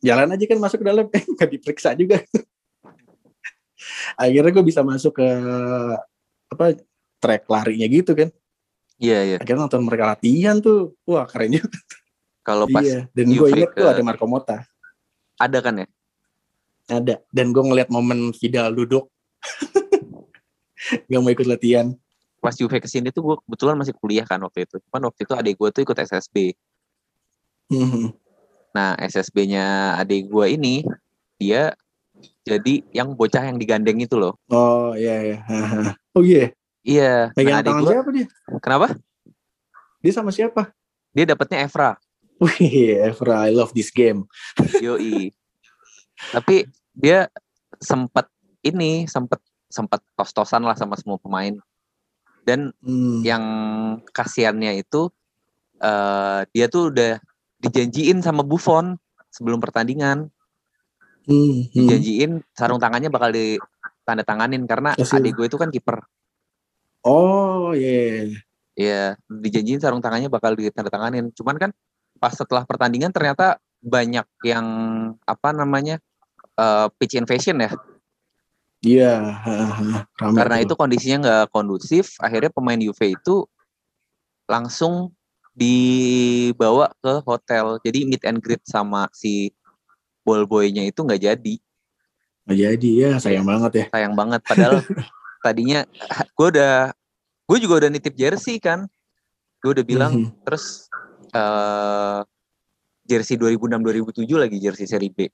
jalan 0.00 0.32
aja 0.32 0.44
kan 0.48 0.58
masuk 0.60 0.78
ke 0.80 0.86
dalam, 0.88 1.06
eh 1.16 1.24
nggak 1.24 1.48
diperiksa 1.60 1.92
juga. 1.92 2.24
Akhirnya 4.16 4.50
gue 4.52 4.64
bisa 4.64 4.80
masuk 4.84 5.18
ke 5.20 5.28
apa 6.50 6.76
track 7.20 7.46
larinya 7.46 7.86
gitu 7.86 8.12
kan. 8.16 8.28
Iya 9.00 9.18
iya. 9.24 9.36
Akhirnya 9.40 9.64
nonton 9.68 9.82
mereka 9.86 10.12
latihan 10.12 10.60
tuh, 10.60 10.96
wah 11.08 11.24
keren 11.24 11.56
juga. 11.56 11.78
Kalau 12.40 12.66
pas 12.68 12.84
iya, 12.84 13.06
dan 13.12 13.26
gue 13.32 13.48
inget 13.52 13.70
tuh 13.76 13.84
ke- 13.84 13.92
ada 13.92 14.02
Marco 14.04 14.24
Motta. 14.24 14.64
ada 15.40 15.58
kan 15.64 15.84
ya? 15.84 15.86
Ada. 16.90 17.14
Dan 17.32 17.54
gue 17.54 17.62
ngeliat 17.64 17.88
momen 17.88 18.32
Vidal 18.36 18.76
duduk. 18.76 19.08
Gak 21.08 21.20
mau 21.20 21.32
ikut 21.32 21.48
latihan. 21.48 21.96
Pas 22.40 22.56
Juve 22.56 22.80
ke 22.80 22.88
sini 22.88 23.12
tuh 23.12 23.24
gue 23.24 23.36
kebetulan 23.44 23.76
masih 23.76 23.96
kuliah 23.96 24.24
kan 24.24 24.40
waktu 24.40 24.64
itu. 24.68 24.80
Cuman 24.88 25.08
waktu 25.08 25.20
itu 25.24 25.32
adik 25.32 25.54
gue 25.60 25.68
tuh 25.72 25.82
ikut 25.84 25.96
SSB. 25.96 26.56
Mhm. 27.72 28.12
Nah 28.76 28.96
SSB-nya 29.00 29.96
adik 30.00 30.28
gue 30.28 30.46
ini 30.50 30.84
dia 31.40 31.72
jadi 32.42 32.82
yang 32.90 33.14
bocah 33.14 33.44
yang 33.44 33.56
digandeng 33.56 34.00
itu 34.00 34.16
loh. 34.16 34.36
Oh 34.48 34.92
iya 34.94 35.20
iya. 35.22 35.38
Oh 36.16 36.26
iya. 36.26 36.50
Iya. 36.82 37.30
Pegang 37.36 37.60
Nah, 37.60 37.62
tangan 37.62 37.82
siapa 37.86 38.10
dia? 38.10 38.26
kenapa? 38.58 38.86
Dia 40.00 40.12
sama 40.12 40.30
siapa? 40.32 40.72
Dia 41.12 41.24
dapetnya 41.28 41.62
Evra. 41.62 41.94
Wih, 42.40 42.96
Evra, 42.98 43.46
I 43.46 43.52
love 43.52 43.70
this 43.70 43.92
game. 43.92 44.24
Yoi. 44.84 45.30
Tapi 46.32 46.64
dia 46.90 47.28
sempat 47.78 48.26
ini 48.60 49.04
sempat 49.06 49.38
sempat 49.68 50.00
tos-tosan 50.16 50.64
lah 50.64 50.74
sama 50.74 50.96
semua 50.98 51.20
pemain. 51.20 51.54
Dan 52.42 52.72
Hmm. 52.80 53.20
yang 53.22 53.44
kasihannya 54.10 54.80
itu 54.80 55.12
eh 55.78 56.40
dia 56.50 56.66
tuh 56.66 56.90
udah 56.90 57.20
dijanjiin 57.60 58.18
sama 58.20 58.40
Buffon 58.42 58.96
sebelum 59.30 59.60
pertandingan. 59.60 60.32
Hmm, 61.30 61.70
hmm. 61.70 61.70
Dijanjiin 61.70 62.32
sarung 62.50 62.82
tangannya 62.82 63.06
bakal 63.06 63.30
ditandatanganin 63.30 64.66
karena 64.66 64.98
Kasih. 64.98 65.22
adik 65.22 65.38
gue 65.38 65.46
itu 65.46 65.54
kan 65.54 65.70
kiper. 65.70 66.02
Oh 67.06 67.70
iya. 67.70 68.34
Iya, 68.74 69.04
dijanjiin 69.30 69.78
sarung 69.78 70.02
tangannya 70.02 70.26
bakal 70.26 70.58
ditandatanganin. 70.58 71.30
Cuman 71.38 71.56
kan 71.56 71.70
pas 72.18 72.34
setelah 72.34 72.66
pertandingan 72.66 73.14
ternyata 73.14 73.62
banyak 73.78 74.26
yang 74.42 74.66
apa 75.22 75.54
namanya 75.54 76.02
eh, 76.58 76.86
pitch 76.98 77.14
invasion 77.14 77.62
ya. 77.62 77.70
Iya. 78.80 79.14
Ramai 80.18 80.36
Karena 80.40 80.56
itu 80.64 80.74
kondisinya 80.74 81.16
nggak 81.22 81.46
kondusif, 81.52 82.16
akhirnya 82.18 82.50
pemain 82.50 82.80
Juve 82.80 83.14
itu 83.14 83.44
langsung 84.50 85.14
dibawa 85.54 86.90
ke 87.04 87.20
hotel. 87.22 87.78
Jadi 87.84 88.08
meet 88.08 88.24
and 88.24 88.40
greet 88.40 88.64
sama 88.64 89.06
si 89.12 89.52
ball 90.30 90.46
boy-nya 90.46 90.86
itu 90.86 91.02
nggak 91.02 91.18
jadi. 91.26 91.54
Nggak 92.46 92.58
jadi 92.62 92.90
ya, 92.94 93.10
sayang 93.18 93.42
banget 93.42 93.72
ya. 93.74 93.84
Sayang 93.90 94.14
banget. 94.14 94.40
Padahal 94.46 94.78
tadinya 95.44 95.82
gue 96.38 96.46
udah, 96.54 96.94
gue 97.50 97.58
juga 97.58 97.74
udah 97.82 97.90
nitip 97.90 98.14
jersey 98.14 98.62
kan. 98.62 98.86
Gue 99.58 99.74
udah 99.74 99.82
bilang 99.82 100.12
Mhm. 100.14 100.46
terus 100.46 100.86
eh 101.34 102.20
jersey 103.02 103.34
2006-2007 103.34 104.38
lagi 104.38 104.56
jersey 104.62 104.86
seri 104.86 105.10
B. 105.10 105.26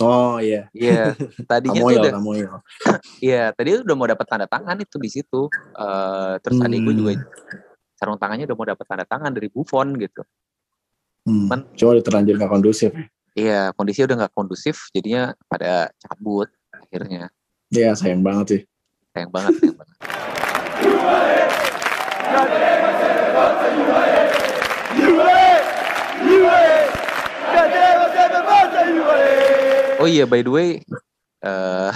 Oh 0.00 0.40
iya. 0.40 0.72
Iya, 0.72 1.12
tadinya 1.52 1.84
tuh 1.84 2.08
Tamoyel, 2.08 2.48
udah, 2.48 2.98
iya 3.20 3.52
tadi 3.52 3.78
udah 3.78 3.94
mau 3.94 4.08
dapat 4.08 4.24
tanda 4.24 4.48
tangan 4.48 4.80
itu 4.80 4.96
di 4.96 5.10
situ. 5.12 5.52
Eh 5.76 6.34
terus 6.40 6.56
adik 6.64 6.80
gue 6.80 6.94
Hmm. 6.96 7.00
juga 7.04 7.12
sarung 7.94 8.18
tangannya 8.18 8.48
udah 8.48 8.56
mau 8.56 8.66
dapat 8.66 8.84
tanda 8.88 9.04
tangan 9.06 9.30
dari 9.30 9.48
Buffon 9.52 9.94
gitu. 10.00 10.24
Hmm. 11.24 11.48
Cuma 11.78 11.96
terlanjur 12.02 12.36
nggak 12.36 12.52
kondusif. 12.52 12.90
Iya, 13.34 13.74
kondisinya 13.74 14.06
udah 14.14 14.16
nggak 14.22 14.34
kondusif, 14.38 14.86
jadinya 14.94 15.34
pada 15.50 15.90
cabut 15.98 16.46
akhirnya. 16.70 17.34
Ya 17.74 17.90
sayang 17.98 18.22
banget 18.22 18.46
sih. 18.46 18.60
Sayang 19.10 19.30
banget, 19.34 19.58
sayang 19.58 19.74
banget. 19.74 19.96
Oh 29.98 30.08
iya, 30.10 30.26
by 30.26 30.42
the 30.42 30.52
way, 30.52 30.68
eh 31.42 31.92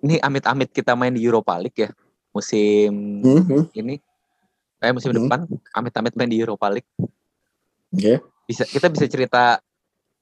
ini 0.00 0.16
amit-amit 0.22 0.70
kita 0.70 0.92
main 0.94 1.12
di 1.12 1.24
Europa 1.24 1.56
League 1.58 1.76
ya 1.76 1.90
musim 2.30 3.20
Mhm. 3.24 3.72
ini. 3.74 3.96
Eh 4.80 4.92
musim 4.92 5.12
Hmm. 5.12 5.24
depan, 5.24 5.40
amit-amit 5.72 6.12
main 6.14 6.28
di 6.28 6.40
Europa 6.40 6.68
League. 6.68 6.88
Oke. 7.92 8.20
Bisa 8.46 8.62
kita 8.68 8.86
bisa 8.88 9.08
cerita 9.08 9.58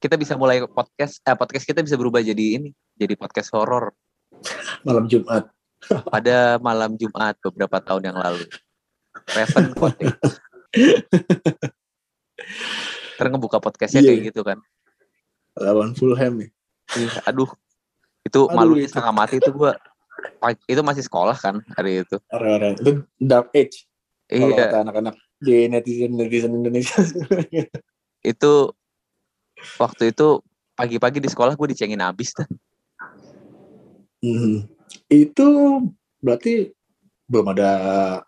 kita 0.04 0.20
bisa 0.20 0.36
mulai 0.36 0.60
podcast 0.62 1.24
eh, 1.24 1.32
podcast 1.32 1.64
kita 1.64 1.80
bisa 1.80 1.96
berubah 1.96 2.20
jadi 2.20 2.60
ini, 2.60 2.68
jadi 2.92 3.16
podcast 3.16 3.48
horor 3.50 3.96
Malam 4.84 5.08
Jumat. 5.08 5.48
pada 6.12 6.60
malam 6.60 6.92
Jumat 6.94 7.40
beberapa 7.40 7.80
tahun 7.80 8.12
yang 8.12 8.18
lalu. 8.18 8.44
Raven 9.30 9.72
Cottage. 9.72 10.12
Ntar 13.16 13.26
ngebuka 13.30 13.62
podcastnya 13.62 14.00
Iya. 14.00 14.10
kayak 14.12 14.20
gitu 14.28 14.40
kan. 14.42 14.58
Lawan 15.56 15.94
Fulham 15.94 16.42
nih. 16.42 16.50
Ih, 16.98 17.12
aduh. 17.24 17.48
Itu 18.20 18.44
Aduh, 18.44 18.52
malunya 18.52 18.84
itu. 18.84 18.92
setengah 18.92 19.14
mati 19.14 19.38
itu 19.38 19.48
gua 19.54 19.76
itu 20.68 20.80
masih 20.80 21.04
sekolah 21.04 21.36
kan 21.36 21.60
hari 21.76 22.04
itu. 22.04 22.16
Area-area. 22.28 22.76
Itu 22.76 22.90
dark 23.16 23.48
age. 23.54 23.88
Kalau 24.26 24.50
Iya, 24.50 24.56
kata 24.68 24.76
anak-anak 24.84 25.14
di 25.38 25.68
netizen 25.68 26.12
netizen 26.16 26.52
Indonesia. 26.52 27.00
itu 28.24 28.52
waktu 29.76 30.10
itu 30.12 30.40
pagi-pagi 30.74 31.18
di 31.22 31.28
sekolah 31.30 31.54
gue 31.54 31.68
dicengin 31.70 32.02
abis 32.02 32.34
tuh. 32.34 32.46
Mhm. 34.24 34.68
Itu 35.08 35.46
berarti 36.18 36.72
belum 37.24 37.46
ada 37.56 37.70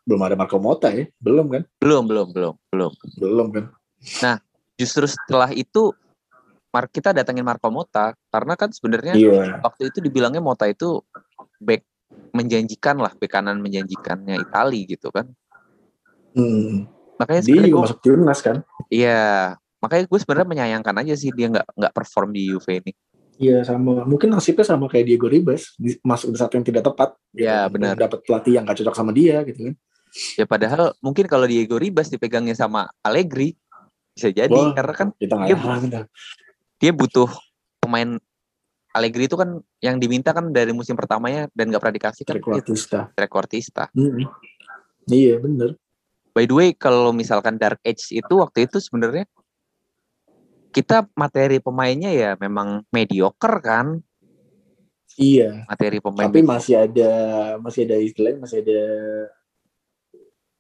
belum 0.05 0.21
ada 0.25 0.35
Marco 0.37 0.57
Motta 0.61 0.93
ya? 0.93 1.09
Belum 1.21 1.49
kan? 1.49 1.63
Belum, 1.81 2.05
belum, 2.05 2.29
belum, 2.33 2.55
belum. 2.73 2.93
Belum 3.17 3.47
kan? 3.53 3.65
Justru 4.77 5.09
setelah 5.09 5.51
itu 5.57 5.93
Mar 6.69 6.85
kita 6.93 7.17
datengin 7.17 7.41
Marco 7.41 7.73
Motta 7.73 8.13
karena 8.29 8.53
kan 8.53 8.69
sebenarnya 8.69 9.17
Iya. 9.17 9.65
waktu 9.65 9.89
itu 9.89 10.05
dibilangnya 10.05 10.45
Motta 10.45 10.69
itu 10.69 11.01
back 11.57 11.81
menjanjikan 12.37 13.01
lah, 13.01 13.17
back 13.17 13.33
kanan 13.33 13.65
menjanjikannya 13.65 14.45
Itali 14.45 14.85
gitu 14.85 15.09
kan. 15.09 15.25
Hmm. 16.37 16.85
Makanya 17.17 17.41
Dia 17.49 17.65
juga 17.65 17.69
gua- 17.73 17.85
masuk 17.89 17.99
timnas 18.05 18.41
kan? 18.45 18.57
Iya, 18.93 19.57
makanya 19.87 20.11
gue 20.11 20.19
sebenarnya 20.19 20.49
menyayangkan 20.51 20.95
aja 20.99 21.15
sih 21.15 21.31
dia 21.31 21.47
nggak 21.47 21.67
nggak 21.79 21.93
perform 21.95 22.35
di 22.35 22.51
Juve 22.51 22.83
ini. 22.83 22.93
Iya 23.37 23.63
sama. 23.63 24.03
Mungkin 24.03 24.33
nasibnya 24.33 24.65
sama 24.65 24.89
kayak 24.89 25.07
Diego 25.07 25.29
Ribas 25.29 25.77
masuk 26.03 26.35
di 26.35 26.39
saat 26.41 26.51
yang 26.57 26.65
tidak 26.65 26.83
tepat. 26.83 27.15
gitu. 27.31 27.45
Iya, 27.45 27.69
benar. 27.69 27.95
Dapat 27.95 28.25
pelatih 28.25 28.53
yang 28.57 28.65
gak 28.65 28.81
cocok 28.81 28.97
sama 28.97 29.13
dia 29.13 29.45
gitu 29.45 29.71
kan? 29.71 29.75
Ya 30.41 30.45
padahal 30.49 30.97
mungkin 31.05 31.29
kalau 31.29 31.45
Diego 31.45 31.77
Ribas 31.77 32.09
dipegangnya 32.09 32.57
sama 32.57 32.89
Allegri 33.05 33.53
bisa 34.17 34.33
jadi 34.33 34.49
Wah. 34.49 34.73
karena 34.73 34.95
kan 34.97 35.09
Kita 35.21 35.37
Iya. 35.45 35.53
larang 35.61 35.85
dah. 35.93 36.05
dia 36.81 36.93
butuh 36.97 37.29
pemain 37.77 38.17
Allegri 38.97 39.29
itu 39.29 39.37
kan 39.37 39.61
yang 39.85 40.01
diminta 40.01 40.33
kan 40.33 40.49
dari 40.49 40.73
musim 40.73 40.97
pertamanya 40.97 41.53
dan 41.53 41.69
gak 41.69 41.85
pernah 41.85 41.97
dikasih 42.01 42.25
kan 42.25 42.41
itu 42.41 42.49
Trequartista. 42.49 43.01
trequartista. 43.13 43.85
Hmm. 43.93 44.25
Iya 45.05 45.37
bener. 45.37 45.77
By 46.33 46.49
the 46.49 46.57
way 46.57 46.69
kalau 46.73 47.13
misalkan 47.13 47.61
Dark 47.61 47.85
Age 47.85 48.17
itu 48.17 48.35
waktu 48.41 48.65
itu 48.65 48.81
sebenarnya 48.81 49.29
kita 50.77 51.09
materi 51.17 51.57
pemainnya 51.57 52.13
ya 52.13 52.31
memang 52.37 52.85
mediocre 52.93 53.57
kan 53.65 53.87
Iya. 55.17 55.65
materi 55.65 55.97
pemain 55.97 56.29
Tapi 56.29 56.45
masih 56.45 56.77
ada 56.77 57.11
masih 57.57 57.89
ada 57.89 57.97
istilahnya 57.97 58.45
masih 58.45 58.61
ada 58.61 58.81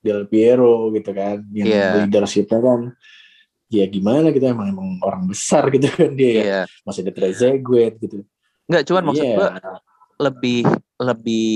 Del 0.00 0.24
Piero 0.24 0.88
gitu 0.96 1.12
kan 1.12 1.44
yang 1.52 1.68
Iya. 1.68 1.86
leadershipnya 2.00 2.60
kan 2.64 2.80
ya 3.68 3.84
gimana 3.84 4.32
kita 4.32 4.56
emang 4.56 4.72
emang 4.72 4.88
orang 5.04 5.28
besar 5.28 5.68
gitu 5.74 5.90
kan 5.92 6.16
dia 6.16 6.30
ya. 6.32 6.40
Iya. 6.40 6.60
masih 6.88 7.00
ada 7.04 7.12
Trezeguet 7.12 7.94
gitu 8.00 8.24
Nggak 8.66 8.82
cuman 8.88 9.02
maksud 9.12 9.26
Iya. 9.28 9.36
gue 9.36 9.48
lebih 10.16 10.60
lebih 10.96 11.48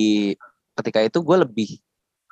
ketika 0.77 1.01
itu 1.01 1.19
gue 1.25 1.37
lebih 1.41 1.71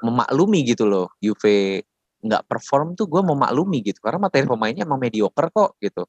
memaklumi 0.04 0.60
gitu 0.68 0.84
loh 0.84 1.08
Juve 1.16 1.80
nggak 2.20 2.44
perform 2.44 2.92
tuh 2.92 3.08
gue 3.08 3.22
memaklumi 3.24 3.80
gitu 3.80 4.04
karena 4.04 4.20
materi 4.20 4.44
pemainnya 4.44 4.84
emang 4.84 5.00
mediocre 5.00 5.48
kok 5.48 5.78
gitu 5.80 6.04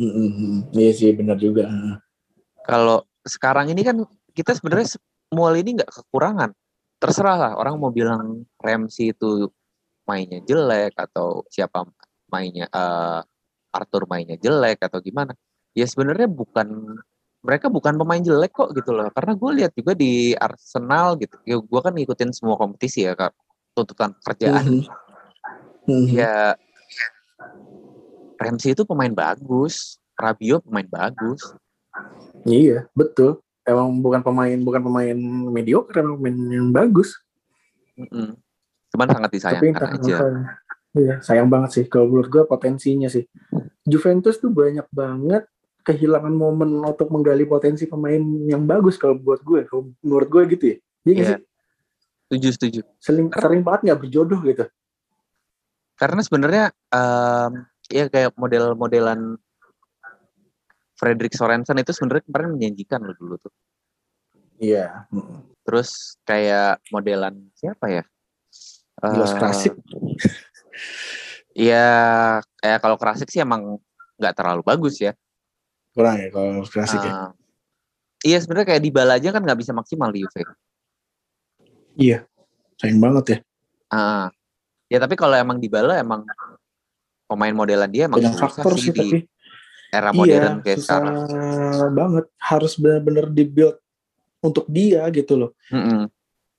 Mm, 0.00 0.08
mm, 0.08 0.30
mm. 0.32 0.58
iya 0.80 0.90
sih 0.96 1.12
benar 1.12 1.36
juga 1.36 1.68
kalau 2.64 3.04
sekarang 3.20 3.68
ini 3.68 3.84
kan 3.84 4.00
kita 4.32 4.56
sebenarnya 4.56 4.96
mual 5.28 5.52
ini 5.60 5.76
nggak 5.76 5.92
kekurangan 5.92 6.56
terserah 6.96 7.36
lah 7.36 7.52
orang 7.60 7.76
mau 7.76 7.92
bilang 7.92 8.48
Ramsey 8.56 9.12
itu 9.12 9.52
mainnya 10.08 10.40
jelek 10.40 10.96
atau 10.96 11.44
siapa 11.52 11.84
mainnya 12.32 12.64
eh, 12.72 13.20
Arthur 13.76 14.08
mainnya 14.08 14.40
jelek 14.40 14.80
atau 14.80 15.04
gimana 15.04 15.36
ya 15.76 15.84
sebenarnya 15.84 16.26
bukan 16.26 16.96
mereka 17.40 17.72
bukan 17.72 17.96
pemain 17.96 18.20
jelek 18.20 18.52
kok 18.52 18.72
gitu 18.76 18.92
loh 18.92 19.08
karena 19.12 19.32
gue 19.36 19.50
lihat 19.64 19.72
juga 19.72 19.92
di 19.96 20.32
Arsenal 20.36 21.16
gitu 21.20 21.36
ya 21.44 21.56
gue 21.56 21.80
kan 21.80 21.92
ngikutin 21.92 22.30
semua 22.36 22.56
kompetisi 22.56 23.04
ya 23.04 23.12
kak 23.16 23.32
tuntutan 23.76 24.16
pekerjaan 24.20 24.64
Mhm. 24.64 24.82
Mhm. 25.88 26.06
ya 26.12 26.52
Ramsey 28.40 28.72
itu 28.72 28.88
pemain 28.88 29.12
bagus 29.12 30.00
Rabiot 30.16 30.64
pemain 30.64 30.88
bagus 30.88 31.52
Iya, 32.48 32.88
betul. 32.96 33.42
Emang 33.66 33.92
bukan 34.00 34.24
pemain 34.24 34.56
bukan 34.56 34.80
pemain 34.80 35.16
mediocre, 35.52 36.00
emang 36.00 36.16
pemain 36.16 36.38
yang 36.48 36.68
bagus. 36.72 37.18
Mm-mm. 38.00 38.32
cuman 38.90 39.06
sangat 39.06 39.30
Tapi 39.30 39.36
disayangkan 39.38 39.70
entah 39.70 39.90
aja. 39.94 40.16
Iya, 40.90 41.14
sayang 41.22 41.46
banget 41.46 41.70
sih. 41.78 41.84
Kalau 41.86 42.10
menurut 42.10 42.26
gue 42.26 42.42
potensinya 42.48 43.06
sih. 43.06 43.22
Juventus 43.86 44.42
tuh 44.42 44.50
banyak 44.50 44.82
banget 44.90 45.46
kehilangan 45.86 46.34
momen 46.34 46.82
untuk 46.82 47.06
menggali 47.14 47.46
potensi 47.46 47.86
pemain 47.86 48.18
yang 48.50 48.66
bagus 48.66 48.98
kalau 48.98 49.14
buat 49.14 49.44
gue. 49.46 49.68
Kalau 49.70 49.94
menurut 50.02 50.26
gue 50.26 50.42
gitu 50.58 50.64
ya. 50.64 50.76
Iya 51.06 51.12
Iya. 51.14 51.26
sih? 51.28 51.38
Setuju, 52.26 52.48
setuju. 52.56 52.80
Sering, 52.98 53.26
sering 53.30 53.62
banget 53.62 53.80
nggak 53.90 54.00
berjodoh 54.02 54.40
gitu. 54.42 54.64
Karena 55.94 56.20
sebenarnya 56.26 56.64
em, 56.90 57.52
ya 57.90 58.06
kayak 58.06 58.32
model-modelan 58.38 59.36
Frederick 60.94 61.34
Sorensen 61.34 61.80
itu 61.80 61.90
sebenarnya 61.90 62.24
kemarin 62.28 62.50
menjanjikan 62.54 63.00
loh 63.02 63.16
dulu 63.18 63.34
tuh. 63.40 63.52
Iya. 64.60 65.08
Mm. 65.10 65.48
Terus 65.64 66.20
kayak 66.28 66.78
modelan 66.92 67.50
siapa 67.56 67.88
ya? 67.88 68.04
Eh, 69.00 69.32
Krasik. 69.36 69.74
Iya, 71.50 71.88
kayak 72.62 72.78
kalau 72.78 72.96
Krasik 73.00 73.32
sih 73.32 73.42
emang 73.42 73.80
nggak 74.20 74.34
terlalu 74.36 74.62
bagus 74.62 75.00
ya. 75.00 75.16
Kurang 75.96 76.20
ya 76.20 76.28
kalau 76.30 76.62
klasik 76.68 77.00
ya. 77.02 77.10
Eh, 77.10 77.30
iya 78.30 78.38
sebenarnya 78.38 78.76
kayak 78.76 78.82
Dybala 78.84 79.18
aja 79.18 79.34
kan 79.34 79.42
nggak 79.42 79.58
bisa 79.58 79.72
maksimal 79.74 80.12
di 80.14 80.22
Juve. 80.22 80.46
Iya. 81.96 82.28
Sayang 82.78 83.00
banget 83.00 83.24
ya. 83.26 83.38
Ah, 83.90 84.28
ya 84.86 85.02
tapi 85.02 85.18
kalau 85.18 85.34
emang 85.34 85.58
Dybala 85.58 85.98
emang 85.98 86.22
pemain 87.30 87.54
modelan 87.54 87.86
dia 87.86 88.10
emang 88.10 88.18
Banyak 88.18 88.34
faktor 88.34 88.74
sih 88.74 88.90
sih 88.90 88.92
di 88.92 88.98
tapi. 88.98 89.18
era 89.94 90.10
Iya, 90.10 90.18
modern 90.18 90.54
kayak 90.66 90.78
susah 90.82 90.98
sekarang. 90.98 91.14
banget. 91.94 92.24
Harus 92.42 92.72
benar-benar 92.74 93.26
dibuild 93.30 93.78
untuk 94.42 94.66
dia 94.66 95.06
gitu 95.14 95.38
loh. 95.38 95.50
Mm-mm. 95.70 96.10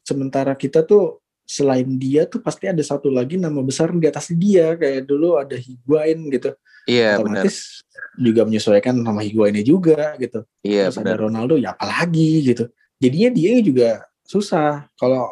Sementara 0.07 0.55
kita 0.55 0.88
tuh 0.88 1.19
selain 1.43 1.88
dia 1.99 2.24
tuh 2.24 2.39
pasti 2.39 2.72
ada 2.72 2.80
satu 2.80 3.11
lagi 3.11 3.36
nama 3.36 3.59
besar 3.59 3.91
di 3.91 4.07
atas 4.07 4.32
dia 4.32 4.72
kayak 4.80 5.03
dulu 5.03 5.36
ada 5.36 5.59
Higuain 5.59 6.19
gitu. 6.32 6.55
Iya 6.88 7.19
benar. 7.19 7.43
Otomatis 7.45 7.84
juga 8.15 8.41
menyesuaikan 8.47 8.95
sama 9.03 9.19
Higuainnya 9.22 9.63
juga 9.63 10.15
gitu. 10.15 10.47
Iya 10.63 10.88
Terus 10.91 11.03
ada. 11.03 11.19
Ronaldo 11.19 11.59
ya 11.59 11.76
apalagi 11.76 12.55
gitu. 12.55 12.72
Jadinya 13.01 13.30
dia 13.36 13.51
juga 13.59 13.89
susah 14.24 14.88
kalau 14.95 15.28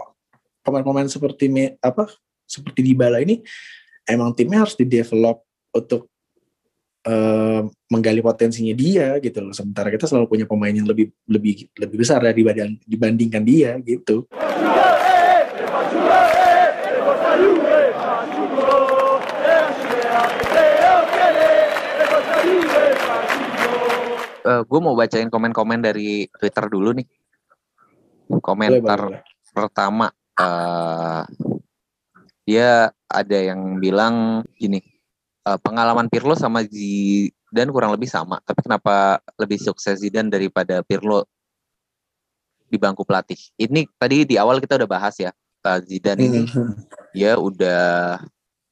pemain-pemain 0.64 1.08
seperti 1.08 1.48
Me- 1.48 1.76
apa 1.80 2.12
seperti 2.44 2.84
Dybala 2.84 3.22
ini 3.24 3.40
emang 4.10 4.34
timnya 4.34 4.66
harus 4.66 4.74
di-develop 4.74 5.46
untuk 5.70 6.10
eh, 7.06 7.62
menggali 7.94 8.20
potensinya 8.26 8.74
dia 8.74 9.22
gitu 9.22 9.40
loh. 9.46 9.54
Sementara 9.54 9.94
kita 9.94 10.10
selalu 10.10 10.26
punya 10.26 10.46
pemain 10.50 10.74
yang 10.74 10.90
lebih 10.90 11.14
lebih 11.30 11.70
lebih 11.78 11.98
besar 12.02 12.20
dari 12.26 12.42
dibanding, 12.42 12.82
dibandingkan 12.84 13.44
dia 13.46 13.78
gitu. 13.86 14.26
gue 24.60 24.80
mau 24.82 24.98
bacain 24.98 25.30
komen-komen 25.30 25.82
dari 25.82 26.26
Twitter 26.30 26.66
dulu 26.70 26.94
nih. 26.98 27.08
Komentar 28.42 29.00
boleh, 29.10 29.22
boleh. 29.22 29.54
pertama 29.54 30.06
eh 30.38 31.24
dia 32.50 32.70
ada 33.06 33.38
yang 33.38 33.78
bilang 33.78 34.42
gini 34.58 34.82
eh, 35.46 35.60
pengalaman 35.62 36.10
Pirlo 36.10 36.34
sama 36.34 36.66
Zidane 36.66 37.70
kurang 37.70 37.94
lebih 37.94 38.10
sama 38.10 38.42
tapi 38.42 38.66
kenapa 38.66 39.22
lebih 39.38 39.62
sukses 39.62 40.02
Zidane 40.02 40.34
daripada 40.34 40.82
Pirlo 40.82 41.30
di 42.66 42.78
bangku 42.78 43.06
pelatih 43.06 43.38
ini 43.56 43.86
tadi 43.98 44.26
di 44.26 44.34
awal 44.38 44.58
kita 44.58 44.82
udah 44.82 44.90
bahas 44.90 45.14
ya 45.18 45.30
eh, 45.62 45.80
Zidane 45.86 46.22
ini 46.22 46.42
dia 47.14 47.38
udah 47.38 48.18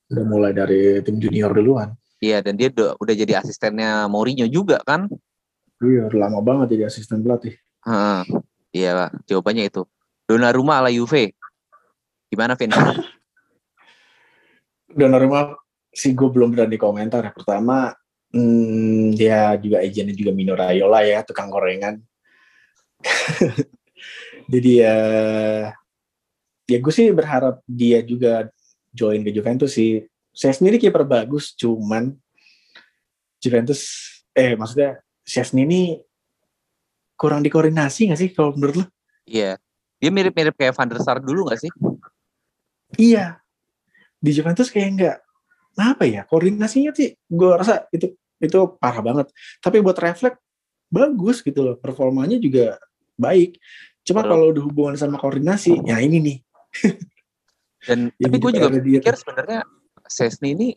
Udah 0.08 0.24
mulai 0.24 0.56
dari 0.56 1.04
tim 1.04 1.20
junior 1.20 1.52
duluan. 1.52 1.92
iya 2.18 2.40
dan 2.40 2.56
dia 2.56 2.72
udah, 2.72 2.96
udah 2.98 3.12
jadi 3.14 3.44
asistennya 3.44 4.10
Mourinho 4.10 4.50
juga 4.50 4.82
kan 4.82 5.06
Iya, 5.78 6.10
lama 6.10 6.42
banget 6.42 6.74
jadi 6.74 6.90
asisten 6.90 7.22
pelatih. 7.22 7.54
Heeh. 7.86 8.22
iya 8.74 8.98
Pak. 8.98 9.30
jawabannya 9.30 9.70
itu 9.70 9.86
Donnarumma 10.26 10.82
ala 10.82 10.90
Juve 10.90 11.38
gimana 12.28 12.58
Vin 12.58 12.74
Donnarumma 14.88 15.56
sih 15.92 16.16
gue 16.16 16.30
belum 16.30 16.56
berani 16.56 16.78
komentar 16.80 17.28
ya. 17.28 17.32
Pertama, 17.34 17.92
hmm, 18.32 19.16
dia 19.16 19.56
juga 19.60 19.84
agennya 19.84 20.16
juga 20.16 20.32
Mino 20.32 20.54
Raiola 20.56 21.04
ya, 21.04 21.24
tukang 21.24 21.52
gorengan. 21.52 22.00
Jadi 24.52 24.72
ya, 24.80 24.98
ya 26.66 26.78
gue 26.80 26.94
sih 26.94 27.12
berharap 27.12 27.60
dia 27.68 28.00
juga 28.02 28.48
join 28.96 29.22
ke 29.22 29.32
Juventus 29.36 29.76
sih. 29.76 30.06
Saya 30.32 30.54
sendiri 30.54 30.78
kiper 30.78 31.04
bagus, 31.04 31.52
cuman 31.58 32.14
Juventus, 33.42 33.82
eh 34.38 34.54
maksudnya 34.54 35.02
Chesney 35.26 35.66
ini 35.66 35.82
kurang 37.18 37.42
dikoordinasi 37.42 38.14
gak 38.14 38.22
sih 38.22 38.30
kalau 38.32 38.54
menurut 38.54 38.86
lo? 38.86 38.86
iya 39.26 39.58
dia 39.98 40.14
mirip-mirip 40.14 40.54
kayak 40.54 40.78
Van 40.78 40.88
der 40.88 41.02
Sar 41.02 41.18
dulu 41.20 41.50
gak 41.50 41.60
sih 41.66 41.74
Iya. 42.96 43.44
Di 44.18 44.32
Juventus 44.34 44.74
kayak 44.74 44.90
enggak 44.98 45.18
apa 45.78 46.10
ya 46.10 46.26
koordinasinya 46.26 46.90
sih 46.90 47.14
gue 47.14 47.52
rasa 47.54 47.86
itu 47.94 48.18
itu 48.42 48.60
parah 48.82 49.02
banget. 49.02 49.28
Tapi 49.62 49.82
buat 49.82 49.98
refleks 49.98 50.42
bagus 50.90 51.46
gitu 51.46 51.62
loh. 51.62 51.76
Performanya 51.78 52.38
juga 52.42 52.78
baik. 53.18 53.58
Cuma 54.08 54.24
kalau 54.24 54.56
udah 54.56 54.64
hubungan 54.64 54.96
sama 54.96 55.20
koordinasi, 55.20 55.84
ya 55.84 56.00
ini 56.00 56.18
nih. 56.22 56.38
Dan 57.88 58.12
tapi 58.16 58.36
gue 58.40 58.52
juga 58.52 58.70
pikir 58.74 59.16
sebenarnya 59.16 59.60
Sesni 60.08 60.56
ini 60.56 60.68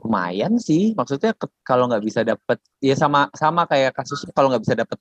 lumayan 0.00 0.60
sih. 0.60 0.92
Maksudnya 0.92 1.32
ke- 1.32 1.52
kalau 1.64 1.88
nggak 1.88 2.04
bisa 2.04 2.20
dapet 2.22 2.58
ya 2.80 2.94
sama 2.94 3.28
sama 3.32 3.64
kayak 3.64 3.96
kasusnya 3.96 4.32
kalau 4.36 4.52
nggak 4.52 4.62
bisa 4.62 4.76
dapet 4.76 4.98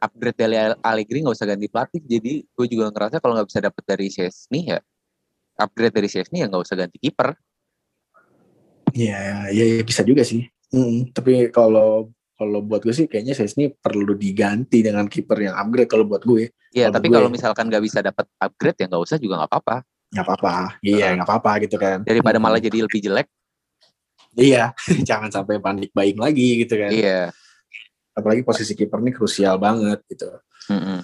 upgrade 0.00 0.38
dari 0.38 0.56
Al- 0.58 0.80
Allegri 0.80 1.22
nggak 1.22 1.36
usah 1.36 1.46
ganti 1.46 1.66
pelatih. 1.68 2.02
Jadi 2.02 2.32
gue 2.46 2.66
juga 2.70 2.88
ngerasa 2.90 3.18
kalau 3.18 3.34
nggak 3.38 3.48
bisa 3.50 3.60
dapet 3.62 3.82
dari 3.84 4.06
Sesni 4.08 4.70
ya 4.70 4.78
upgrade 5.56 5.94
dari 5.94 6.08
Sesni 6.08 6.40
ya 6.40 6.46
nggak 6.48 6.62
usah 6.64 6.76
ganti 6.76 6.96
kiper. 6.96 7.36
Ya, 8.92 9.48
ya, 9.48 9.64
ya 9.64 9.84
bisa 9.84 10.04
juga 10.04 10.20
sih. 10.20 10.44
Mm, 10.72 11.12
tapi 11.12 11.48
kalau 11.48 12.12
kalau 12.32 12.58
buat 12.64 12.82
gue 12.82 12.92
sih 12.92 13.06
kayaknya 13.06 13.32
Sesni 13.32 13.70
perlu 13.70 14.12
diganti 14.12 14.82
dengan 14.82 15.06
kiper 15.06 15.38
yang 15.38 15.54
upgrade 15.56 15.88
kalau 15.88 16.04
buat 16.04 16.24
gue. 16.24 16.52
Ya 16.72 16.88
Kalau 16.88 16.94
tapi 16.98 17.06
gue- 17.08 17.16
kalau 17.16 17.30
misalkan 17.30 17.64
nggak 17.68 17.84
bisa 17.84 17.98
dapet 18.00 18.26
upgrade 18.36 18.78
ya 18.80 18.86
nggak 18.88 19.02
usah 19.04 19.16
juga 19.16 19.40
nggak 19.40 19.50
apa-apa. 19.52 19.76
Nggak 20.12 20.24
apa-apa. 20.28 20.54
Iya, 20.84 21.06
nggak 21.16 21.28
apa-apa 21.28 21.52
gitu 21.64 21.76
kan. 21.80 22.04
Daripada 22.04 22.36
Mm. 22.36 22.44
malah 22.44 22.60
jadi 22.60 22.78
lebih 22.84 23.00
jelek. 23.00 23.28
Iya, 24.32 24.72
jangan 25.08 25.28
sampai 25.28 25.60
panik 25.60 25.92
buying 25.92 26.20
lagi 26.20 26.64
gitu 26.64 26.74
kan. 26.76 26.90
Iya. 26.92 27.32
Apalagi 28.12 28.44
posisi 28.44 28.76
kiper 28.76 29.00
ini 29.00 29.12
krusial 29.12 29.56
banget 29.56 30.04
gitu. 30.04 30.28
Mm-mm. 30.68 31.00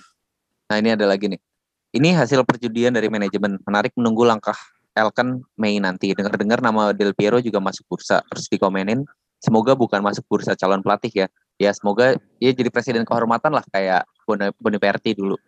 Nah 0.69 0.77
ini 0.77 0.93
ada 0.93 1.09
lagi 1.09 1.25
nih. 1.25 1.41
Ini 1.89 2.13
hasil 2.13 2.45
perjudian 2.45 2.93
dari 2.93 3.09
manajemen. 3.09 3.57
Menarik 3.65 3.97
menunggu 3.97 4.29
langkah 4.29 4.57
Elkan 4.93 5.41
Mei 5.57 5.81
nanti. 5.81 6.13
Dengar-dengar 6.13 6.61
nama 6.61 6.93
Del 6.93 7.17
Piero 7.17 7.41
juga 7.41 7.63
masuk 7.65 7.89
bursa. 7.89 8.21
Terus 8.29 8.45
dikomenin, 8.53 9.09
semoga 9.41 9.73
bukan 9.73 10.05
masuk 10.05 10.25
bursa 10.29 10.53
calon 10.53 10.85
pelatih 10.85 11.25
ya. 11.25 11.27
Ya 11.57 11.71
semoga 11.73 12.15
dia 12.39 12.51
jadi 12.53 12.69
presiden 12.69 13.03
kehormatan 13.09 13.51
lah 13.51 13.65
kayak 13.73 14.05
Boni- 14.29 14.55
Boniperti 14.61 15.17
dulu. 15.17 15.41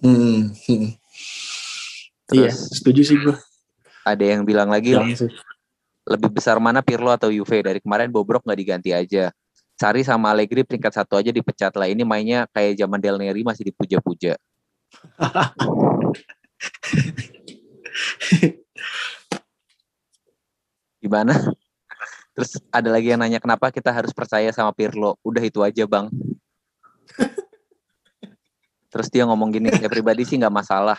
Hmm. 0.00 0.50
hmm. 0.54 0.88
Iya, 2.28 2.52
Terus 2.52 2.76
setuju 2.76 3.02
sih 3.02 3.16
gue. 3.18 3.36
ada 4.04 4.20
yang 4.24 4.44
bilang 4.44 4.68
lagi 4.68 4.92
Iya 4.92 5.16
sih. 5.16 5.32
lebih 6.04 6.28
besar 6.32 6.60
mana 6.60 6.80
Pirlo 6.84 7.08
atau 7.08 7.32
Juve 7.32 7.60
dari 7.64 7.80
kemarin 7.80 8.08
Bobrok 8.12 8.44
nggak 8.44 8.60
diganti 8.60 8.90
aja. 8.92 9.32
Sari 9.78 10.02
sama 10.04 10.32
Allegri 10.32 10.64
peringkat 10.64 10.92
satu 10.92 11.16
aja 11.16 11.30
dipecat 11.32 11.72
lah. 11.76 11.88
Ini 11.88 12.02
mainnya 12.04 12.44
kayak 12.50 12.76
zaman 12.80 13.00
Del 13.00 13.16
Neri 13.16 13.40
masih 13.44 13.68
dipuja-puja. 13.68 14.36
Gimana? 21.02 21.34
Terus 22.38 22.54
ada 22.70 22.94
lagi 22.94 23.10
yang 23.10 23.18
nanya 23.18 23.42
kenapa 23.42 23.74
kita 23.74 23.90
harus 23.90 24.14
percaya 24.14 24.54
sama 24.54 24.70
Pirlo? 24.70 25.18
Udah 25.26 25.42
itu 25.42 25.58
aja 25.62 25.86
bang. 25.90 26.06
Terus 28.88 29.12
dia 29.12 29.28
ngomong 29.28 29.52
gini, 29.52 29.68
ya 29.74 29.88
pribadi 29.90 30.24
sih 30.24 30.40
nggak 30.40 30.54
masalah. 30.54 30.96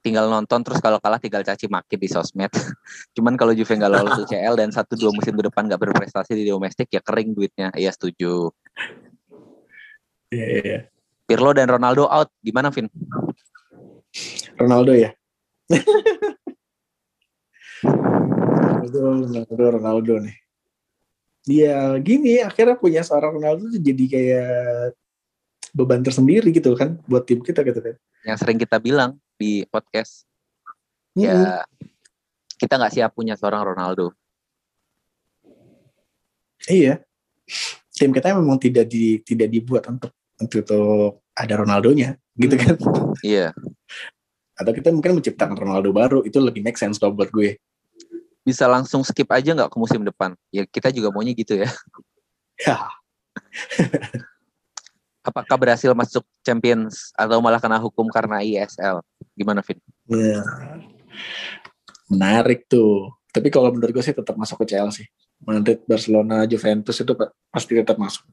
Tinggal 0.00 0.32
nonton 0.32 0.64
terus 0.64 0.80
kalau 0.80 0.96
kalah 0.96 1.20
tinggal 1.20 1.44
caci 1.44 1.68
maki 1.68 2.00
di 2.00 2.08
sosmed. 2.08 2.50
Cuman 3.16 3.36
kalau 3.36 3.52
Juve 3.52 3.76
nggak 3.76 3.92
lolos 3.92 4.16
UCL 4.24 4.56
dan 4.56 4.72
satu 4.72 4.96
dua 4.96 5.12
musim 5.12 5.36
ke 5.36 5.44
depan 5.44 5.68
nggak 5.68 5.78
berprestasi 5.78 6.32
di 6.34 6.48
domestik 6.48 6.88
ya 6.90 7.04
kering 7.04 7.36
duitnya. 7.36 7.68
Iya 7.76 7.92
setuju. 7.92 8.48
Iya, 10.32 10.46
iya, 10.46 10.62
iya. 10.64 10.80
Pirlo 11.30 11.54
dan 11.54 11.70
Ronaldo 11.70 12.10
out. 12.10 12.26
Gimana 12.42 12.74
Vin? 12.74 12.90
Ronaldo 14.58 14.90
ya. 14.98 15.14
Ronaldo, 17.86 18.98
Ronaldo, 18.98 19.64
Ronaldo 19.78 20.14
nih. 20.26 20.36
Dia 21.46 21.94
gini 22.02 22.42
akhirnya 22.42 22.74
punya 22.74 23.06
seorang 23.06 23.38
Ronaldo 23.38 23.70
tuh 23.70 23.78
jadi 23.78 24.04
kayak 24.10 24.98
beban 25.70 26.02
tersendiri 26.02 26.50
gitu 26.50 26.74
kan 26.74 26.98
buat 27.06 27.22
tim 27.30 27.46
kita 27.46 27.62
gitu 27.62 27.78
kan. 27.78 27.94
Yang 28.26 28.38
sering 28.42 28.58
kita 28.58 28.82
bilang 28.82 29.14
di 29.38 29.62
podcast. 29.70 30.26
Mm-mm. 31.14 31.30
Ya 31.30 31.62
kita 32.58 32.74
nggak 32.74 32.90
siap 32.90 33.14
punya 33.14 33.38
seorang 33.38 33.70
Ronaldo. 33.70 34.10
Iya. 36.66 37.06
Tim 37.94 38.10
kita 38.10 38.34
memang 38.34 38.58
tidak 38.58 38.90
di 38.90 39.22
tidak 39.22 39.46
dibuat 39.46 39.86
untuk 39.86 40.10
untuk, 40.40 41.20
ada 41.36 41.54
Ronaldonya, 41.56 42.16
gitu 42.36 42.56
kan? 42.56 42.76
Iya. 43.20 43.52
Atau 44.56 44.72
kita 44.76 44.92
mungkin 44.92 45.20
menciptakan 45.20 45.56
Ronaldo 45.56 45.92
baru, 45.92 46.18
itu 46.24 46.36
lebih 46.40 46.64
make 46.64 46.76
sense 46.76 47.00
kalau 47.00 47.16
buat 47.16 47.28
gue. 47.32 47.56
Bisa 48.44 48.64
langsung 48.64 49.04
skip 49.04 49.28
aja 49.28 49.52
nggak 49.52 49.68
ke 49.72 49.76
musim 49.76 50.00
depan? 50.00 50.32
Ya 50.48 50.64
kita 50.64 50.88
juga 50.88 51.12
maunya 51.12 51.36
gitu 51.36 51.60
ya. 51.60 51.68
Ya, 52.60 52.76
Apakah 55.20 55.56
berhasil 55.60 55.92
masuk 55.92 56.24
Champions 56.40 57.12
atau 57.12 57.44
malah 57.44 57.60
kena 57.60 57.76
hukum 57.76 58.08
karena 58.08 58.40
ISL? 58.40 59.04
Gimana, 59.36 59.60
Vin? 59.60 59.76
Nah, 60.08 60.44
menarik 62.08 62.64
tuh. 62.64 63.12
Tapi 63.28 63.52
kalau 63.52 63.68
menurut 63.70 64.00
gue 64.00 64.04
sih 64.04 64.16
tetap 64.16 64.34
masuk 64.34 64.64
ke 64.64 64.72
Chelsea. 64.74 65.06
Madrid, 65.44 65.84
Barcelona, 65.84 66.48
Juventus 66.48 66.96
itu 67.00 67.12
pa- 67.12 67.32
pasti 67.52 67.76
tetap 67.76 68.00
masuk. 68.00 68.24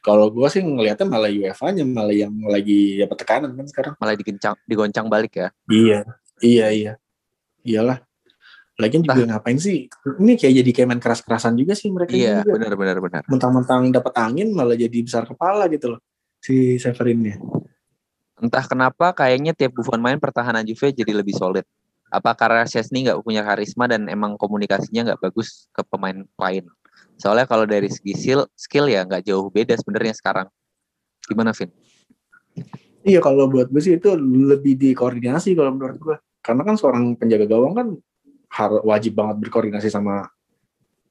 Kalau 0.00 0.32
gue 0.32 0.48
sih 0.48 0.64
ngelihatnya 0.64 1.04
malah 1.04 1.28
UEFA-nya 1.28 1.84
malah 1.84 2.16
yang 2.16 2.32
lagi 2.48 2.96
dapat 2.96 3.16
tekanan 3.20 3.52
kan 3.52 3.66
sekarang. 3.68 3.92
Malah 4.00 4.14
dikencang, 4.16 4.54
digoncang 4.64 5.06
balik 5.12 5.36
ya. 5.36 5.48
Iya, 5.68 6.00
iya, 6.40 6.66
iya. 6.72 6.92
Iyalah. 7.60 8.00
Lagian 8.80 9.04
juga 9.04 9.28
ngapain 9.28 9.60
sih? 9.60 9.92
Ini 9.92 10.32
kayak 10.40 10.54
jadi 10.64 10.70
kayak 10.72 10.88
main 10.88 11.02
keras-kerasan 11.04 11.52
juga 11.52 11.76
sih 11.76 11.92
mereka 11.92 12.16
Iya, 12.16 12.40
juga. 12.40 12.56
benar 12.56 12.72
benar 12.80 12.96
benar. 13.04 13.22
Mentang-mentang 13.28 13.92
dapat 13.92 14.16
angin 14.16 14.56
malah 14.56 14.72
jadi 14.72 15.04
besar 15.04 15.28
kepala 15.28 15.68
gitu 15.68 15.92
loh 15.96 16.00
si 16.40 16.80
Severinnya. 16.80 17.36
Entah 18.40 18.64
kenapa 18.64 19.12
kayaknya 19.12 19.52
tiap 19.52 19.76
Buffon 19.76 20.00
main 20.00 20.16
pertahanan 20.16 20.64
Juve 20.64 20.96
jadi 20.96 21.12
lebih 21.12 21.36
solid. 21.36 21.68
Apa 22.08 22.32
karena 22.32 22.64
Chesney 22.64 23.04
nggak 23.04 23.20
punya 23.20 23.44
karisma 23.44 23.84
dan 23.84 24.08
emang 24.08 24.34
komunikasinya 24.40 25.12
nggak 25.12 25.20
bagus 25.28 25.68
ke 25.70 25.84
pemain 25.84 26.24
lain? 26.40 26.64
Soalnya 27.20 27.44
kalau 27.44 27.68
dari 27.68 27.92
segi 27.92 28.16
skill, 28.16 28.40
skill 28.56 28.88
ya 28.88 29.04
nggak 29.04 29.28
jauh 29.28 29.52
beda 29.52 29.76
sebenarnya 29.76 30.16
sekarang. 30.16 30.48
Gimana, 31.28 31.52
Vin? 31.52 31.68
Iya 33.00 33.20
kalau 33.24 33.48
buat 33.48 33.72
gue 33.72 33.80
sih 33.80 33.96
itu 33.96 34.12
lebih 34.20 34.76
dikoordinasi 34.76 35.56
kalau 35.56 35.72
menurut 35.72 35.98
gue. 36.00 36.16
Karena 36.40 36.64
kan 36.64 36.76
seorang 36.80 37.16
penjaga 37.16 37.48
gawang 37.48 37.72
kan 37.76 37.88
harus 38.50 38.80
wajib 38.82 39.14
banget 39.14 39.36
berkoordinasi 39.46 39.88
sama 39.92 40.26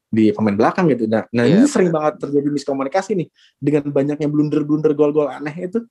di 0.10 0.34
pemain 0.34 0.58
belakang 0.58 0.90
gitu. 0.90 1.06
Nah, 1.06 1.26
nah 1.30 1.46
Iya, 1.46 1.62
ini 1.62 1.70
sering 1.70 1.94
banget 1.94 2.18
terjadi 2.26 2.50
miskomunikasi 2.50 3.12
nih 3.14 3.28
dengan 3.62 3.94
banyaknya 3.94 4.28
blunder-blunder 4.28 4.98
gol-gol 4.98 5.30
aneh 5.30 5.70
itu. 5.70 5.86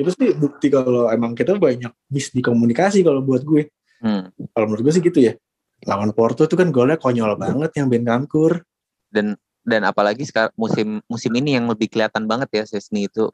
Itu 0.00 0.10
sih 0.16 0.32
bukti 0.32 0.72
kalau 0.72 1.12
emang 1.12 1.36
kita 1.36 1.60
banyak 1.60 1.92
miss 2.08 2.32
di 2.32 2.40
komunikasi 2.40 3.04
kalau 3.04 3.20
buat 3.20 3.44
gue. 3.44 3.68
Hmm. 4.00 4.32
Kalau 4.56 4.66
menurut 4.72 4.88
gue 4.88 4.92
sih 4.96 5.04
gitu 5.04 5.20
ya. 5.20 5.36
Lawan 5.84 6.12
Porto 6.16 6.44
itu 6.44 6.56
kan 6.56 6.72
golnya 6.72 6.96
konyol 6.96 7.36
banget 7.36 7.76
yang 7.76 7.92
Ben 7.92 8.04
Kankur. 8.04 8.64
Dan 9.10 9.34
dan 9.60 9.84
apalagi 9.84 10.24
sekarang 10.24 10.54
musim 10.56 11.04
musim 11.04 11.32
ini 11.36 11.58
yang 11.58 11.68
lebih 11.68 11.90
kelihatan 11.90 12.24
banget 12.24 12.48
ya 12.54 12.64
Chesney 12.64 13.10
itu 13.10 13.28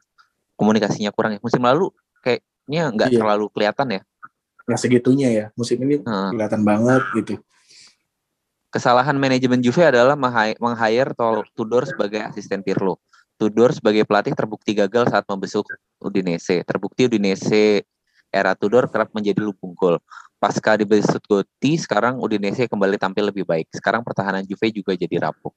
komunikasinya 0.57 1.13
kurang 1.13 1.37
ya. 1.37 1.39
Musim 1.39 1.61
lalu 1.63 1.93
kayaknya 2.19 2.91
nggak 2.91 3.09
Iya. 3.13 3.19
terlalu 3.21 3.45
kelihatan 3.53 3.87
ya. 3.93 4.01
Nah 4.67 4.75
segitunya 4.77 5.29
ya. 5.31 5.45
Musim 5.55 5.79
ini 5.85 6.03
Nah, 6.03 6.33
kelihatan 6.33 6.61
banget 6.67 7.01
gitu. 7.15 7.39
kesalahan 8.67 9.15
manajemen 9.15 9.63
Juve 9.63 9.79
adalah 9.81 10.13
meng- 10.13 10.59
meng-hire 10.59 11.15
Tol- 11.15 11.47
Tudor 11.55 11.87
sebagai 11.87 12.19
asisten 12.21 12.61
Pirlo. 12.61 12.99
Tudor 13.39 13.71
sebagai 13.71 14.03
pelatih 14.03 14.33
terbukti 14.35 14.75
gagal 14.75 15.07
saat 15.07 15.23
membesuk 15.29 15.65
Udinese. 16.01 16.61
Terbukti 16.65 17.05
Udinese 17.07 17.85
era 18.27 18.53
Tudor 18.53 18.91
kerap 18.91 19.13
menjadi 19.15 19.39
lubung 19.39 19.71
gol. 19.73 19.97
Pasca 20.37 20.77
dibesut 20.77 21.23
Gotti, 21.25 21.79
sekarang 21.79 22.21
Udinese 22.21 22.69
kembali 22.69 22.99
tampil 23.01 23.29
lebih 23.33 23.47
baik. 23.47 23.71
Sekarang 23.73 24.05
pertahanan 24.05 24.45
Juve 24.45 24.69
juga 24.69 24.93
jadi 24.93 25.15
rapuh. 25.25 25.49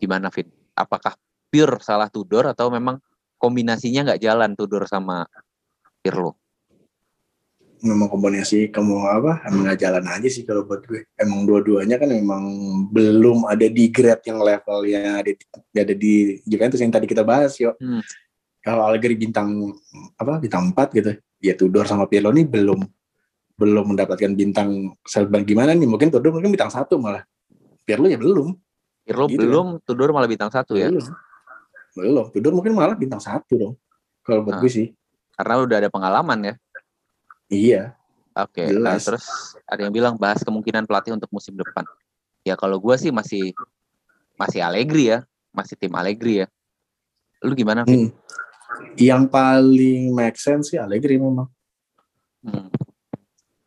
Gimana, 0.00 0.32
Vin? 0.32 0.48
Apakah 0.72 1.14
pure 1.52 1.78
salah 1.84 2.08
Tudor 2.08 2.48
atau 2.48 2.72
memang 2.72 2.96
kombinasinya 3.36 4.10
nggak 4.10 4.22
jalan 4.24 4.56
Tudor 4.56 4.88
sama 4.88 5.28
Pirlo? 6.00 6.40
memang 7.80 8.12
kombinasi 8.12 8.68
kamu 8.68 8.94
apa? 9.08 9.32
Emang 9.48 9.64
nggak 9.64 9.80
jalan 9.80 10.04
aja 10.04 10.28
sih 10.28 10.44
kalau 10.44 10.68
buat 10.68 10.84
gue. 10.84 11.08
Emang 11.16 11.48
dua-duanya 11.48 11.96
kan 11.96 12.12
emang 12.12 12.44
belum 12.92 13.48
ada 13.48 13.66
di 13.66 13.88
grade 13.88 14.28
yang 14.28 14.38
levelnya 14.40 15.24
ada 15.24 15.30
di, 15.32 15.44
ada 15.72 15.94
di 15.96 16.14
Juventus 16.44 16.80
yang 16.80 16.92
tadi 16.92 17.08
kita 17.08 17.24
bahas 17.24 17.56
yo. 17.56 17.74
Hmm. 17.80 18.04
kalau 18.60 18.84
Allegri 18.84 19.16
bintang 19.16 19.72
apa 20.20 20.36
bintang 20.36 20.76
4 20.76 20.92
gitu 21.00 21.16
ya 21.40 21.56
Tudor 21.56 21.88
sama 21.88 22.04
Pirlo 22.04 22.28
nih 22.28 22.44
belum 22.44 22.84
belum 23.56 23.84
mendapatkan 23.96 24.32
bintang. 24.36 24.92
Serban 25.08 25.48
gimana 25.48 25.72
nih? 25.72 25.88
Mungkin 25.88 26.12
Tudor 26.12 26.36
mungkin 26.36 26.52
bintang 26.52 26.68
satu 26.68 27.00
malah. 27.00 27.24
Pirlo 27.88 28.12
ya 28.12 28.20
belum 28.20 28.52
Pirlo 29.02 29.26
Gitu 29.26 29.40
belum, 29.40 29.66
Tudor 29.82 30.10
malah 30.10 30.28
bintang 30.28 30.48
satu 30.48 30.74
ya. 30.74 30.88
belum 30.88 31.04
belum 31.90 32.26
Tudor 32.30 32.52
mungkin 32.54 32.72
malah 32.74 32.94
bintang 32.94 33.18
satu 33.18 33.52
dong 33.56 33.74
kalau 34.22 34.44
buat 34.44 34.56
Ah. 34.56 34.60
gue 34.60 34.70
sih 34.70 34.88
Karena 35.32 35.54
udah 35.58 35.76
ada 35.78 35.88
pengalaman 35.88 36.38
ya. 36.42 36.54
iya 37.48 37.82
Oke, 38.30 38.62
nah, 38.70 38.94
Jelas. 38.94 39.02
terus 39.04 39.26
ada 39.66 39.82
yang 39.82 39.90
bilang 39.90 40.14
bahas 40.14 40.38
kemungkinan 40.40 40.86
pelatih 40.86 41.10
untuk 41.12 41.26
musim 41.28 41.50
depan. 41.52 41.82
Ya 42.40 42.54
kalau 42.54 42.78
gua 42.78 42.94
sih 42.94 43.10
masih 43.10 43.52
masih 44.38 44.62
Allegri 44.62 45.10
ya, 45.10 45.26
masih 45.50 45.74
tim 45.74 45.90
Allegri 45.92 46.44
ya. 46.44 46.46
Lu 47.42 47.52
gimana? 47.52 47.82
Hmm. 47.84 48.14
yang 48.94 49.26
paling 49.26 50.14
make 50.14 50.38
sense 50.38 50.70
sih 50.70 50.78
Allegri 50.78 51.18
memang 51.18 51.50
Hmm. 52.40 52.70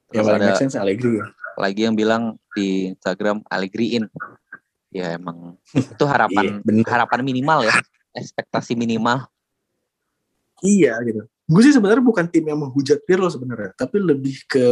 yang 0.09 0.23
paling 0.23 0.41
ada 0.41 0.47
make 0.47 0.57
sense 0.57 0.73
Allegri 0.73 1.19
ya 1.19 1.25
lagi 1.53 1.81
yang 1.83 1.93
bilang 1.93 2.23
di 2.55 2.89
Instagram 2.89 3.43
Allegriin. 3.45 4.07
Ya 4.93 5.17
emang 5.17 5.57
itu 5.73 6.05
harapan 6.05 6.61
Iya, 6.61 6.85
harapan 6.85 7.19
minimal 7.25 7.65
ya, 7.65 7.73
ekspektasi 8.13 8.77
minimal. 8.77 9.25
Iya 10.61 10.95
gitu. 11.03 11.25
Gue 11.43 11.61
sih 11.65 11.75
sebenarnya 11.75 12.05
bukan 12.05 12.25
tim 12.31 12.47
yang 12.47 12.61
menghujat 12.61 13.03
Pirlo 13.03 13.27
sebenarnya, 13.27 13.75
tapi 13.75 13.99
lebih 13.99 14.47
ke 14.47 14.63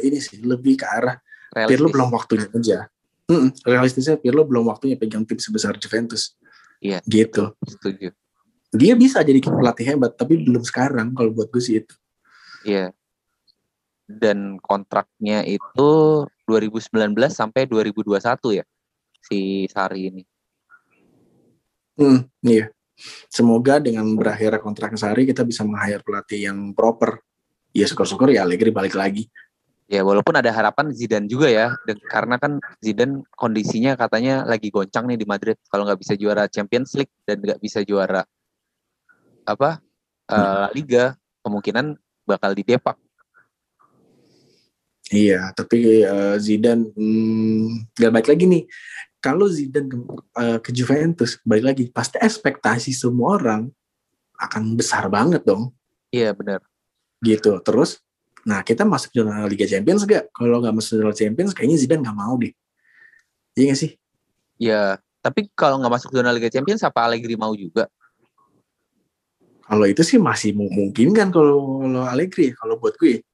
ini 0.00 0.16
sih, 0.22 0.40
lebih 0.40 0.80
ke 0.80 0.86
arah 0.88 1.20
Pirlo 1.52 1.90
Realistis. 1.90 1.92
belum 1.92 2.08
waktunya 2.14 2.48
aja. 2.48 2.78
Mm-mm, 3.24 3.50
realistisnya 3.64 4.16
Pirlo 4.16 4.44
belum 4.44 4.68
waktunya 4.72 4.96
pegang 4.96 5.26
tim 5.28 5.36
sebesar 5.36 5.76
Juventus. 5.76 6.38
Iya. 6.80 7.04
Gitu. 7.04 7.52
Setuju. 7.66 8.08
Dia 8.74 8.92
bisa 8.96 9.20
jadi 9.20 9.38
pelatih 9.40 9.86
hebat, 9.94 10.16
tapi 10.16 10.40
belum 10.44 10.64
sekarang 10.64 11.12
kalau 11.12 11.30
buat 11.32 11.52
gue 11.52 11.60
sih 11.60 11.84
itu. 11.84 11.94
Iya. 12.64 12.92
Dan 14.04 14.60
kontraknya 14.60 15.44
itu 15.44 15.92
2019 16.48 17.16
sampai 17.32 17.64
2021 17.64 18.60
ya 18.60 18.64
si 19.24 19.64
Sari 19.72 20.12
ini. 20.12 20.22
Hmm, 21.94 22.26
iya. 22.44 22.68
Semoga 23.26 23.82
dengan 23.82 24.06
berakhir 24.14 24.58
kontrak 24.62 24.94
Sari 24.94 25.26
kita 25.26 25.42
bisa 25.42 25.66
meng-hire 25.66 26.02
pelatih 26.02 26.50
yang 26.50 26.70
proper. 26.76 27.18
Ya 27.74 27.90
syukur-syukur 27.90 28.30
ya 28.30 28.46
Allegri 28.46 28.70
balik 28.70 28.94
lagi. 28.94 29.26
Ya 29.84 30.00
walaupun 30.00 30.32
ada 30.32 30.48
harapan 30.48 30.88
Zidane 30.96 31.28
juga 31.28 31.52
ya, 31.52 31.76
karena 32.08 32.40
kan 32.40 32.56
Zidane 32.80 33.20
kondisinya 33.36 33.92
katanya 34.00 34.46
lagi 34.48 34.72
goncang 34.72 35.04
nih 35.10 35.20
di 35.20 35.26
Madrid. 35.28 35.60
Kalau 35.68 35.84
nggak 35.84 36.00
bisa 36.00 36.14
juara 36.16 36.48
Champions 36.48 36.96
League 36.96 37.12
dan 37.28 37.42
nggak 37.44 37.60
bisa 37.60 37.84
juara 37.84 38.24
apa 39.44 39.84
La 40.24 40.72
Liga, 40.72 41.12
kemungkinan 41.44 42.00
bakal 42.24 42.56
di 42.56 42.64
Depak. 42.64 42.96
Iya, 45.12 45.52
tapi 45.52 46.00
eh, 46.00 46.36
Zidane 46.40 46.88
hmm, 46.96 47.92
gak 47.92 48.12
baik 48.12 48.28
lagi 48.32 48.44
nih. 48.48 48.62
Kalau 49.24 49.48
Zidane 49.48 49.88
ke, 49.88 49.96
eh, 50.36 50.58
ke 50.60 50.68
Juventus 50.68 51.40
balik 51.48 51.64
lagi, 51.72 51.84
pasti 51.88 52.20
ekspektasi 52.20 52.92
semua 52.92 53.40
orang 53.40 53.72
akan 54.36 54.76
besar 54.76 55.08
banget 55.08 55.40
dong, 55.48 55.72
Iya 56.12 56.36
benar. 56.36 56.60
gitu. 57.24 57.56
Terus, 57.64 58.04
nah 58.44 58.60
kita 58.60 58.84
masuk 58.84 59.16
zona 59.16 59.48
Liga 59.48 59.64
Champions 59.64 60.04
gak? 60.04 60.28
Kalau 60.28 60.60
nggak 60.60 60.76
masuk 60.76 61.00
zona 61.00 61.16
Champions, 61.16 61.56
kayaknya 61.56 61.80
Zidane 61.80 62.04
nggak 62.04 62.18
mau 62.20 62.36
deh. 62.36 62.52
Iya 63.56 63.64
nggak 63.72 63.80
sih? 63.80 63.90
Ya, 64.60 65.00
tapi 65.24 65.48
kalau 65.56 65.80
nggak 65.80 65.94
masuk 65.96 66.12
zona 66.12 66.28
Liga 66.28 66.52
Champions, 66.52 66.84
apa 66.84 67.08
Allegri 67.08 67.32
mau 67.40 67.56
juga? 67.56 67.88
Kalau 69.64 69.88
itu 69.88 70.04
sih 70.04 70.20
masih 70.20 70.52
memungkinkan 70.52 71.32
kalau 71.32 71.80
kalau 71.80 72.04
Allegri, 72.04 72.52
kalau 72.52 72.76
buat 72.76 73.00
gue. 73.00 73.24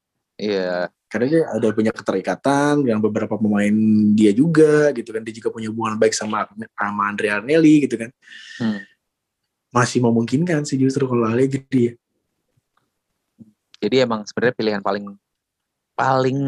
Iya, 0.41 0.89
Karena 1.11 1.27
dia 1.27 1.43
ada 1.53 1.69
punya 1.75 1.93
keterikatan 1.93 2.87
dengan 2.87 3.03
beberapa 3.03 3.35
pemain 3.37 3.75
dia 4.15 4.33
juga, 4.33 4.95
gitu 4.95 5.11
kan. 5.13 5.21
Dia 5.27 5.35
juga 5.37 5.51
punya 5.53 5.69
hubungan 5.69 5.99
baik 6.01 6.15
sama 6.17 6.49
sama 6.73 7.03
Andrea 7.11 7.43
Arnelli, 7.43 7.85
gitu 7.85 7.99
kan. 8.01 8.11
Hmm. 8.63 8.81
Masih 9.75 10.01
memungkinkan 10.01 10.65
sih 10.65 10.81
justru 10.81 11.05
kalau 11.05 11.29
Allegri. 11.29 11.99
jadi 13.81 14.05
emang 14.05 14.29
sebenarnya 14.29 14.55
pilihan 14.61 14.83
paling 14.85 15.17
paling 15.97 16.39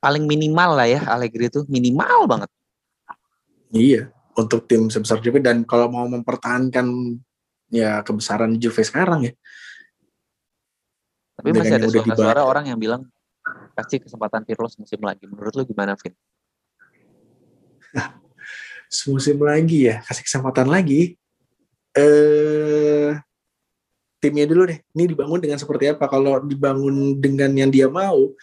paling 0.00 0.24
minimal 0.24 0.70
lah 0.72 0.88
ya 0.88 1.00
Allegri 1.12 1.52
itu 1.52 1.68
minimal 1.68 2.24
banget. 2.24 2.50
Iya, 3.68 4.08
untuk 4.32 4.64
tim 4.64 4.88
sebesar 4.88 5.20
Juve 5.20 5.44
dan 5.44 5.64
kalau 5.68 5.92
mau 5.92 6.08
mempertahankan 6.08 6.86
ya 7.68 8.00
kebesaran 8.00 8.56
Juve 8.56 8.80
sekarang 8.80 9.28
ya. 9.28 9.32
Tapi 11.46 11.54
Dengan 11.54 11.62
masih 11.62 11.78
ada 11.78 11.86
suara-suara 11.86 12.42
orang 12.42 12.74
yang 12.74 12.78
bilang 12.82 13.06
kasih 13.78 14.02
kesempatan 14.02 14.42
Pirlo 14.42 14.66
musim 14.66 14.98
lagi. 14.98 15.30
Menurut 15.30 15.54
lu 15.54 15.62
gimana, 15.62 15.94
Vin? 15.94 16.10
Semusim 18.90 19.38
lagi 19.38 19.86
ya, 19.86 20.02
kasih 20.02 20.26
kesempatan 20.26 20.66
lagi. 20.66 21.14
Eh 21.94 23.14
timnya 24.18 24.50
dulu 24.50 24.66
deh. 24.66 24.82
Ini 24.90 25.06
dibangun 25.06 25.38
dengan 25.38 25.62
seperti 25.62 25.86
apa? 25.86 26.10
Kalau 26.10 26.42
dibangun 26.42 27.22
dengan 27.22 27.54
yang 27.54 27.70
dia 27.70 27.86
mau, 27.86 28.34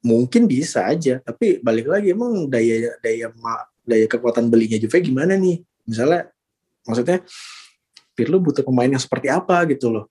mungkin 0.00 0.48
bisa 0.48 0.88
aja. 0.88 1.20
Tapi 1.20 1.60
balik 1.60 1.84
lagi 1.84 2.16
emang 2.16 2.48
daya 2.48 2.96
daya 3.04 3.28
daya 3.84 4.06
kekuatan 4.08 4.48
belinya 4.48 4.80
Juve 4.80 5.04
gimana 5.04 5.36
nih? 5.36 5.60
Misalnya, 5.84 6.32
maksudnya 6.88 7.20
Pirlo 8.16 8.40
butuh 8.40 8.64
pemain 8.64 8.88
yang 8.88 9.04
seperti 9.04 9.28
apa 9.28 9.68
gitu 9.68 9.92
loh. 9.92 10.08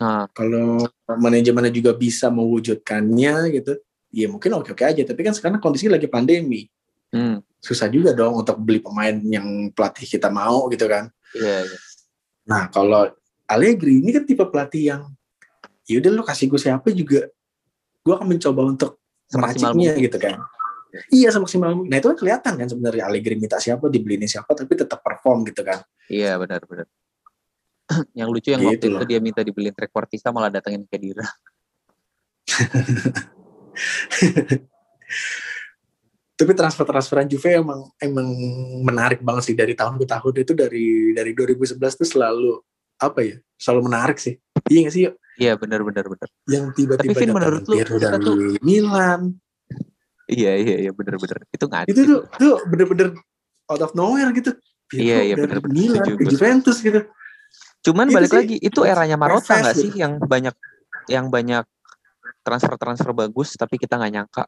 Nah. 0.00 0.28
Kalau 0.32 0.84
manajemennya 1.08 1.72
juga 1.72 1.96
bisa 1.96 2.28
mewujudkannya 2.28 3.34
gitu, 3.56 3.72
ya 4.12 4.26
mungkin 4.28 4.60
oke-oke 4.60 4.84
aja. 4.84 5.02
Tapi 5.02 5.20
kan 5.24 5.32
sekarang 5.32 5.58
kondisi 5.58 5.88
lagi 5.88 6.06
pandemi. 6.06 6.68
Hmm. 7.14 7.40
Susah 7.62 7.88
juga 7.88 8.12
dong 8.12 8.44
untuk 8.44 8.60
beli 8.60 8.82
pemain 8.82 9.14
yang 9.24 9.72
pelatih 9.72 10.04
kita 10.04 10.28
mau 10.28 10.68
gitu 10.68 10.84
kan. 10.84 11.08
Iya, 11.32 11.44
yeah, 11.44 11.60
yeah. 11.64 11.80
Nah, 12.46 12.62
kalau 12.70 13.10
Allegri 13.46 14.02
ini 14.02 14.10
kan 14.14 14.26
tipe 14.26 14.42
pelatih 14.46 14.82
yang 14.94 15.02
yaudah 15.86 16.10
lo 16.10 16.22
kasih 16.26 16.50
gue 16.50 16.58
siapa 16.58 16.90
juga 16.90 17.30
gue 18.02 18.12
akan 18.14 18.26
mencoba 18.26 18.62
untuk 18.66 18.98
meraciknya 19.30 19.94
gitu 19.98 20.18
kan. 20.18 20.42
Iya 21.10 21.28
semaksimal 21.34 21.74
mungkin. 21.76 21.90
Nah 21.92 21.98
itu 21.98 22.08
kan 22.10 22.18
kelihatan 22.18 22.52
kan 22.58 22.68
sebenarnya 22.70 23.04
Allegri 23.06 23.34
minta 23.38 23.58
siapa 23.58 23.90
dibeliin 23.90 24.26
siapa 24.26 24.50
tapi 24.54 24.72
tetap 24.74 25.02
perform 25.02 25.46
gitu 25.46 25.62
kan. 25.62 25.82
Iya 26.10 26.38
benar 26.38 26.62
benar. 26.66 26.86
yang 28.18 28.28
lucu 28.30 28.50
yang 28.50 28.60
gitu 28.62 28.70
waktu 28.70 28.86
loh. 28.90 29.00
itu 29.02 29.06
dia 29.06 29.20
minta 29.22 29.42
dibeliin 29.42 29.74
trequartista 29.74 30.32
malah 30.34 30.50
datengin 30.50 30.86
Kedira. 30.86 31.26
tapi 36.36 36.52
transfer-transferan 36.52 37.24
Juve 37.32 37.56
emang 37.56 37.88
emang 37.96 38.28
menarik 38.84 39.24
banget 39.24 39.52
sih 39.52 39.56
dari 39.56 39.72
tahun 39.72 39.96
ke 39.96 40.06
tahun. 40.06 40.32
Itu 40.42 40.52
dari 40.52 41.16
dari 41.16 41.32
2011 41.32 41.80
tuh 41.80 42.06
selalu 42.06 42.60
apa 43.00 43.24
ya 43.24 43.36
selalu 43.56 43.88
menarik 43.88 44.20
sih. 44.20 44.36
Iya 44.68 44.80
gak 44.88 44.94
sih 44.94 45.02
yuk? 45.08 45.16
Iya 45.36 45.52
benar 45.60 45.84
benar 45.84 46.04
benar 46.08 46.28
yang 46.48 46.72
tiba-tiba 46.72 47.12
tapi 47.12 47.20
Vin 47.20 47.30
menurut 47.36 47.62
lu 47.68 47.76
dari 47.76 48.24
tuh, 48.24 48.56
Milan. 48.64 49.36
Iya 50.26 50.52
iya 50.58 50.76
iya 50.88 50.92
benar 50.96 51.20
benar 51.20 51.44
itu 51.52 51.64
nggak 51.68 51.92
itu 51.92 52.02
tuh 52.02 52.20
tuh 52.40 52.56
bener-bener 52.66 53.12
out 53.68 53.82
of 53.84 53.92
nowhere 53.92 54.32
gitu. 54.32 54.56
Iya 54.96 55.28
iya 55.28 55.34
benar 55.36 55.60
benar 55.60 55.76
Milan 55.76 56.16
ke 56.16 56.24
Juventus 56.24 56.80
gitu 56.80 57.04
Cuman 57.86 58.10
itu 58.10 58.16
balik 58.18 58.30
sih, 58.34 58.38
lagi 58.42 58.56
itu 58.58 58.80
eranya 58.82 59.14
Marotta 59.14 59.62
nggak 59.62 59.76
sih 59.78 59.94
yang 59.94 60.18
banyak 60.18 60.54
yang 61.06 61.30
banyak 61.30 61.62
transfer-transfer 62.42 63.14
bagus 63.14 63.54
tapi 63.54 63.78
kita 63.78 63.94
nggak 63.94 64.12
nyangka. 64.18 64.44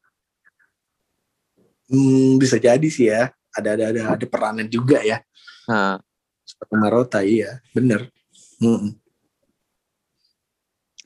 Hmm, 1.86 2.34
bisa 2.42 2.58
jadi 2.58 2.88
sih 2.90 3.06
ya. 3.06 3.30
Ada 3.54 3.78
ada 3.78 3.84
ada 3.94 4.00
ada 4.18 4.26
peranan 4.26 4.66
juga 4.66 4.98
ya. 5.06 5.22
Nah. 5.70 6.02
Seperti 6.42 6.74
Marotta 6.74 7.20
iya, 7.22 7.62
bener. 7.70 8.10
Hmm. 8.58 8.98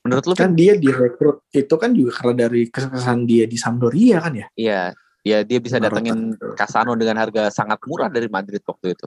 Menurut 0.06 0.24
lu 0.32 0.34
kan 0.38 0.56
dia 0.56 0.78
direkrut 0.78 1.44
itu 1.52 1.74
kan 1.76 1.92
juga 1.92 2.16
karena 2.16 2.48
dari 2.48 2.66
kesan 2.72 3.28
dia 3.28 3.44
di 3.44 3.58
Sampdoria 3.60 4.22
kan 4.22 4.32
ya? 4.38 4.46
Iya, 4.54 4.80
ya 5.20 5.38
dia 5.44 5.58
bisa 5.60 5.82
datengin 5.82 6.38
Casano 6.56 6.96
dengan 6.96 7.20
harga 7.20 7.52
sangat 7.52 7.82
murah 7.84 8.08
dari 8.08 8.30
Madrid 8.30 8.62
waktu 8.64 8.94
itu. 8.96 9.06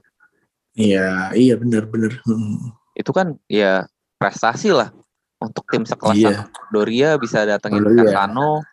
Iya, 0.75 1.31
iya 1.33 1.55
bener-bener. 1.55 2.19
Hmm 2.27 2.84
itu 2.95 3.11
kan 3.11 3.35
ya 3.51 3.83
prestasi 4.15 4.71
lah 4.71 4.89
untuk 5.43 5.67
tim 5.67 5.83
sekelas 5.83 6.15
iya. 6.15 6.47
Doria 6.71 7.19
bisa 7.19 7.43
datengin 7.43 7.83
Doria. 7.83 8.07
Casano 8.07 8.63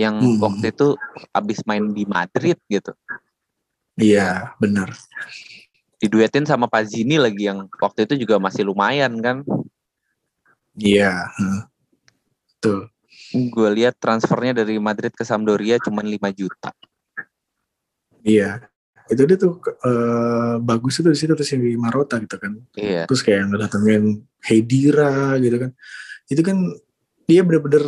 yang 0.00 0.16
hmm. 0.16 0.38
waktu 0.40 0.72
itu 0.72 0.96
abis 1.34 1.60
main 1.66 1.92
di 1.92 2.08
Madrid 2.08 2.56
gitu. 2.70 2.94
Iya, 3.98 4.54
benar. 4.62 4.94
Diduetin 5.98 6.46
sama 6.46 6.70
Pazini 6.70 7.18
lagi 7.18 7.50
yang 7.50 7.66
waktu 7.82 8.06
itu 8.06 8.22
juga 8.22 8.38
masih 8.38 8.62
lumayan 8.62 9.18
kan. 9.18 9.42
Iya, 10.78 11.26
tuh. 12.62 12.86
Gue 13.34 13.68
lihat 13.74 13.98
transfernya 13.98 14.62
dari 14.62 14.78
Madrid 14.78 15.10
ke 15.10 15.26
Sampdoria 15.26 15.82
cuma 15.82 16.06
5 16.06 16.30
juta. 16.30 16.70
Iya, 18.22 18.70
itu 19.08 19.22
dia 19.24 19.38
tuh 19.40 19.58
uh, 19.84 20.60
bagus 20.60 21.00
itu 21.00 21.08
di 21.08 21.18
situ 21.18 21.32
terus 21.32 21.50
yang 21.52 21.62
di 21.64 21.74
Marota 21.80 22.20
gitu 22.20 22.36
kan. 22.36 22.52
Iya. 22.76 23.04
terus 23.08 23.24
kayak 23.24 23.48
ngedatengin 23.48 24.22
Hedira 24.44 25.36
gitu 25.40 25.56
kan. 25.56 25.70
Itu 26.28 26.42
kan 26.44 26.56
dia 27.24 27.40
bener-bener 27.44 27.84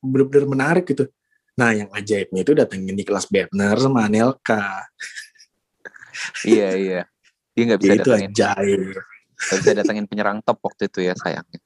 bener-bener 0.00 0.44
menarik 0.46 0.84
gitu. 0.88 1.10
Nah 1.58 1.74
yang 1.74 1.88
ajaibnya 1.92 2.40
itu 2.40 2.52
datengin 2.56 2.96
di 2.96 3.04
kelas 3.04 3.28
Bebner 3.28 3.76
sama 3.76 4.06
Anelka. 4.06 4.88
Iya 6.46 6.68
iya. 6.76 7.00
Dia 7.52 7.62
nggak 7.66 7.80
bisa 7.80 7.92
ya, 7.92 7.96
itu 7.98 8.10
datengin. 8.10 8.30
ajaib. 8.32 8.80
Nggak 9.40 9.58
bisa 9.60 9.72
datengin 9.76 10.06
penyerang 10.06 10.38
top 10.44 10.58
waktu 10.64 10.88
itu 10.88 11.00
ya 11.04 11.14
sayangnya. 11.18 11.60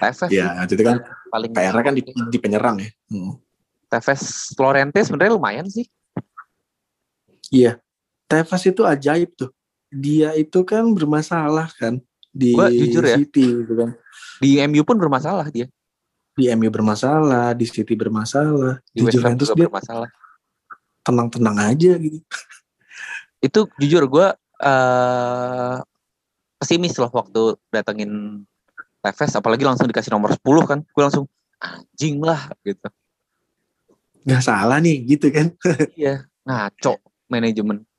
TFS 0.00 0.32
ya 0.32 0.56
itu 0.64 0.80
kan 0.80 1.04
paling 1.28 1.52
PR 1.52 1.76
kan 1.84 1.92
di, 1.92 2.02
di 2.04 2.38
penyerang 2.40 2.80
ya. 2.80 2.90
Hmm. 3.12 3.36
TFS 3.90 4.54
Florente 4.56 5.02
sebenarnya 5.04 5.36
lumayan 5.36 5.66
sih. 5.68 5.84
Iya, 7.50 7.82
Tevez 8.30 8.62
itu 8.62 8.82
ajaib 8.86 9.30
tuh. 9.34 9.50
Dia 9.90 10.38
itu 10.38 10.62
kan 10.62 10.86
bermasalah 10.94 11.66
kan 11.74 11.98
di 12.30 12.54
Gua 12.54 12.70
jujur 12.70 13.02
ya, 13.02 13.18
City 13.18 13.42
gitu 13.42 13.74
kan. 13.74 13.90
Di 14.38 14.62
MU 14.70 14.86
pun 14.86 14.94
bermasalah 15.02 15.50
dia. 15.50 15.66
Di 16.38 16.46
MU 16.54 16.70
bermasalah, 16.70 17.58
di 17.58 17.66
City 17.66 17.98
bermasalah, 17.98 18.78
di, 18.94 19.02
di 19.02 19.10
Juventus 19.10 19.50
juga 19.50 19.66
bermasalah. 19.66 20.06
Tenang-tenang 21.02 21.74
aja 21.74 21.98
gitu. 21.98 22.22
Itu 23.50 23.66
jujur 23.82 24.06
gue 24.06 24.26
uh, 24.62 25.76
pesimis 26.62 26.94
loh 27.02 27.10
waktu 27.10 27.58
datengin 27.74 28.44
Tevez 29.02 29.32
apalagi 29.34 29.66
langsung 29.66 29.90
dikasih 29.90 30.14
nomor 30.14 30.38
10 30.38 30.70
kan. 30.70 30.78
Gue 30.86 31.02
langsung 31.02 31.26
anjing 31.58 32.22
lah 32.22 32.46
gitu. 32.62 32.86
Gak 34.22 34.44
salah 34.46 34.78
nih 34.78 35.02
gitu 35.18 35.34
kan. 35.34 35.50
iya, 35.98 36.30
ngaco 36.46 37.02
manajemen 37.26 37.89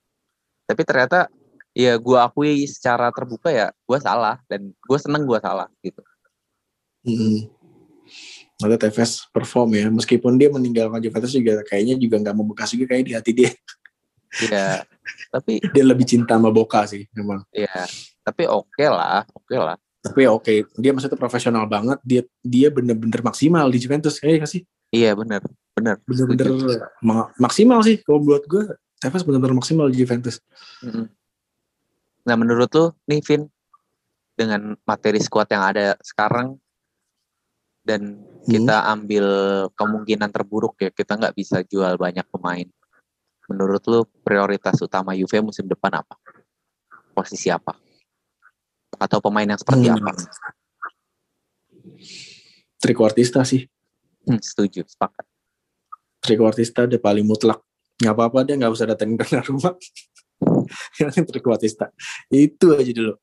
tapi 0.71 0.87
ternyata 0.87 1.27
ya 1.75 1.99
gue 1.99 2.17
akui 2.19 2.63
secara 2.63 3.11
terbuka 3.11 3.51
ya 3.51 3.75
gue 3.75 3.99
salah 3.99 4.39
dan 4.47 4.71
gue 4.71 4.99
seneng 4.99 5.27
gue 5.27 5.39
salah 5.43 5.67
gitu. 5.83 5.99
Hmm. 7.03 7.51
Ada 8.61 8.77
Tevez 8.87 9.25
perform 9.33 9.73
ya, 9.73 9.89
meskipun 9.89 10.37
dia 10.37 10.47
meninggalkan 10.53 11.01
Juventus 11.01 11.33
juga 11.33 11.65
kayaknya 11.65 11.97
juga 11.97 12.21
nggak 12.21 12.35
membekas 12.37 12.71
juga 12.71 12.93
kayak 12.93 13.03
di 13.03 13.13
hati 13.17 13.31
dia. 13.33 13.51
Iya, 14.31 14.85
tapi 15.33 15.57
dia 15.75 15.83
lebih 15.83 16.05
cinta 16.05 16.37
sama 16.37 16.53
Boca 16.53 16.85
sih 16.85 17.09
memang. 17.17 17.41
Iya, 17.49 17.89
tapi 18.21 18.45
oke 18.45 18.69
okay 18.69 18.87
lah, 18.87 19.25
oke 19.33 19.49
okay 19.49 19.59
lah. 19.59 19.77
Tapi 20.01 20.21
oke, 20.29 20.45
okay. 20.45 20.57
dia 20.77 20.93
maksudnya 20.93 21.17
profesional 21.17 21.65
banget, 21.65 21.97
dia 22.05 22.21
dia 22.45 22.69
bener-bener 22.69 23.21
maksimal 23.25 23.65
di 23.69 23.77
Juventus, 23.81 24.21
kayak 24.21 24.45
sih? 24.45 24.61
Iya 24.93 25.17
bener, 25.17 25.41
bener. 25.73 25.97
Bener-bener 26.05 26.85
maksimal 27.41 27.81
sih 27.81 27.97
kalau 28.05 28.21
buat 28.21 28.45
gue 28.45 28.65
Tevez 29.01 29.25
benar-benar 29.25 29.57
maksimal 29.57 29.89
di 29.89 30.05
Juventus. 30.05 30.37
Nah 32.21 32.35
menurut 32.37 32.69
lu 32.77 32.93
nih 33.09 33.25
Vin 33.25 33.49
dengan 34.37 34.77
materi 34.85 35.17
squad 35.17 35.49
yang 35.49 35.65
ada 35.65 35.97
sekarang 36.05 36.61
dan 37.81 38.21
kita 38.45 38.77
hmm. 38.77 38.93
ambil 38.93 39.25
kemungkinan 39.73 40.29
terburuk 40.29 40.77
ya 40.77 40.93
kita 40.93 41.17
nggak 41.17 41.33
bisa 41.33 41.65
jual 41.65 41.97
banyak 41.97 42.25
pemain. 42.29 42.69
Menurut 43.49 43.81
lu 43.89 44.05
prioritas 44.21 44.77
utama 44.85 45.17
Juve 45.17 45.41
musim 45.41 45.65
depan 45.65 45.97
apa? 45.97 46.13
Posisi 47.17 47.49
apa? 47.49 47.73
Atau 49.01 49.17
pemain 49.17 49.49
yang 49.49 49.57
seperti 49.57 49.89
hmm. 49.89 49.97
apa? 49.97 50.11
Trikuartista 52.77 53.41
sih. 53.41 53.65
Hmm, 54.29 54.37
setuju, 54.37 54.85
sepakat. 54.85 55.25
Trikuartista 56.21 56.85
udah 56.85 57.01
paling 57.01 57.25
mutlak 57.25 57.65
nggak 57.99 58.13
apa-apa 58.15 58.39
dia 58.47 58.55
nggak 58.57 58.71
usah 58.71 58.87
datengin 58.87 59.17
ke 59.19 59.25
rumah 59.49 59.75
yang 60.99 61.11
trikuartista 61.27 61.91
itu 62.31 62.73
aja 62.73 62.91
dulu. 62.91 63.13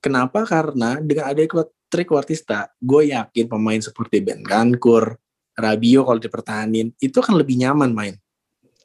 Kenapa? 0.00 0.48
Karena 0.48 0.96
dengan 1.00 1.28
ada 1.28 1.42
trikuartista 1.90 2.72
gue 2.78 3.12
yakin 3.12 3.50
pemain 3.50 3.80
seperti 3.82 4.22
Ben 4.24 4.40
Kankur 4.40 5.18
Rabio 5.58 6.06
kalau 6.06 6.20
dipertahanin 6.22 6.94
itu 7.02 7.16
akan 7.20 7.36
lebih 7.36 7.60
nyaman 7.60 7.90
main. 7.92 8.14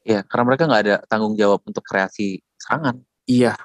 Ya 0.03 0.21
karena 0.25 0.43
mereka 0.53 0.67
nggak 0.67 0.83
ada 0.85 0.95
tanggung 1.07 1.37
jawab 1.37 1.63
untuk 1.63 1.85
kreasi 1.85 2.43
serangan. 2.59 2.99
Iya. 3.25 3.55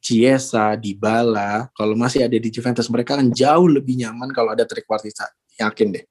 Ciesa, 0.00 0.80
Dybala, 0.80 1.68
kalau 1.76 1.92
masih 1.92 2.24
ada 2.24 2.32
di 2.32 2.48
Juventus 2.48 2.88
mereka 2.88 3.20
akan 3.20 3.36
jauh 3.36 3.68
lebih 3.68 4.00
nyaman 4.00 4.32
kalau 4.32 4.56
ada 4.56 4.64
trikuartista 4.64 5.28
yakin 5.60 6.00
deh. 6.00 6.04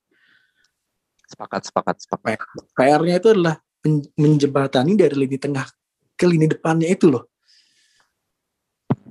Sepakat 1.25 1.65
sepakat 1.65 1.95
sepakat. 1.97 2.37
PR-nya 2.77 3.17
itu 3.17 3.33
adalah 3.33 3.57
menjembatani 4.15 4.99
dari 4.99 5.15
lini 5.15 5.37
tengah 5.39 5.65
ke 6.19 6.25
lini 6.27 6.51
depannya 6.51 6.91
itu 6.91 7.07
loh. 7.07 7.23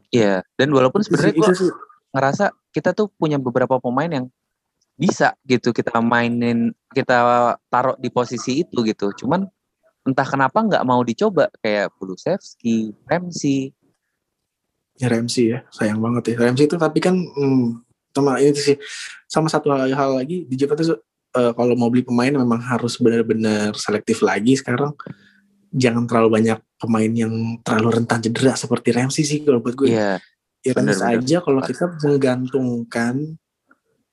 Iya, 0.08 0.40
dan 0.56 0.72
walaupun 0.72 1.04
sebenarnya 1.04 1.36
gue 1.36 1.52
ngerasa 2.12 2.52
kita 2.72 2.96
tuh 2.96 3.12
punya 3.12 3.36
beberapa 3.36 3.76
pemain 3.76 4.08
yang 4.08 4.26
bisa 4.98 5.38
gitu 5.46 5.70
kita 5.70 6.02
mainin 6.02 6.74
kita 6.90 7.54
taruh 7.70 7.96
di 8.00 8.08
posisi 8.10 8.64
itu 8.64 8.82
gitu. 8.82 9.12
Cuman 9.24 9.46
entah 10.02 10.26
kenapa 10.26 10.64
nggak 10.64 10.84
mau 10.88 11.00
dicoba 11.04 11.52
kayak 11.60 11.92
Kulusevski, 11.96 12.96
Ramsey. 13.04 13.70
Ya 14.98 15.06
Ramsey 15.12 15.54
ya 15.54 15.62
sayang 15.70 16.00
banget 16.00 16.34
ya. 16.34 16.48
Ramsey 16.48 16.66
itu 16.66 16.76
tapi 16.80 16.98
kan 16.98 17.14
hmm, 17.14 17.84
sama 18.16 18.40
itu 18.40 18.74
sih. 18.74 18.76
Sama 19.28 19.46
satu 19.52 19.70
hal, 19.70 19.92
hal 19.92 20.10
lagi 20.18 20.48
di 20.48 20.56
Juventus 20.56 20.90
uh, 21.36 21.52
kalau 21.52 21.74
mau 21.76 21.88
beli 21.92 22.06
pemain 22.06 22.32
memang 22.32 22.60
harus 22.62 22.96
benar-benar 22.96 23.74
selektif 23.76 24.24
lagi 24.24 24.56
sekarang. 24.56 24.94
Jangan 25.68 26.08
terlalu 26.08 26.28
banyak 26.40 26.58
pemain 26.80 27.12
yang 27.12 27.60
terlalu 27.60 28.00
rentan 28.00 28.24
cedera 28.24 28.56
seperti 28.56 28.94
Ramsey 28.94 29.24
sih 29.26 29.44
kalau 29.44 29.60
buat 29.60 29.76
gue. 29.76 29.92
Iya, 29.92 30.16
ya 30.64 30.72
bener. 30.72 30.96
aja 30.96 31.36
kalau 31.44 31.60
kita 31.60 31.84
menggantungkan 32.00 33.36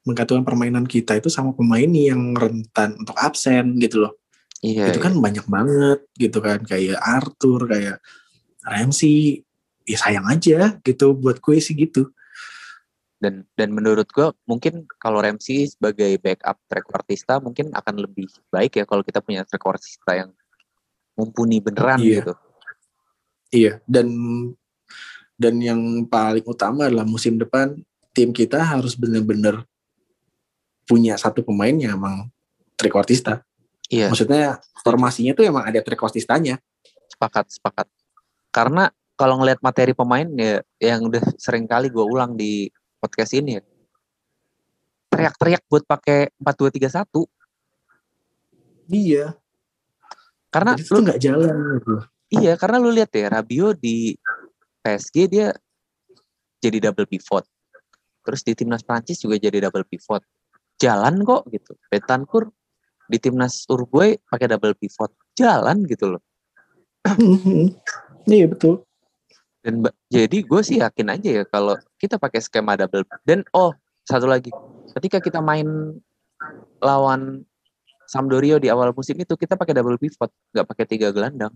menggantungkan 0.06 0.46
permainan 0.46 0.86
kita 0.86 1.18
itu 1.18 1.34
sama 1.34 1.56
pemain 1.58 1.90
yang 1.90 2.36
rentan 2.36 2.94
untuk 3.00 3.16
absen 3.18 3.80
gitu 3.80 4.06
loh. 4.06 4.14
Iya, 4.66 4.92
itu 4.92 5.00
kan 5.00 5.14
banyak 5.16 5.46
banget 5.46 6.00
gitu 6.18 6.42
kan 6.42 6.60
kayak 6.66 6.98
Arthur 6.98 7.70
kayak 7.70 7.98
Ramsey 8.66 9.46
ya 9.86 9.98
sayang 10.02 10.26
aja 10.26 10.82
gitu 10.82 11.14
buat 11.14 11.38
gue 11.38 11.62
sih 11.62 11.78
gitu 11.78 12.10
dan 13.26 13.42
dan 13.58 13.74
menurut 13.74 14.06
gue 14.14 14.30
mungkin 14.46 14.86
kalau 15.02 15.18
Ramsey 15.18 15.66
sebagai 15.66 16.22
backup 16.22 16.62
trequartista 16.70 17.42
mungkin 17.42 17.74
akan 17.74 18.06
lebih 18.06 18.30
baik 18.54 18.78
ya 18.78 18.86
kalau 18.86 19.02
kita 19.02 19.26
punya 19.26 19.42
trequartista 19.42 20.14
yang 20.14 20.30
mumpuni 21.18 21.58
beneran 21.58 21.98
Iya. 21.98 22.22
gitu. 22.22 22.34
iya 23.50 23.74
dan 23.90 24.08
dan 25.42 25.58
yang 25.58 25.82
paling 26.06 26.46
utama 26.46 26.86
adalah 26.86 27.08
musim 27.10 27.42
depan 27.42 27.74
tim 28.14 28.30
kita 28.30 28.62
harus 28.62 28.94
bener-bener 28.94 29.66
punya 30.86 31.18
satu 31.18 31.42
pemain 31.42 31.74
yang 31.74 31.98
emang 31.98 32.30
trequartista 32.78 33.42
Iya, 33.86 34.10
maksudnya 34.10 34.58
formasinya 34.82 35.38
tuh 35.38 35.46
emang 35.46 35.62
ada 35.62 35.78
trequartistanya 35.78 36.58
sepakat 37.06 37.54
sepakat. 37.54 37.88
Karena 38.50 38.90
kalau 39.14 39.40
ngelihat 39.40 39.62
materi 39.62 39.94
pemain 39.94 40.26
ya 40.36 40.60
yang 40.82 41.06
udah 41.06 41.22
sering 41.38 41.70
kali 41.70 41.94
gue 41.94 42.02
ulang 42.02 42.34
di 42.34 42.68
podcast 43.00 43.32
ini 43.36 43.60
ya. 43.60 43.64
Teriak-teriak 45.12 45.64
buat 45.72 45.84
pakai 45.88 46.34
4-2-3-1 46.44 47.26
iya 48.86 49.34
karena 50.54 50.78
Jadi 50.78 50.94
lu 50.94 51.00
nggak 51.02 51.20
jalan 51.24 51.56
gitu 51.82 51.96
Iya, 52.34 52.58
karena 52.58 52.82
lu 52.82 52.90
lihat 52.90 53.14
ya, 53.14 53.30
Rabio 53.30 53.78
di 53.78 54.18
PSG 54.82 55.16
dia 55.30 55.54
jadi 56.58 56.90
double 56.90 57.06
pivot. 57.06 57.46
Terus 58.26 58.42
di 58.42 58.58
timnas 58.58 58.82
Prancis 58.82 59.22
juga 59.22 59.38
jadi 59.38 59.62
double 59.70 59.86
pivot. 59.86 60.26
Jalan 60.82 61.22
kok 61.22 61.46
gitu. 61.54 61.78
Betancourt 61.88 62.50
di 63.06 63.22
timnas 63.22 63.70
Uruguay 63.70 64.18
pakai 64.18 64.50
double 64.50 64.74
pivot. 64.74 65.14
Jalan 65.38 65.86
gitu 65.86 66.18
loh. 66.18 66.22
iya 68.26 68.50
betul 68.50 68.82
Dan 69.66 69.82
jadi 70.14 70.46
gue 70.46 70.62
sih 70.62 70.78
yakin 70.78 71.10
aja 71.10 71.42
ya 71.42 71.44
kalau 71.50 71.74
kita 71.98 72.22
pakai 72.22 72.38
skema 72.38 72.78
double 72.78 73.02
dan 73.26 73.42
oh 73.50 73.74
satu 74.06 74.30
lagi. 74.30 74.54
Ketika 74.94 75.18
kita 75.18 75.42
main 75.42 75.66
lawan 76.78 77.42
Sampdoria 78.06 78.62
di 78.62 78.70
awal 78.70 78.94
musim 78.94 79.18
itu 79.18 79.34
kita 79.34 79.58
pakai 79.58 79.74
double 79.74 79.98
pivot 79.98 80.30
nggak 80.54 80.68
pakai 80.70 80.86
tiga 80.86 81.10
gelandang. 81.10 81.50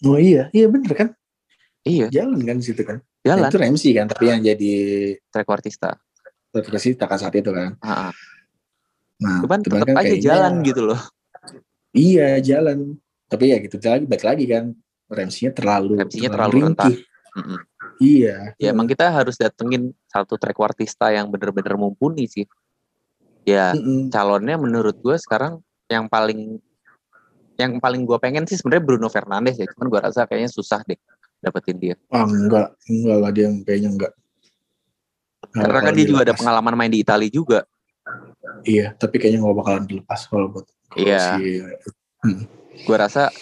Oh 0.00 0.16
iya. 0.16 0.48
Iya 0.56 0.72
bener 0.72 0.92
kan? 0.96 1.08
Iya. 1.84 2.08
Jalan 2.08 2.40
kan 2.48 2.56
situ 2.64 2.80
kan? 2.80 3.04
Jalan. 3.20 3.52
Itu 3.52 3.60
Ramsey 3.60 3.92
kan 3.92 4.08
tapi 4.08 4.32
yang 4.32 4.40
jadi 4.40 4.72
trequartista 5.28 6.00
trequartista 6.56 7.04
kan 7.04 7.20
saat 7.20 7.36
itu 7.36 7.52
kan. 7.52 7.76
Ah, 7.84 8.08
ah. 8.08 8.12
nah 9.20 9.44
cuman 9.44 9.60
cuman 9.60 9.76
tetap 9.84 9.86
kan 9.92 9.94
aja 10.00 10.08
kayaknya- 10.08 10.24
jalan 10.24 10.52
gitu 10.64 10.80
loh. 10.88 11.00
Iya 11.92 12.40
jalan. 12.40 12.96
Tapi 13.28 13.44
ya 13.52 13.60
gitu 13.60 13.76
lagi 13.84 14.08
baik 14.08 14.24
lagi 14.24 14.44
kan 14.48 14.72
Ramsey-nya 15.12 15.52
terlalu 15.52 16.00
Ramsey-nya 16.00 16.30
terlalu 16.32 16.56
rentan. 16.72 16.90
Mm-mm. 17.32 17.58
iya. 17.96 18.52
Ya 18.60 18.72
emang 18.72 18.84
kita 18.84 19.08
harus 19.08 19.36
datengin 19.40 19.92
satu 20.08 20.36
trequartista 20.36 21.08
yang 21.12 21.28
bener-bener 21.32 21.76
mumpuni 21.76 22.28
sih. 22.28 22.44
Ya 23.44 23.72
Mm-mm. 23.72 24.08
calonnya 24.08 24.56
menurut 24.56 24.96
gue 25.00 25.16
sekarang 25.16 25.60
yang 25.88 26.08
paling 26.08 26.60
yang 27.60 27.76
paling 27.78 28.08
gue 28.08 28.18
pengen 28.20 28.44
sih 28.48 28.56
sebenarnya 28.56 28.84
Bruno 28.84 29.08
Fernandes 29.12 29.60
ya. 29.60 29.68
Cuman 29.76 29.86
gue 29.92 30.00
rasa 30.00 30.24
kayaknya 30.28 30.50
susah 30.52 30.80
deh 30.84 30.96
dapetin 31.40 31.76
dia. 31.80 31.94
Ah 32.08 32.24
enggak. 32.24 32.76
Enggak 32.88 33.16
lah 33.20 33.30
dia 33.32 33.48
kayaknya 33.64 33.90
enggak. 33.92 34.12
Nggak 35.52 35.68
karena 35.68 35.80
kan 35.84 35.92
dia 35.96 36.06
juga 36.08 36.22
ada 36.24 36.34
pengalaman 36.36 36.74
main 36.76 36.92
di 36.92 37.00
Italia 37.00 37.28
juga. 37.28 37.60
Iya 38.62 38.92
tapi 38.94 39.16
kayaknya 39.18 39.40
nggak 39.42 39.56
bakalan 39.58 39.84
dilepas 39.88 40.20
kalau 40.28 40.48
buat 40.52 40.66
Iya. 40.92 41.40
si- 41.40 41.64
gue 42.84 42.96
rasa 42.96 43.32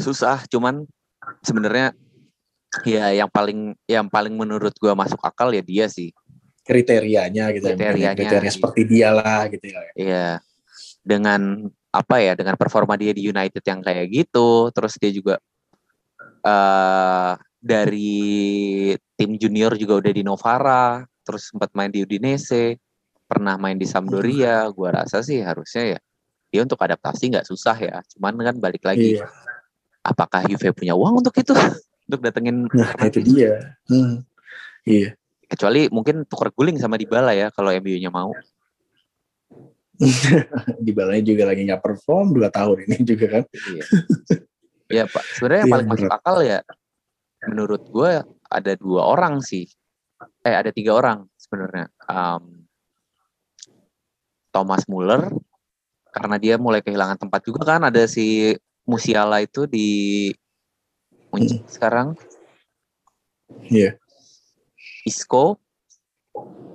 susah 0.00 0.44
cuman 0.48 0.84
sebenarnya 1.44 1.92
ya 2.84 3.12
yang 3.12 3.30
paling 3.30 3.72
yang 3.88 4.06
paling 4.08 4.34
menurut 4.36 4.72
gue 4.76 4.92
masuk 4.92 5.20
akal 5.24 5.48
ya 5.52 5.62
dia 5.64 5.86
sih 5.88 6.12
kriterianya 6.66 7.54
gitu 7.54 7.70
ya, 7.70 7.76
Kriterianya, 7.78 8.12
kriteria 8.18 8.52
seperti 8.52 8.82
dia 8.84 9.08
lah 9.14 9.46
gitu 9.46 9.70
ya 9.70 9.80
Iya. 9.94 10.28
Dengan 11.06 11.70
apa 11.94 12.18
ya? 12.18 12.34
Dengan 12.34 12.58
performa 12.58 12.98
dia 12.98 13.14
di 13.14 13.30
United 13.30 13.62
yang 13.62 13.80
kayak 13.80 14.10
gitu, 14.10 14.74
terus 14.74 14.98
dia 14.98 15.14
juga 15.14 15.38
eh 16.42 17.32
dari 17.62 18.34
tim 19.14 19.38
junior 19.38 19.78
juga 19.78 20.02
udah 20.02 20.12
di 20.12 20.22
Novara, 20.26 21.06
terus 21.22 21.54
sempat 21.54 21.70
main 21.78 21.90
di 21.94 22.02
Udinese, 22.02 22.82
pernah 23.30 23.54
main 23.54 23.78
di 23.78 23.86
Sampdoria. 23.86 24.66
Gua 24.74 24.90
rasa 24.90 25.22
sih 25.22 25.38
harusnya 25.38 25.96
ya 25.96 25.98
dia 26.50 26.60
untuk 26.66 26.82
adaptasi 26.82 27.30
nggak 27.30 27.46
susah 27.46 27.78
ya. 27.78 28.02
Cuman 28.10 28.34
kan 28.42 28.58
balik 28.58 28.82
lagi, 28.82 29.22
iya 29.22 29.26
apakah 30.06 30.46
Juve 30.46 30.70
punya 30.70 30.94
uang 30.94 31.20
untuk 31.20 31.34
itu? 31.36 31.52
untuk 32.06 32.22
datengin 32.22 32.70
nah 32.70 32.94
itu 33.02 33.18
dia 33.18 33.74
Hmm. 33.90 34.22
iya 34.86 35.18
kecuali 35.50 35.90
mungkin 35.90 36.22
tuker 36.26 36.54
guling 36.54 36.78
sama 36.78 36.94
Dybala 36.94 37.34
ya 37.34 37.50
kalau 37.54 37.70
MU-nya 37.74 38.10
mau. 38.10 38.30
di 40.84 40.92
balanya 40.92 41.24
juga 41.24 41.48
lagi 41.48 41.64
nggak 41.64 41.80
perform 41.80 42.36
dua 42.36 42.52
tahun 42.52 42.84
ini 42.84 42.98
juga 43.06 43.26
kan 43.40 43.42
Iya. 43.48 43.82
ya 44.92 45.04
Pak, 45.08 45.24
sebenarnya 45.34 45.60
yang 45.64 45.66
Itu 45.66 45.74
paling 45.74 45.88
masuk 45.88 46.10
akal 46.12 46.36
ya 46.44 46.60
menurut 47.46 47.82
gue 47.88 48.12
ada 48.46 48.72
dua 48.78 49.02
orang 49.06 49.40
sih. 49.42 49.66
Eh 50.42 50.54
ada 50.54 50.70
tiga 50.70 50.94
orang 50.94 51.26
sebenarnya. 51.40 51.88
Am, 52.06 52.66
Thomas 54.52 54.84
Muller 54.88 55.32
karena 56.12 56.36
dia 56.40 56.54
mulai 56.56 56.80
kehilangan 56.80 57.20
tempat 57.20 57.40
juga 57.44 57.64
kan 57.64 57.86
ada 57.88 58.04
si 58.08 58.56
Musiala 58.86 59.42
itu 59.42 59.66
di 59.66 60.30
Munich 61.34 61.58
sekarang. 61.66 62.14
Iya. 63.66 63.98
Isco 65.06 65.58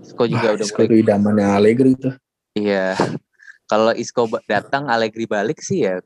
Isco 0.04 0.24
juga 0.24 0.52
Wah, 0.52 0.56
udah 0.56 0.66
Isco 0.68 0.80
mulai 0.80 0.88
itu 0.88 0.96
idamannya 1.04 1.48
Allegri 1.52 1.92
tuh 2.00 2.16
Iya. 2.56 2.96
Kalau 3.72 3.92
Isco 3.96 4.28
datang 4.48 4.88
Allegri 4.88 5.28
balik 5.28 5.60
sih 5.64 5.84
ya 5.88 6.00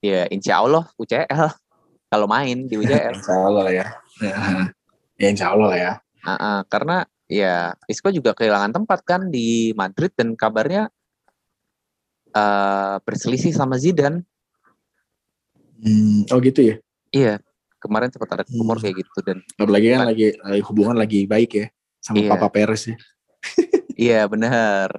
ya 0.00 0.24
insya 0.32 0.64
Allah 0.64 0.88
UCL 0.96 1.52
kalau 2.08 2.24
main 2.24 2.64
di 2.64 2.76
UCL. 2.80 3.20
insya 3.20 3.36
Allah 3.36 3.62
lah 3.68 3.72
ya 3.72 3.86
ya 5.20 5.26
insya 5.28 5.52
Allah 5.52 5.68
lah 5.68 5.78
ya 5.78 5.92
Ah, 6.20 6.32
ah, 6.36 6.58
karena 6.68 7.04
ya 7.28 7.72
Isco 7.88 8.08
juga 8.12 8.32
kehilangan 8.36 8.72
tempat 8.76 9.00
kan 9.04 9.28
di 9.32 9.72
Madrid 9.76 10.12
dan 10.16 10.36
kabarnya 10.36 10.88
eh 12.32 12.96
berselisih 13.04 13.52
sama 13.52 13.76
Zidane. 13.76 14.24
Hmm, 15.80 16.28
oh 16.28 16.38
gitu 16.38 16.60
ya 16.62 16.76
Iya, 17.10 17.40
kemarin 17.78 18.08
sempat 18.08 18.30
ada 18.30 18.44
rumor 18.46 18.76
Hmm. 18.76 18.84
kayak 18.84 18.96
gitu 19.00 19.18
dan 19.20 19.40
apalagi 19.56 19.86
kan 19.90 20.04
lagi, 20.04 20.26
lagi 20.38 20.62
hubungan 20.62 20.94
lagi 20.94 21.24
baik 21.24 21.50
ya 21.54 21.66
sama 21.98 22.16
Iya. 22.18 22.30
Papa 22.30 22.48
Perez 22.48 22.82
ya 22.86 22.96
iya 23.96 24.20
benar. 24.24 24.92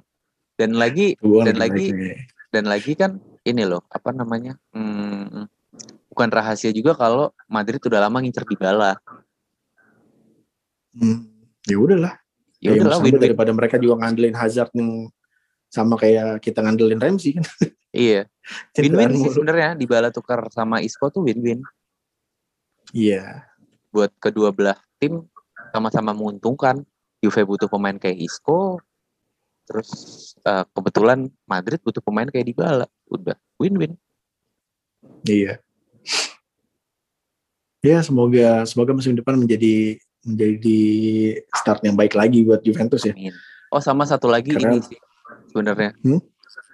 Dan 0.52 0.74
lagi 0.74 1.14
hubungan 1.18 1.46
Dan 1.48 1.56
lagi 1.58 1.84
ya. 1.88 2.14
dan 2.50 2.64
lagi 2.66 2.92
kan 2.92 3.18
ini 3.42 3.62
loh 3.62 3.82
apa 3.88 4.10
namanya? 4.10 4.54
Hmm, 4.70 5.46
bukan 6.06 6.28
rahasia 6.28 6.70
juga 6.70 6.92
kalau 6.92 7.30
Madrid 7.46 7.78
udah 7.78 7.98
lama 7.98 8.18
ngincer 8.18 8.44
Dybala. 8.44 8.94
Hmm, 10.92 11.24
ya 11.64 11.78
udahlah 11.78 12.14
Ya 12.58 12.76
udahlah 12.76 13.02
daripada 13.16 13.50
mereka 13.50 13.74
juga 13.74 13.98
ngandelin 13.98 14.36
Hazard 14.36 14.70
yang 14.72 15.10
sama 15.66 15.96
kayak 15.96 16.38
kita 16.38 16.62
ngandelin 16.62 17.00
Ramsey 17.00 17.34
kan 17.34 17.42
Iya, 17.92 18.24
win-win 18.80 19.12
sih 19.20 19.30
sebenarnya 19.36 19.76
Dybala 19.76 20.08
tukar 20.08 20.48
sama 20.48 20.80
Isco 20.80 21.12
tuh 21.12 21.28
win-win 21.28 21.60
iya 22.96 23.44
buat 23.92 24.08
kedua 24.16 24.48
belah 24.52 24.80
tim 24.96 25.28
sama-sama 25.72 26.16
menguntungkan. 26.16 26.84
Juve 27.22 27.46
butuh 27.46 27.70
pemain 27.70 27.94
kayak 27.94 28.18
Isco, 28.18 28.82
terus 29.62 29.88
eh, 30.42 30.64
kebetulan 30.74 31.30
Madrid 31.46 31.78
butuh 31.78 32.02
pemain 32.02 32.26
kayak 32.26 32.50
Dybala. 32.50 32.86
Udah 33.06 33.36
win-win. 33.60 33.94
iya 35.28 35.58
ya 37.82 37.98
semoga 38.02 38.62
semoga 38.62 38.94
musim 38.94 39.18
depan 39.18 39.34
menjadi 39.34 39.98
menjadi 40.22 40.80
start 41.50 41.82
yang 41.82 41.98
baik 41.98 42.14
lagi 42.14 42.46
buat 42.46 42.62
Juventus 42.62 43.02
ya 43.02 43.14
Amin. 43.14 43.34
Oh 43.74 43.82
sama 43.82 44.06
satu 44.06 44.30
lagi 44.30 44.54
Karena- 44.54 44.78
ini 44.78 44.84
sih 44.84 44.98
sebenarnya. 45.50 45.90
Hmm? 46.06 46.20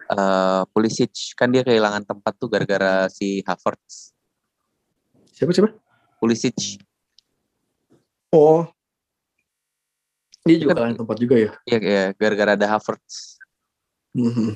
Eh, 0.09 0.63
Pulisic 0.73 1.13
kan 1.37 1.53
dia 1.53 1.61
kehilangan 1.61 2.01
tempat 2.01 2.33
tuh 2.41 2.49
gara-gara 2.49 3.13
si 3.13 3.45
Havertz. 3.45 4.17
Siapa 5.37 5.53
siapa? 5.53 5.69
Pulisic. 6.17 6.81
Oh. 8.33 8.65
Dia 10.49 10.57
juga 10.57 10.73
Kan- 10.81 10.97
tempat 10.97 11.17
juga 11.21 11.37
ya. 11.37 11.51
Iya 11.69 11.79
ya, 11.85 12.05
gara-gara 12.17 12.57
ada 12.57 12.67
Havertz. 12.73 13.37
Mhm. 14.17 14.33
Hmm. 14.33 14.53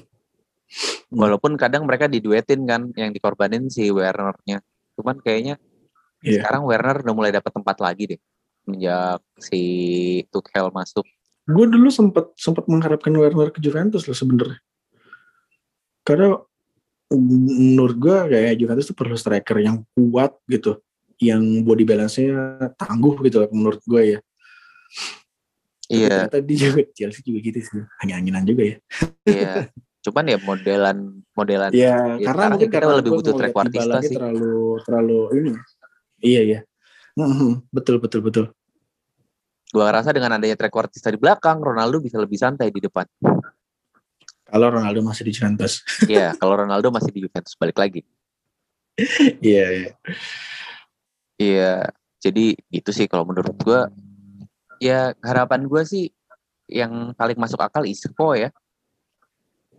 Walaupun 1.12 1.60
kadang 1.60 1.84
mereka 1.84 2.08
diduetin 2.08 2.64
kan 2.64 2.88
yang 2.96 3.12
dikorbanin 3.12 3.68
si 3.68 3.92
Werner-nya. 3.92 4.64
Cuman 4.96 5.20
kayaknya 5.20 5.60
Iya. 6.24 6.40
sekarang 6.48 6.64
Werner 6.64 7.04
udah 7.04 7.12
mulai 7.12 7.28
dapat 7.28 7.52
tempat 7.52 7.76
lagi 7.76 8.16
deh. 8.16 8.20
Semenjak 8.64 9.20
si 9.36 9.60
Tuchel 10.32 10.72
masuk. 10.72 11.04
Gue 11.44 11.68
dulu 11.68 11.92
sempat 11.92 12.32
sempat 12.40 12.64
mengharapkan 12.72 13.12
Werner 13.12 13.52
ke 13.52 13.60
Juventus 13.60 14.08
loh 14.08 14.16
sebenarnya. 14.16 14.56
Karena 16.12 16.36
menurut 17.16 17.96
gue 17.96 18.16
kayak 18.36 18.60
Juventus 18.60 18.84
tuh 18.92 18.96
perlu 18.96 19.16
striker 19.16 19.56
yang 19.64 19.80
kuat 19.96 20.36
gitu, 20.44 20.76
yang 21.16 21.40
body 21.64 21.88
balance-nya 21.88 22.68
tangguh 22.76 23.16
gitu 23.24 23.48
menurut 23.48 23.80
gue 23.88 24.02
ya. 24.04 24.18
Iya, 25.88 26.28
dia 26.28 26.56
juga 26.68 26.84
Chelsea 26.92 27.24
juga 27.24 27.38
gitu 27.40 27.58
sih, 27.64 27.80
angin-anginan 28.04 28.44
juga 28.44 28.62
ya. 28.64 28.76
iya. 29.24 29.72
Cuman 30.04 30.24
ya 30.28 30.38
modelan 30.40 30.98
modelan 31.32 31.70
Ya, 31.72 32.20
Ya, 32.20 32.26
karena 32.28 32.44
mungkin 32.52 32.68
kita 32.68 32.76
karena 32.84 32.98
lebih 33.00 33.12
butuh 33.16 33.34
trequartista 33.40 33.98
sih. 34.04 34.16
terlalu 34.20 34.76
terlalu 34.84 35.18
ini. 35.40 35.52
Iya 36.20 36.40
ya. 36.44 36.60
Mhm, 37.16 37.72
betul 37.72 37.96
betul 38.04 38.20
betul. 38.20 38.46
gua 39.72 39.88
rasa 39.88 40.12
dengan 40.12 40.36
adanya 40.36 40.52
trequartista 40.52 41.08
di 41.08 41.16
belakang, 41.16 41.56
Ronaldo 41.56 41.96
bisa 42.04 42.20
lebih 42.20 42.36
santai 42.36 42.68
di 42.68 42.84
depan. 42.84 43.08
Kalau 44.52 44.68
Ronaldo 44.68 45.00
masih 45.00 45.24
di 45.24 45.32
Juventus. 45.32 45.80
Iya, 46.12 46.36
kalau 46.36 46.60
Ronaldo 46.60 46.92
masih 46.92 47.08
di 47.08 47.24
Juventus 47.24 47.56
balik 47.56 47.80
lagi. 47.80 48.04
Iya 49.40 49.66
iya. 49.72 49.92
Iya, 51.40 51.72
jadi 52.20 52.52
itu 52.68 52.90
sih 52.92 53.08
kalau 53.08 53.24
menurut 53.24 53.56
gua 53.64 53.88
ya 54.76 55.16
harapan 55.24 55.64
gua 55.64 55.88
sih 55.88 56.12
yang 56.68 57.16
paling 57.16 57.40
masuk 57.40 57.56
akal 57.64 57.88
Isco 57.88 58.36
ya, 58.36 58.52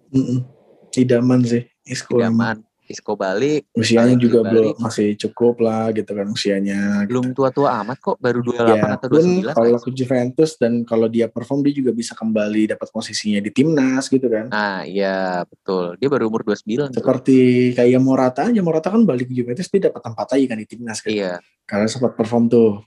Mm-mm. 0.09 0.45
Idaman 0.93 1.41
sih. 1.45 1.65
Isco. 1.86 2.17
Idaman. 2.17 2.61
Isco 2.84 3.15
balik, 3.15 3.71
Usianya 3.71 4.19
Balik, 4.19 4.23
juga 4.27 4.39
belum 4.43 4.75
masih 4.75 5.15
cukup 5.15 5.63
lah 5.63 5.88
gitu 5.95 6.11
kan 6.11 6.27
usianya. 6.27 7.07
belum 7.07 7.31
tua-tua 7.31 7.79
amat 7.79 7.95
kok, 7.97 8.19
baru 8.19 8.43
28 8.43 8.59
Ya, 8.59 8.84
atau 8.99 9.07
pun 9.07 9.23
29. 9.23 9.55
kalau 9.55 9.79
ke 9.79 9.89
Juventus 9.95 10.51
dan 10.59 10.73
kalau 10.84 11.07
dia 11.07 11.31
perform 11.31 11.63
dia 11.63 11.71
juga 11.71 11.95
bisa 11.95 12.11
kembali 12.11 12.75
dapat 12.75 12.88
posisinya 12.91 13.39
di 13.39 13.51
timnas 13.55 14.11
gitu 14.11 14.27
kan. 14.27 14.51
Nah, 14.51 14.84
iya 14.84 15.47
betul. 15.47 15.95
Dia 15.95 16.11
baru 16.11 16.27
umur 16.27 16.43
29 16.43 16.91
tuh. 16.91 16.99
Seperti 16.99 17.38
kayak 17.71 18.03
Morata 18.03 18.51
aja, 18.51 18.59
Morata 18.59 18.91
kan 18.91 19.07
balik 19.07 19.31
ke 19.31 19.34
Juventus 19.34 19.71
dia 19.71 19.88
dapat 19.88 20.01
tempat 20.03 20.27
lagi 20.36 20.45
kan 20.51 20.57
di 20.59 20.67
timnas 20.67 20.99
kan. 20.99 21.09
Iya, 21.09 21.34
Karena 21.63 21.88
sempat 21.88 22.19
perform 22.19 22.51
tuh. 22.51 22.84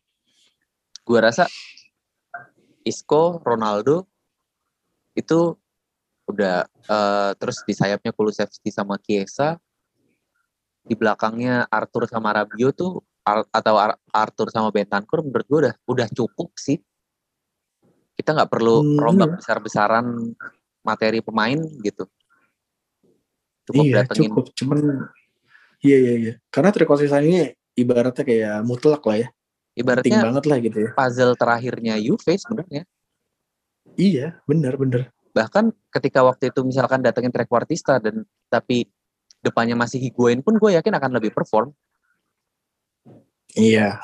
gua 1.07 1.31
rasa 1.31 1.47
Isco, 2.83 3.39
Ronaldo 3.41 4.05
itu 5.15 5.57
udah 6.27 6.67
eh, 6.67 7.31
terus 7.39 7.63
di 7.63 7.73
sayapnya 7.73 8.11
Kulusevski 8.11 8.69
sama 8.69 8.99
Chiesa 8.99 9.57
di 10.87 10.95
belakangnya 10.95 11.67
Arthur 11.67 12.07
sama 12.07 12.31
Rabiot 12.31 12.75
tuh 12.79 13.03
Ar- 13.27 13.51
atau 13.51 13.75
Ar- 13.75 13.99
Arthur 14.15 14.55
sama 14.55 14.71
Bentancur 14.71 15.27
menurut 15.27 15.47
gue 15.51 15.59
udah 15.67 15.75
udah 15.91 16.07
cukup 16.15 16.55
sih 16.55 16.79
kita 18.15 18.33
nggak 18.33 18.49
perlu 18.49 18.81
Hmm, 18.81 18.97
rombak 18.97 19.29
iya. 19.29 19.37
besar-besaran 19.43 20.07
materi 20.87 21.19
pemain 21.21 21.59
gitu 21.83 22.07
cukup 23.67 23.83
iya, 23.83 23.95
datengin 24.07 24.31
cukup. 24.31 24.45
Cuman 24.55 24.79
iya 25.83 25.99
iya 25.99 26.15
iya. 26.15 26.33
Karena 26.55 26.71
Tricosisa 26.71 27.19
ini 27.19 27.51
ibaratnya 27.75 28.23
kayak 28.23 28.63
mutlak 28.63 29.03
lah 29.03 29.27
ya. 29.27 29.29
Penting 29.29 29.83
ibaratnya 29.83 30.19
banget 30.23 30.45
lah 30.47 30.59
gitu 30.63 30.79
ya. 30.87 30.91
puzzle 30.95 31.35
terakhirnya 31.37 31.95
Juve 32.01 32.33
sebenarnya 32.39 32.83
Iya, 33.97 34.39
benar 34.47 34.77
benar. 34.79 35.11
bahkan 35.37 35.69
ketika 35.93 36.25
waktu 36.25 36.49
itu 36.49 36.65
misalkan 36.65 37.05
datengin 37.05 37.29
trequartista 37.29 38.01
dan 38.01 38.25
tapi 38.49 38.89
depannya 39.47 39.79
masih 39.79 40.03
Higuain 40.03 40.43
pun 40.43 40.59
gue 40.59 40.75
yakin 40.75 40.91
akan 40.93 41.11
lebih 41.15 41.31
perform 41.31 41.71
Iya. 43.57 43.97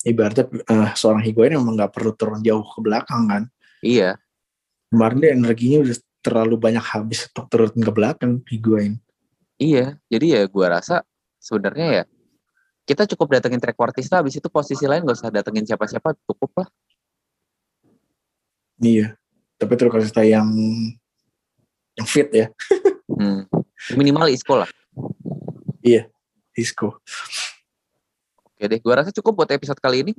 Ibaratnya 0.00 0.46
eh, 0.48 0.90
seorang 0.94 1.20
Higuain 1.20 1.52
memang 1.52 1.76
nggak 1.76 1.92
perlu 1.92 2.16
turun 2.16 2.40
jauh 2.40 2.64
ke 2.64 2.80
belakang 2.80 3.28
kan. 3.28 3.42
iya 3.82 4.16
Kemarin 4.88 5.18
dia 5.20 5.30
energinya 5.36 5.78
udah 5.84 5.96
terlalu 6.18 6.56
banyak 6.56 6.80
habis 6.80 7.28
untuk 7.28 7.44
turun 7.52 7.76
ke 7.76 7.92
belakang 7.92 8.40
Higuain. 8.46 8.96
iya 9.58 9.98
jadi 10.06 10.26
ya 10.38 10.42
gue 10.46 10.66
rasa 10.66 11.02
sebenarnya 11.36 11.86
ya 11.92 12.04
kita 12.82 13.04
cukup 13.04 13.36
datengin 13.36 13.60
trequartista 13.60 14.16
habis 14.16 14.38
itu 14.38 14.48
posisi 14.48 14.86
lain 14.86 15.04
gak 15.04 15.18
usah 15.18 15.28
datengin 15.28 15.66
siapa-siapa 15.66 16.16
cukup 16.24 16.62
lah 16.64 16.68
Iya. 18.78 19.18
Tapi 19.58 19.74
Tricosisa 19.74 20.22
yang 20.22 20.48
yang 21.98 22.06
fit 22.06 22.30
ya, 22.30 22.46
Hmm. 23.10 23.42
Minimal 23.92 24.28
Isco 24.28 24.56
lah 24.56 24.68
Isco. 26.52 27.00
oke 28.42 28.60
deh 28.60 28.76
gue 28.76 28.92
rasa 28.92 29.10
cukup 29.10 29.32
buat 29.38 29.50
episode 29.50 29.78
kali 29.78 30.02
ini 30.02 30.12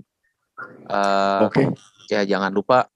Eh, 0.85 1.41
Oke. 1.41 1.63
ya 2.07 2.25
jangan 2.25 2.51
lupa 2.51 2.87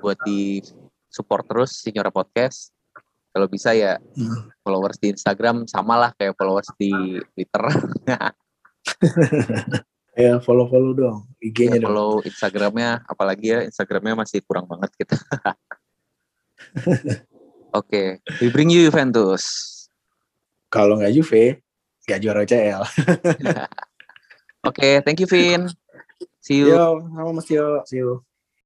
buat 0.00 0.16
di 0.22 0.58
support 1.06 1.44
terus 1.44 1.76
Signora 1.76 2.08
Podcast 2.08 2.72
kalau 3.28 3.46
bisa 3.46 3.72
ya 3.72 3.96
Hmm. 4.16 4.48
followers 4.60 4.96
di 4.96 5.10
Instagram 5.10 5.64
sama 5.64 5.98
lah 5.98 6.10
kayak 6.12 6.34
followers 6.34 6.68
di 6.74 6.90
Twitter 7.32 7.62
Ya 10.12 10.36
follow-follow 10.38 10.92
dong 10.92 11.16
ya, 11.36 11.42
IG-nya 11.42 11.78
dong. 11.80 11.88
follow 11.88 12.10
Instagramnya 12.20 13.00
apalagi 13.04 13.46
ya 13.46 13.58
Instagramnya 13.62 14.14
masih 14.14 14.40
kurang 14.40 14.64
banget 14.64 14.88
kita 14.94 15.16
oke 17.72 18.02
we 18.38 18.46
bring 18.48 18.68
you 18.68 18.84
Juventus 18.84 19.71
Kalau 20.72 20.96
nggak 20.96 21.12
Juve, 21.12 21.60
nggak 22.08 22.18
juara 22.24 22.40
UCL. 22.48 22.82
oke 24.68 24.88
thank 25.04 25.18
you 25.18 25.28
Vin 25.28 25.68
see 26.40 26.62
you 26.62 26.72
Yo, 26.72 27.02
sama 27.12 27.30
Mas 27.34 27.48
Yo. 27.50 27.82
See 27.84 28.00
you. 28.00 28.24